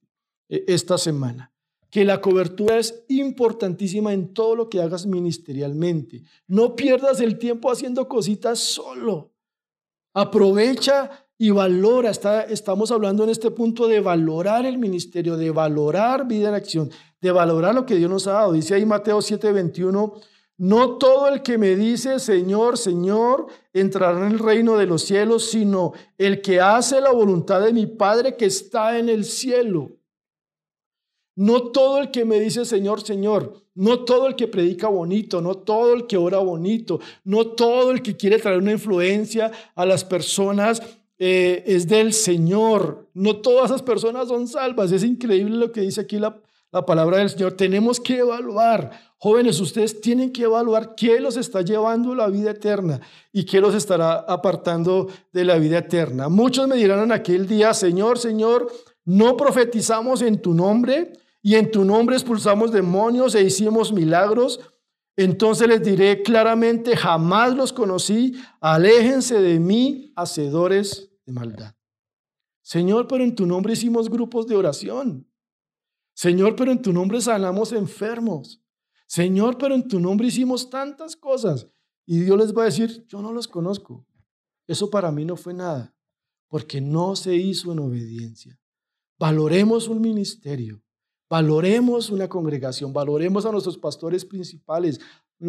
e, 0.46 0.62
esta 0.68 0.98
semana, 0.98 1.50
que 1.88 2.04
la 2.04 2.20
cobertura 2.20 2.76
es 2.76 3.02
importantísima 3.08 4.12
en 4.12 4.34
todo 4.34 4.54
lo 4.54 4.68
que 4.68 4.82
hagas 4.82 5.06
ministerialmente. 5.06 6.22
No 6.46 6.76
pierdas 6.76 7.18
el 7.22 7.38
tiempo 7.38 7.72
haciendo 7.72 8.06
cositas 8.08 8.58
solo. 8.58 9.32
Aprovecha 10.12 11.26
y 11.38 11.48
valora. 11.48 12.10
Está, 12.10 12.42
estamos 12.42 12.90
hablando 12.90 13.24
en 13.24 13.30
este 13.30 13.50
punto 13.50 13.88
de 13.88 14.00
valorar 14.00 14.66
el 14.66 14.76
ministerio, 14.76 15.38
de 15.38 15.50
valorar 15.50 16.28
vida 16.28 16.50
en 16.50 16.56
acción, 16.56 16.90
de 17.22 17.32
valorar 17.32 17.74
lo 17.74 17.86
que 17.86 17.94
Dios 17.94 18.10
nos 18.10 18.26
ha 18.26 18.32
dado. 18.32 18.52
Dice 18.52 18.74
ahí 18.74 18.84
Mateo 18.84 19.22
7:21 19.22 20.20
no 20.56 20.98
todo 20.98 21.28
el 21.28 21.42
que 21.42 21.58
me 21.58 21.74
dice, 21.74 22.20
Señor, 22.20 22.78
Señor, 22.78 23.46
entrará 23.72 24.26
en 24.26 24.32
el 24.32 24.38
reino 24.38 24.76
de 24.76 24.86
los 24.86 25.02
cielos, 25.02 25.46
sino 25.50 25.92
el 26.16 26.40
que 26.42 26.60
hace 26.60 27.00
la 27.00 27.10
voluntad 27.10 27.60
de 27.60 27.72
mi 27.72 27.86
Padre 27.86 28.36
que 28.36 28.46
está 28.46 28.98
en 28.98 29.08
el 29.08 29.24
cielo. 29.24 29.96
No 31.36 31.72
todo 31.72 31.98
el 31.98 32.12
que 32.12 32.24
me 32.24 32.38
dice, 32.38 32.64
Señor, 32.64 33.02
Señor, 33.02 33.64
no 33.74 34.04
todo 34.04 34.28
el 34.28 34.36
que 34.36 34.46
predica 34.46 34.86
bonito, 34.86 35.40
no 35.40 35.56
todo 35.56 35.92
el 35.94 36.06
que 36.06 36.16
ora 36.16 36.38
bonito, 36.38 37.00
no 37.24 37.48
todo 37.48 37.90
el 37.90 38.02
que 38.02 38.16
quiere 38.16 38.38
traer 38.38 38.58
una 38.58 38.70
influencia 38.70 39.50
a 39.74 39.84
las 39.84 40.04
personas 40.04 40.80
eh, 41.18 41.64
es 41.66 41.88
del 41.88 42.12
Señor. 42.12 43.08
No 43.14 43.38
todas 43.38 43.70
esas 43.70 43.82
personas 43.82 44.28
son 44.28 44.46
salvas. 44.46 44.92
Es 44.92 45.02
increíble 45.02 45.56
lo 45.56 45.72
que 45.72 45.80
dice 45.80 46.02
aquí 46.02 46.20
la, 46.20 46.40
la 46.74 46.84
palabra 46.84 47.18
del 47.18 47.30
Señor. 47.30 47.52
Tenemos 47.54 47.98
que 47.98 48.18
evaluar 48.18 49.14
Jóvenes, 49.24 49.58
ustedes 49.58 50.02
tienen 50.02 50.30
que 50.30 50.42
evaluar 50.42 50.94
qué 50.94 51.18
los 51.18 51.38
está 51.38 51.62
llevando 51.62 52.12
a 52.12 52.16
la 52.16 52.26
vida 52.28 52.50
eterna 52.50 53.00
y 53.32 53.46
qué 53.46 53.58
los 53.58 53.74
estará 53.74 54.16
apartando 54.16 55.08
de 55.32 55.46
la 55.46 55.56
vida 55.56 55.78
eterna. 55.78 56.28
Muchos 56.28 56.68
me 56.68 56.76
dirán 56.76 57.04
en 57.04 57.10
aquel 57.10 57.46
día, 57.46 57.72
Señor, 57.72 58.18
Señor, 58.18 58.70
no 59.06 59.34
profetizamos 59.34 60.20
en 60.20 60.42
tu 60.42 60.52
nombre 60.52 61.14
y 61.40 61.54
en 61.54 61.70
tu 61.70 61.86
nombre 61.86 62.16
expulsamos 62.16 62.70
demonios 62.70 63.34
e 63.34 63.42
hicimos 63.42 63.94
milagros. 63.94 64.60
Entonces 65.16 65.68
les 65.68 65.82
diré 65.82 66.22
claramente, 66.22 66.94
jamás 66.94 67.54
los 67.54 67.72
conocí, 67.72 68.34
aléjense 68.60 69.40
de 69.40 69.58
mí, 69.58 70.12
hacedores 70.16 71.08
de 71.24 71.32
maldad. 71.32 71.74
Señor, 72.60 73.08
pero 73.08 73.24
en 73.24 73.34
tu 73.34 73.46
nombre 73.46 73.72
hicimos 73.72 74.10
grupos 74.10 74.46
de 74.46 74.56
oración. 74.56 75.26
Señor, 76.14 76.56
pero 76.56 76.72
en 76.72 76.80
tu 76.80 76.92
nombre 76.92 77.20
sanamos 77.20 77.72
enfermos. 77.72 78.62
Señor, 79.06 79.58
pero 79.58 79.74
en 79.74 79.86
tu 79.86 80.00
nombre 80.00 80.28
hicimos 80.28 80.70
tantas 80.70 81.16
cosas. 81.16 81.68
Y 82.06 82.20
Dios 82.20 82.38
les 82.38 82.56
va 82.56 82.62
a 82.62 82.66
decir, 82.66 83.04
yo 83.08 83.20
no 83.20 83.32
los 83.32 83.48
conozco. 83.48 84.06
Eso 84.66 84.88
para 84.90 85.10
mí 85.10 85.24
no 85.24 85.36
fue 85.36 85.52
nada, 85.54 85.94
porque 86.48 86.80
no 86.80 87.16
se 87.16 87.34
hizo 87.34 87.72
en 87.72 87.80
obediencia. 87.80 88.58
Valoremos 89.18 89.88
un 89.88 90.00
ministerio, 90.00 90.82
valoremos 91.28 92.10
una 92.10 92.28
congregación, 92.28 92.92
valoremos 92.92 93.44
a 93.46 93.52
nuestros 93.52 93.78
pastores 93.78 94.24
principales, 94.24 95.00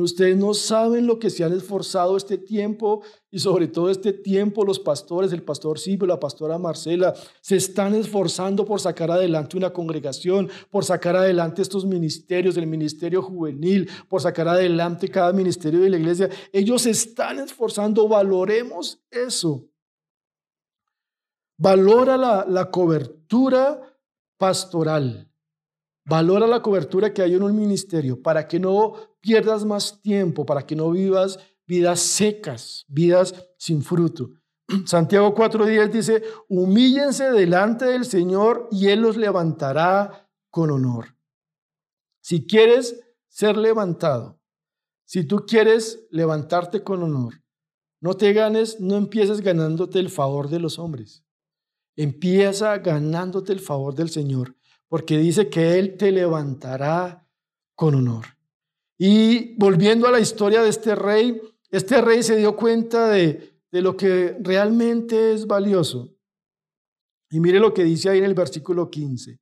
Ustedes 0.02 0.36
no 0.38 0.54
saben 0.54 1.08
lo 1.08 1.20
que 1.20 1.30
se 1.30 1.43
han 1.43 1.54
esforzado 1.54 2.18
este 2.18 2.38
tiempo 2.38 3.02
y 3.32 3.39
sobre 3.39 3.68
todo 3.68 3.89
este 3.89 4.14
tiempo 4.14 4.66
los 4.66 4.80
pastores, 4.80 5.32
el 5.32 5.43
pastor 5.43 5.80
Silvio, 5.80 6.08
la 6.08 6.20
pastora 6.20 6.58
Marcela, 6.58 7.14
se 7.41 7.56
están 7.56 7.96
esforzando 7.96 8.66
por 8.66 8.80
sacar 8.80 9.12
adelante 9.12 9.58
una 9.58 9.72
congregación, 9.72 10.50
por 10.70 10.84
sacar 10.84 11.16
adelante 11.16 11.62
estos 11.62 11.86
ministerios, 11.86 12.58
el 12.58 12.68
ministerio 12.68 13.22
juvenil, 13.22 13.89
por 14.10 14.22
sacar 14.22 14.48
adelante 14.48 15.08
cada 15.08 15.32
ministerio 15.34 15.82
de 15.82 15.89
la 15.89 15.98
iglesia. 15.98 16.30
Ellos 16.52 16.82
se 16.82 16.91
están 16.91 17.39
esforzando, 17.39 18.08
valoremos 18.08 19.00
eso. 19.10 19.68
Valora 21.58 22.18
la, 22.18 22.46
la 22.48 22.70
cobertura 22.70 23.82
pastoral. 24.38 25.30
Valora 26.06 26.45
la 26.45 26.62
cobertura 26.62 27.14
que 27.14 27.24
hay 27.24 27.34
en 27.34 27.43
un 27.43 27.56
ministerio 27.56 28.22
para 28.22 28.47
que 28.47 28.60
no 28.60 28.93
pierdas 29.22 29.66
más 29.66 30.01
tiempo, 30.01 30.45
para 30.45 30.66
que 30.66 30.76
no 30.76 30.91
vivas 30.91 31.39
vidas 31.68 31.99
secas, 31.99 32.86
vidas 32.88 33.34
sin 33.58 33.82
fruto. 33.82 34.30
Santiago 34.86 35.34
4.10 35.34 35.89
dice, 35.89 36.24
humíllense 36.47 37.32
delante 37.32 37.86
del 37.86 38.06
Señor 38.06 38.68
y 38.72 38.89
Él 38.89 39.01
los 39.01 39.18
levantará 39.18 40.30
con 40.49 40.72
honor. 40.72 41.16
Si 42.22 42.45
quieres 42.45 43.03
ser 43.28 43.58
levantado, 43.58 44.39
si 45.06 45.24
tú 45.24 45.45
quieres 45.47 46.08
levantarte 46.10 46.84
con 46.84 47.03
honor, 47.03 47.43
no 47.99 48.16
te 48.16 48.34
ganes, 48.34 48.80
no 48.80 48.95
empieces 48.95 49.41
ganándote 49.41 49.99
el 49.99 50.10
favor 50.10 50.49
de 50.49 50.60
los 50.60 50.80
hombres. 50.80 51.24
Empieza 51.95 52.78
ganándote 52.78 53.53
el 53.53 53.60
favor 53.60 53.95
del 53.95 54.10
Señor 54.10 54.56
porque 54.88 55.18
dice 55.18 55.50
que 55.50 55.80
Él 55.80 55.98
te 55.98 56.12
levantará 56.12 57.28
con 57.76 57.96
honor. 57.96 58.26
Y 58.98 59.56
volviendo 59.58 60.08
a 60.08 60.12
la 60.12 60.20
historia 60.20 60.62
de 60.62 60.70
este 60.70 60.96
rey, 60.96 61.42
este 61.70 62.02
rey 62.02 62.24
se 62.24 62.38
dio 62.38 62.56
cuenta 62.56 63.10
de, 63.10 63.54
lo 63.72 63.98
que 63.98 64.38
realmente 64.40 65.34
es 65.34 65.46
valioso. 65.46 66.16
Y 67.30 67.42
mire 67.42 67.60
lo 67.60 67.74
que 67.74 67.84
dice 67.84 68.10
ahí 68.10 68.20
en 68.20 68.26
el 68.26 68.34
versículo 68.34 68.90
15. 68.90 69.38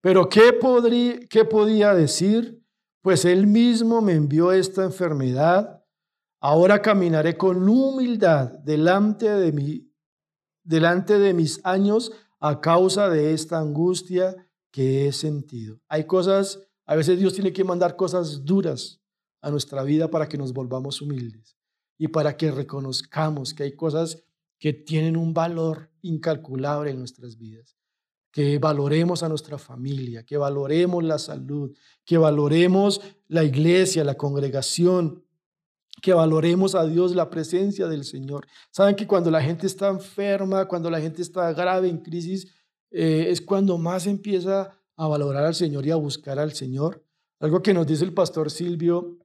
Pero 0.00 0.28
¿qué, 0.28 0.52
podría, 0.52 1.18
qué 1.28 1.44
podía 1.44 1.92
decir? 1.94 2.62
Pues 3.02 3.24
Él 3.24 3.48
mismo 3.48 4.00
me 4.00 4.12
envió 4.12 4.52
esta 4.52 4.84
enfermedad. 4.84 5.82
Ahora 6.40 6.80
caminaré 6.80 7.36
con 7.36 7.68
humildad 7.68 8.50
delante 8.60 9.28
de, 9.28 9.50
mí, 9.50 9.90
delante 10.62 11.18
de 11.18 11.34
mis 11.34 11.60
años 11.64 12.12
a 12.38 12.60
causa 12.60 13.08
de 13.08 13.32
esta 13.32 13.58
angustia 13.58 14.36
que 14.74 15.06
es 15.06 15.18
sentido. 15.18 15.78
Hay 15.88 16.02
cosas, 16.04 16.58
a 16.84 16.96
veces 16.96 17.16
Dios 17.16 17.32
tiene 17.32 17.52
que 17.52 17.62
mandar 17.62 17.94
cosas 17.94 18.44
duras 18.44 19.00
a 19.40 19.52
nuestra 19.52 19.84
vida 19.84 20.10
para 20.10 20.28
que 20.28 20.36
nos 20.36 20.52
volvamos 20.52 21.00
humildes 21.00 21.56
y 21.96 22.08
para 22.08 22.36
que 22.36 22.50
reconozcamos 22.50 23.54
que 23.54 23.62
hay 23.62 23.76
cosas 23.76 24.24
que 24.58 24.72
tienen 24.72 25.16
un 25.16 25.32
valor 25.32 25.92
incalculable 26.02 26.90
en 26.90 26.98
nuestras 26.98 27.38
vidas. 27.38 27.76
Que 28.32 28.58
valoremos 28.58 29.22
a 29.22 29.28
nuestra 29.28 29.58
familia, 29.58 30.26
que 30.26 30.38
valoremos 30.38 31.04
la 31.04 31.20
salud, 31.20 31.72
que 32.04 32.18
valoremos 32.18 33.00
la 33.28 33.44
iglesia, 33.44 34.02
la 34.02 34.16
congregación, 34.16 35.24
que 36.02 36.12
valoremos 36.12 36.74
a 36.74 36.84
Dios, 36.84 37.14
la 37.14 37.30
presencia 37.30 37.86
del 37.86 38.02
Señor. 38.02 38.44
Saben 38.72 38.96
que 38.96 39.06
cuando 39.06 39.30
la 39.30 39.40
gente 39.40 39.68
está 39.68 39.86
enferma, 39.86 40.66
cuando 40.66 40.90
la 40.90 41.00
gente 41.00 41.22
está 41.22 41.52
grave 41.52 41.88
en 41.88 41.98
crisis, 41.98 42.48
eh, 42.90 43.26
es 43.28 43.40
cuando 43.40 43.78
más 43.78 44.06
empieza 44.06 44.76
a 44.96 45.08
valorar 45.08 45.44
al 45.44 45.54
Señor 45.54 45.86
y 45.86 45.90
a 45.90 45.96
buscar 45.96 46.38
al 46.38 46.52
Señor. 46.52 47.04
Algo 47.40 47.62
que 47.62 47.74
nos 47.74 47.86
dice 47.86 48.04
el 48.04 48.14
pastor 48.14 48.50
Silvio, 48.50 49.18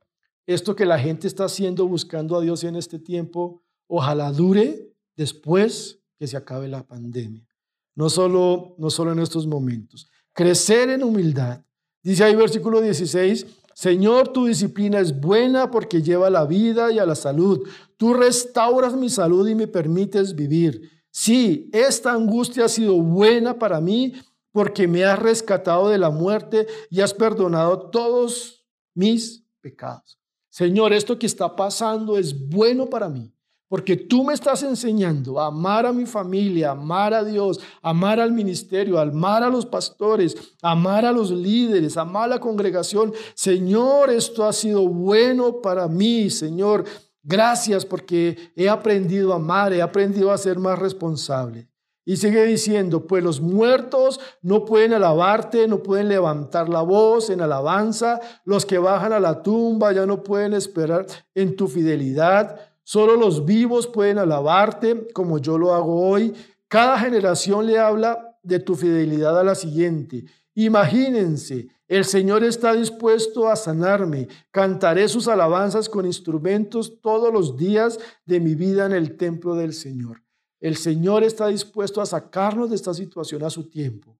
esto 0.45 0.75
que 0.75 0.85
la 0.85 0.97
gente 0.97 1.27
está 1.27 1.45
haciendo 1.45 1.87
buscando 1.87 2.35
a 2.35 2.41
Dios 2.41 2.63
en 2.63 2.75
este 2.75 2.99
tiempo, 2.99 3.61
ojalá 3.87 4.31
dure 4.31 4.93
después 5.15 5.99
que 6.17 6.27
se 6.27 6.37
acabe 6.37 6.67
la 6.67 6.85
pandemia. 6.85 7.47
No 7.95 8.09
solo, 8.09 8.75
no 8.77 8.89
solo 8.89 9.11
en 9.11 9.19
estos 9.19 9.45
momentos. 9.45 10.09
Crecer 10.33 10.89
en 10.89 11.03
humildad. 11.03 11.63
Dice 12.01 12.23
ahí 12.23 12.35
versículo 12.35 12.81
16, 12.81 13.45
Señor, 13.73 14.33
tu 14.33 14.45
disciplina 14.45 14.99
es 14.99 15.19
buena 15.19 15.71
porque 15.71 16.01
lleva 16.01 16.27
a 16.27 16.31
la 16.31 16.45
vida 16.45 16.91
y 16.91 16.99
a 16.99 17.05
la 17.05 17.15
salud. 17.15 17.67
Tú 17.97 18.13
restauras 18.13 18.93
mi 18.93 19.09
salud 19.09 19.47
y 19.47 19.55
me 19.55 19.67
permites 19.67 20.35
vivir. 20.35 20.89
Sí, 21.11 21.69
esta 21.73 22.11
angustia 22.11 22.65
ha 22.65 22.69
sido 22.69 22.95
buena 23.01 23.57
para 23.57 23.81
mí 23.81 24.13
porque 24.51 24.87
me 24.87 25.03
has 25.05 25.19
rescatado 25.19 25.89
de 25.89 25.97
la 25.97 26.09
muerte 26.09 26.67
y 26.89 27.01
has 27.01 27.13
perdonado 27.13 27.89
todos 27.89 28.65
mis 28.93 29.45
pecados. 29.61 30.19
Señor, 30.49 30.93
esto 30.93 31.17
que 31.17 31.27
está 31.27 31.55
pasando 31.55 32.17
es 32.17 32.49
bueno 32.49 32.87
para 32.87 33.07
mí, 33.07 33.31
porque 33.67 33.95
tú 33.95 34.23
me 34.23 34.33
estás 34.33 34.63
enseñando 34.63 35.39
a 35.39 35.45
amar 35.47 35.85
a 35.85 35.93
mi 35.93 36.05
familia, 36.05 36.71
amar 36.71 37.13
a 37.13 37.23
Dios, 37.23 37.59
amar 37.81 38.19
al 38.19 38.31
ministerio, 38.31 38.99
amar 38.99 39.43
a 39.43 39.49
los 39.49 39.65
pastores, 39.65 40.35
amar 40.61 41.05
a 41.05 41.11
los 41.11 41.29
líderes, 41.29 41.95
amar 41.97 42.23
a 42.23 42.35
la 42.35 42.39
congregación. 42.39 43.13
Señor, 43.35 44.09
esto 44.09 44.43
ha 44.43 44.53
sido 44.53 44.87
bueno 44.87 45.61
para 45.61 45.87
mí, 45.87 46.29
Señor. 46.31 46.83
Gracias 47.23 47.85
porque 47.85 48.51
he 48.55 48.69
aprendido 48.69 49.33
a 49.33 49.37
amar, 49.37 49.73
he 49.73 49.81
aprendido 49.81 50.31
a 50.31 50.37
ser 50.37 50.57
más 50.57 50.79
responsable. 50.79 51.69
Y 52.05 52.17
sigue 52.17 52.43
diciendo, 52.45 53.05
pues 53.05 53.23
los 53.23 53.39
muertos 53.39 54.19
no 54.41 54.65
pueden 54.65 54.93
alabarte, 54.93 55.67
no 55.67 55.83
pueden 55.83 56.09
levantar 56.09 56.67
la 56.67 56.81
voz 56.81 57.29
en 57.29 57.41
alabanza, 57.41 58.19
los 58.45 58.65
que 58.65 58.79
bajan 58.79 59.13
a 59.13 59.19
la 59.19 59.43
tumba 59.43 59.91
ya 59.91 60.07
no 60.07 60.23
pueden 60.23 60.53
esperar 60.53 61.05
en 61.35 61.55
tu 61.55 61.67
fidelidad, 61.67 62.59
solo 62.83 63.15
los 63.15 63.45
vivos 63.45 63.85
pueden 63.85 64.17
alabarte 64.17 65.07
como 65.13 65.37
yo 65.37 65.59
lo 65.59 65.75
hago 65.75 66.09
hoy. 66.09 66.33
Cada 66.67 66.97
generación 66.97 67.67
le 67.67 67.77
habla 67.77 68.37
de 68.41 68.59
tu 68.59 68.75
fidelidad 68.75 69.37
a 69.39 69.43
la 69.43 69.53
siguiente. 69.53 70.25
Imagínense, 70.55 71.67
el 71.89 72.05
Señor 72.05 72.43
está 72.43 72.73
dispuesto 72.73 73.49
a 73.49 73.55
sanarme. 73.55 74.27
Cantaré 74.51 75.09
sus 75.09 75.27
alabanzas 75.27 75.89
con 75.89 76.05
instrumentos 76.05 77.01
todos 77.01 77.33
los 77.33 77.57
días 77.57 77.99
de 78.25 78.39
mi 78.39 78.53
vida 78.53 78.85
en 78.85 78.93
el 78.93 79.17
templo 79.17 79.55
del 79.55 79.73
Señor. 79.73 80.23
El 80.61 80.77
Señor 80.77 81.23
está 81.23 81.47
dispuesto 81.47 81.99
a 81.99 82.05
sacarnos 82.05 82.69
de 82.69 82.75
esta 82.75 82.93
situación 82.93 83.43
a 83.43 83.49
su 83.49 83.69
tiempo, 83.69 84.19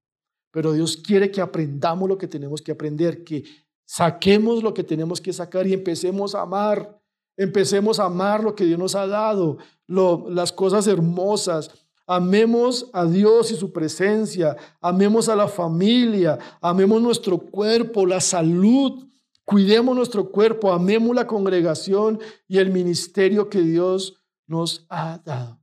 pero 0.52 0.74
Dios 0.74 0.98
quiere 0.98 1.30
que 1.30 1.42
aprendamos 1.42 2.10
lo 2.10 2.18
que 2.18 2.28
tenemos 2.28 2.60
que 2.62 2.72
aprender, 2.72 3.24
que 3.24 3.44
saquemos 3.86 4.64
lo 4.64 4.74
que 4.74 4.84
tenemos 4.84 5.22
que 5.22 5.32
sacar 5.32 5.68
y 5.68 5.74
empecemos 5.74 6.34
a 6.34 6.42
amar, 6.42 7.00
empecemos 7.38 8.00
a 8.00 8.06
amar 8.06 8.44
lo 8.44 8.56
que 8.56 8.66
Dios 8.66 8.80
nos 8.80 8.96
ha 8.96 9.06
dado, 9.06 9.58
las 9.88 10.52
cosas 10.52 10.88
hermosas. 10.88 11.70
Amemos 12.12 12.90
a 12.92 13.06
Dios 13.06 13.52
y 13.52 13.56
su 13.56 13.72
presencia, 13.72 14.58
amemos 14.82 15.30
a 15.30 15.36
la 15.36 15.48
familia, 15.48 16.40
amemos 16.60 17.00
nuestro 17.04 17.38
cuerpo, 17.38 18.04
la 18.04 18.20
salud, 18.20 19.08
cuidemos 19.46 19.96
nuestro 19.96 20.32
cuerpo, 20.32 20.74
amemos 20.74 21.16
la 21.16 21.28
congregación 21.28 22.20
y 22.48 22.58
el 22.58 22.72
ministerio 22.72 23.48
que 23.48 23.62
Dios 23.62 24.24
nos 24.48 24.88
ha 24.90 25.22
dado. 25.24 25.62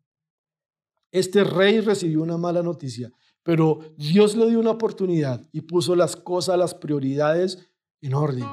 Este 1.11 1.42
rey 1.42 1.80
recibió 1.80 2.22
una 2.22 2.36
mala 2.36 2.62
noticia, 2.62 3.11
pero 3.42 3.80
Dios 3.97 4.36
le 4.36 4.49
dio 4.49 4.61
una 4.61 4.70
oportunidad 4.70 5.44
y 5.51 5.62
puso 5.62 5.97
las 5.97 6.14
cosas, 6.14 6.57
las 6.57 6.74
prioridades 6.74 7.66
en 8.01 8.14
orden. 8.14 8.47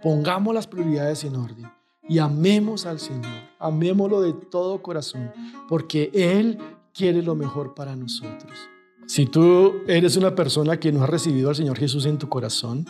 Pongamos 0.00 0.54
las 0.54 0.68
prioridades 0.68 1.24
en 1.24 1.34
orden 1.34 1.68
y 2.08 2.20
amemos 2.20 2.86
al 2.86 3.00
Señor, 3.00 3.32
amémoslo 3.58 4.20
de 4.20 4.32
todo 4.32 4.80
corazón, 4.80 5.32
porque 5.68 6.08
Él 6.14 6.56
quiere 6.94 7.22
lo 7.22 7.34
mejor 7.34 7.74
para 7.74 7.96
nosotros. 7.96 8.68
Si 9.06 9.26
tú 9.26 9.82
eres 9.86 10.16
una 10.16 10.34
persona 10.34 10.78
que 10.78 10.92
no 10.92 11.02
ha 11.02 11.06
recibido 11.06 11.48
al 11.48 11.56
Señor 11.56 11.78
Jesús 11.78 12.06
en 12.06 12.18
tu 12.18 12.28
corazón 12.28 12.86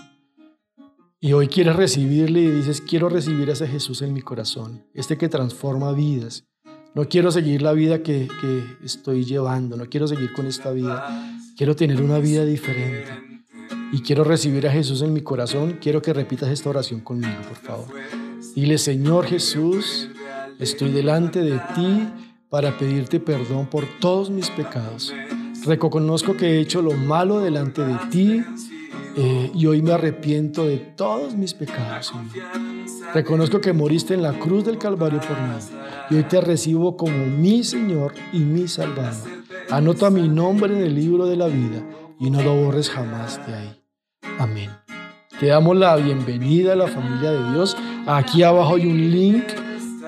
y 1.21 1.33
hoy 1.33 1.49
quieres 1.49 1.77
recibirle 1.77 2.41
y 2.41 2.51
dices, 2.51 2.81
quiero 2.81 3.09
recibir 3.09 3.49
a 3.49 3.53
ese 3.53 3.67
Jesús 3.67 4.03
en 4.03 4.13
mi 4.13 4.21
corazón, 4.21 4.85
este 4.95 5.17
que 5.17 5.29
transforma 5.29 5.93
vidas, 5.93 6.45
no 6.95 7.09
quiero 7.09 7.31
seguir 7.31 7.63
la 7.63 7.73
vida 7.73 8.03
que, 8.03 8.29
estoy 8.85 9.25
llevando, 9.25 9.77
no 9.79 9.87
quiero 9.87 10.07
seguir 10.07 10.33
con 10.35 10.47
esta 10.47 10.73
vida. 10.73 11.41
Quiero 11.57 11.75
tener 11.75 12.03
una 12.03 12.19
vida 12.19 12.45
diferente. 12.45 13.11
Y 13.93 14.03
quiero 14.03 14.25
recibir 14.25 14.67
a 14.69 14.73
Jesús 14.73 15.01
en 15.01 15.15
mi 15.15 15.23
corazón. 15.23 15.79
Quiero 15.81 16.03
que 16.03 16.13
repitas 16.13 16.51
esta 16.51 16.69
oración 16.69 17.01
conmigo, 17.01 17.41
por 17.49 17.57
favor. 17.57 17.87
Dile, 18.55 18.77
Señor 18.77 19.25
Jesús, 19.25 20.11
estoy 20.59 20.91
delante 20.91 21.41
de 21.41 21.59
ti 21.75 22.09
para 22.53 22.77
pedirte 22.77 23.19
perdón 23.19 23.65
por 23.65 23.87
todos 23.99 24.29
mis 24.29 24.51
pecados. 24.51 25.11
Reconozco 25.65 26.37
que 26.37 26.49
he 26.49 26.61
hecho 26.61 26.83
lo 26.83 26.93
malo 26.93 27.41
delante 27.41 27.81
de 27.81 27.97
ti 28.11 28.43
eh, 29.17 29.51
y 29.55 29.65
hoy 29.65 29.81
me 29.81 29.93
arrepiento 29.93 30.67
de 30.67 30.77
todos 30.77 31.35
mis 31.35 31.55
pecados. 31.55 32.13
Reconozco 33.15 33.59
que 33.63 33.73
moriste 33.73 34.13
en 34.13 34.21
la 34.21 34.39
cruz 34.39 34.67
del 34.67 34.77
Calvario 34.77 35.21
por 35.21 35.41
mí 35.41 35.55
y 36.11 36.17
hoy 36.17 36.25
te 36.25 36.43
recibo 36.43 36.95
como 36.95 37.25
mi 37.25 37.65
Señor 37.65 38.13
y 38.35 38.41
mi 38.41 38.69
Salvador. 38.69 39.31
Anota 39.71 40.11
mi 40.11 40.29
nombre 40.29 40.77
en 40.77 40.83
el 40.83 40.95
libro 40.95 41.25
de 41.25 41.37
la 41.37 41.47
vida 41.47 41.83
y 42.21 42.29
no 42.29 42.43
lo 42.43 42.55
borres 42.55 42.91
jamás 42.91 43.41
de 43.47 43.55
ahí. 43.55 43.83
Amén. 44.39 44.69
Te 45.41 45.47
damos 45.47 45.75
la 45.75 45.97
bienvenida 45.97 46.75
a 46.75 46.77
la 46.77 46.89
familia 46.89 47.31
de 47.31 47.51
Dios. 47.53 47.79
Aquí 48.07 48.43
abajo 48.43 48.75
hay 48.75 48.85
un 48.85 49.11
link 49.11 49.45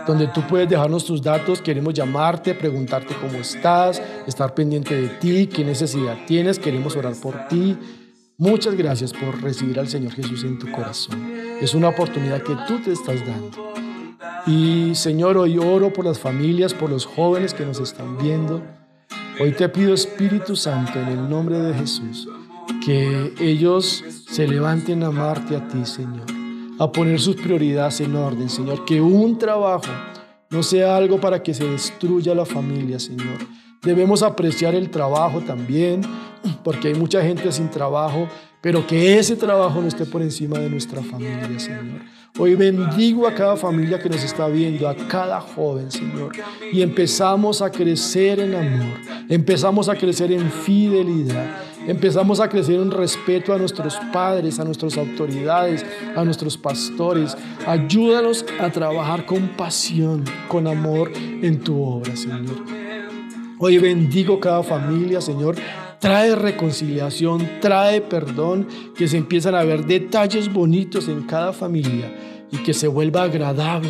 donde 0.06 0.26
tú 0.28 0.42
puedes 0.46 0.68
dejarnos 0.68 1.04
tus 1.04 1.22
datos. 1.22 1.60
Queremos 1.60 1.94
llamarte, 1.94 2.54
preguntarte 2.54 3.14
cómo 3.20 3.38
estás, 3.38 4.00
estar 4.26 4.54
pendiente 4.54 4.94
de 4.94 5.08
ti, 5.08 5.46
qué 5.46 5.64
necesidad 5.64 6.18
tienes. 6.26 6.58
Queremos 6.58 6.96
orar 6.96 7.14
por 7.14 7.48
ti. 7.48 7.76
Muchas 8.36 8.74
gracias 8.74 9.12
por 9.12 9.40
recibir 9.40 9.78
al 9.78 9.88
Señor 9.88 10.12
Jesús 10.12 10.44
en 10.44 10.58
tu 10.58 10.70
corazón. 10.72 11.32
Es 11.60 11.74
una 11.74 11.88
oportunidad 11.88 12.42
que 12.42 12.56
tú 12.66 12.80
te 12.82 12.92
estás 12.92 13.24
dando. 13.24 13.74
Y 14.46 14.94
Señor, 14.94 15.38
hoy 15.38 15.56
oro 15.56 15.92
por 15.92 16.04
las 16.04 16.18
familias, 16.18 16.74
por 16.74 16.90
los 16.90 17.06
jóvenes 17.06 17.54
que 17.54 17.64
nos 17.64 17.80
están 17.80 18.18
viendo. 18.18 18.62
Hoy 19.40 19.52
te 19.52 19.68
pido, 19.68 19.94
Espíritu 19.94 20.54
Santo, 20.54 21.00
en 21.00 21.08
el 21.08 21.28
nombre 21.28 21.58
de 21.58 21.74
Jesús, 21.74 22.28
que 22.84 23.32
ellos 23.40 24.04
se 24.28 24.46
levanten 24.46 25.02
a 25.02 25.06
amarte 25.06 25.56
a 25.56 25.66
ti, 25.66 25.84
Señor, 25.84 26.26
a 26.78 26.90
poner 26.90 27.20
sus 27.20 27.36
prioridades 27.36 28.00
en 28.00 28.16
orden, 28.16 28.48
Señor, 28.48 28.84
que 28.84 29.00
un 29.00 29.38
trabajo 29.38 29.90
no 30.50 30.62
sea 30.62 30.96
algo 30.96 31.20
para 31.20 31.42
que 31.42 31.54
se 31.54 31.64
destruya 31.64 32.34
la 32.34 32.44
familia, 32.44 32.98
Señor. 32.98 33.38
Debemos 33.82 34.22
apreciar 34.22 34.74
el 34.74 34.90
trabajo 34.90 35.40
también, 35.40 36.02
porque 36.62 36.88
hay 36.88 36.94
mucha 36.94 37.22
gente 37.22 37.50
sin 37.52 37.70
trabajo, 37.70 38.28
pero 38.60 38.86
que 38.86 39.18
ese 39.18 39.36
trabajo 39.36 39.80
no 39.80 39.88
esté 39.88 40.06
por 40.06 40.22
encima 40.22 40.58
de 40.58 40.70
nuestra 40.70 41.02
familia, 41.02 41.58
Señor. 41.58 42.00
Hoy 42.36 42.56
bendigo 42.56 43.28
a 43.28 43.34
cada 43.34 43.56
familia 43.56 44.00
que 44.00 44.08
nos 44.08 44.24
está 44.24 44.48
viendo, 44.48 44.88
a 44.88 44.96
cada 44.96 45.40
joven, 45.40 45.88
Señor. 45.88 46.32
Y 46.72 46.82
empezamos 46.82 47.62
a 47.62 47.70
crecer 47.70 48.40
en 48.40 48.56
amor, 48.56 48.98
empezamos 49.28 49.88
a 49.88 49.94
crecer 49.94 50.32
en 50.32 50.50
fidelidad, 50.50 51.46
empezamos 51.86 52.40
a 52.40 52.48
crecer 52.48 52.80
en 52.80 52.90
respeto 52.90 53.54
a 53.54 53.58
nuestros 53.58 53.96
padres, 54.12 54.58
a 54.58 54.64
nuestras 54.64 54.98
autoridades, 54.98 55.86
a 56.16 56.24
nuestros 56.24 56.58
pastores. 56.58 57.36
Ayúdanos 57.68 58.44
a 58.58 58.68
trabajar 58.68 59.26
con 59.26 59.50
pasión, 59.50 60.24
con 60.48 60.66
amor 60.66 61.12
en 61.14 61.60
tu 61.60 61.80
obra, 61.80 62.16
Señor. 62.16 62.64
Hoy 63.60 63.78
bendigo 63.78 64.40
cada 64.40 64.64
familia, 64.64 65.20
Señor, 65.20 65.54
trae 66.04 66.36
reconciliación, 66.36 67.48
trae 67.62 68.02
perdón, 68.02 68.68
que 68.94 69.08
se 69.08 69.16
empiezan 69.16 69.54
a 69.54 69.64
ver 69.64 69.86
detalles 69.86 70.52
bonitos 70.52 71.08
en 71.08 71.22
cada 71.22 71.54
familia 71.54 72.14
y 72.52 72.58
que 72.58 72.74
se 72.74 72.88
vuelva 72.88 73.22
agradable 73.22 73.88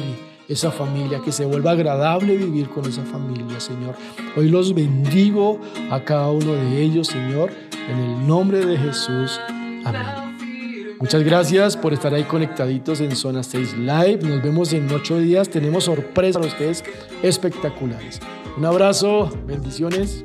esa 0.49 0.71
familia, 0.71 1.21
que 1.25 1.33
se 1.33 1.45
vuelva 1.45 1.73
agradable 1.73 2.37
vivir 2.37 2.69
con 2.69 2.85
esa 2.85 3.03
familia, 3.03 3.59
Señor. 3.59 3.97
Hoy 4.37 4.49
los 4.49 4.73
bendigo 4.77 5.59
a 5.91 6.05
cada 6.05 6.31
uno 6.31 6.53
de 6.53 6.83
ellos, 6.83 7.09
Señor, 7.09 7.51
en 7.91 7.99
el 7.99 8.25
nombre 8.29 8.65
de 8.65 8.79
Jesús. 8.79 9.41
Amén. 9.85 10.97
Muchas 11.01 11.25
gracias 11.25 11.77
por 11.77 11.93
estar 11.93 12.15
ahí 12.15 12.23
conectaditos 12.23 13.01
en 13.01 13.17
Zona 13.17 13.43
6 13.43 13.77
Live. 13.79 14.21
Nos 14.23 14.41
vemos 14.41 14.73
en 14.73 14.89
ocho 14.93 15.19
días. 15.19 15.49
Tenemos 15.49 15.85
sorpresas 15.85 16.37
para 16.37 16.47
ustedes 16.47 16.85
espectaculares. 17.25 18.21
Un 18.57 18.67
abrazo, 18.67 19.37
bendiciones. 19.49 20.23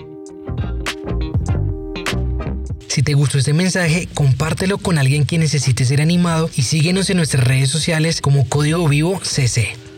Si 2.99 3.03
te 3.03 3.13
gustó 3.13 3.37
este 3.37 3.53
mensaje, 3.53 4.09
compártelo 4.13 4.77
con 4.77 4.97
alguien 4.97 5.25
que 5.25 5.37
necesite 5.37 5.85
ser 5.85 6.01
animado 6.01 6.49
y 6.57 6.63
síguenos 6.63 7.09
en 7.09 7.15
nuestras 7.15 7.45
redes 7.45 7.69
sociales 7.69 8.19
como 8.19 8.49
Código 8.49 8.89
Vivo 8.89 9.21
CC. 9.23 9.88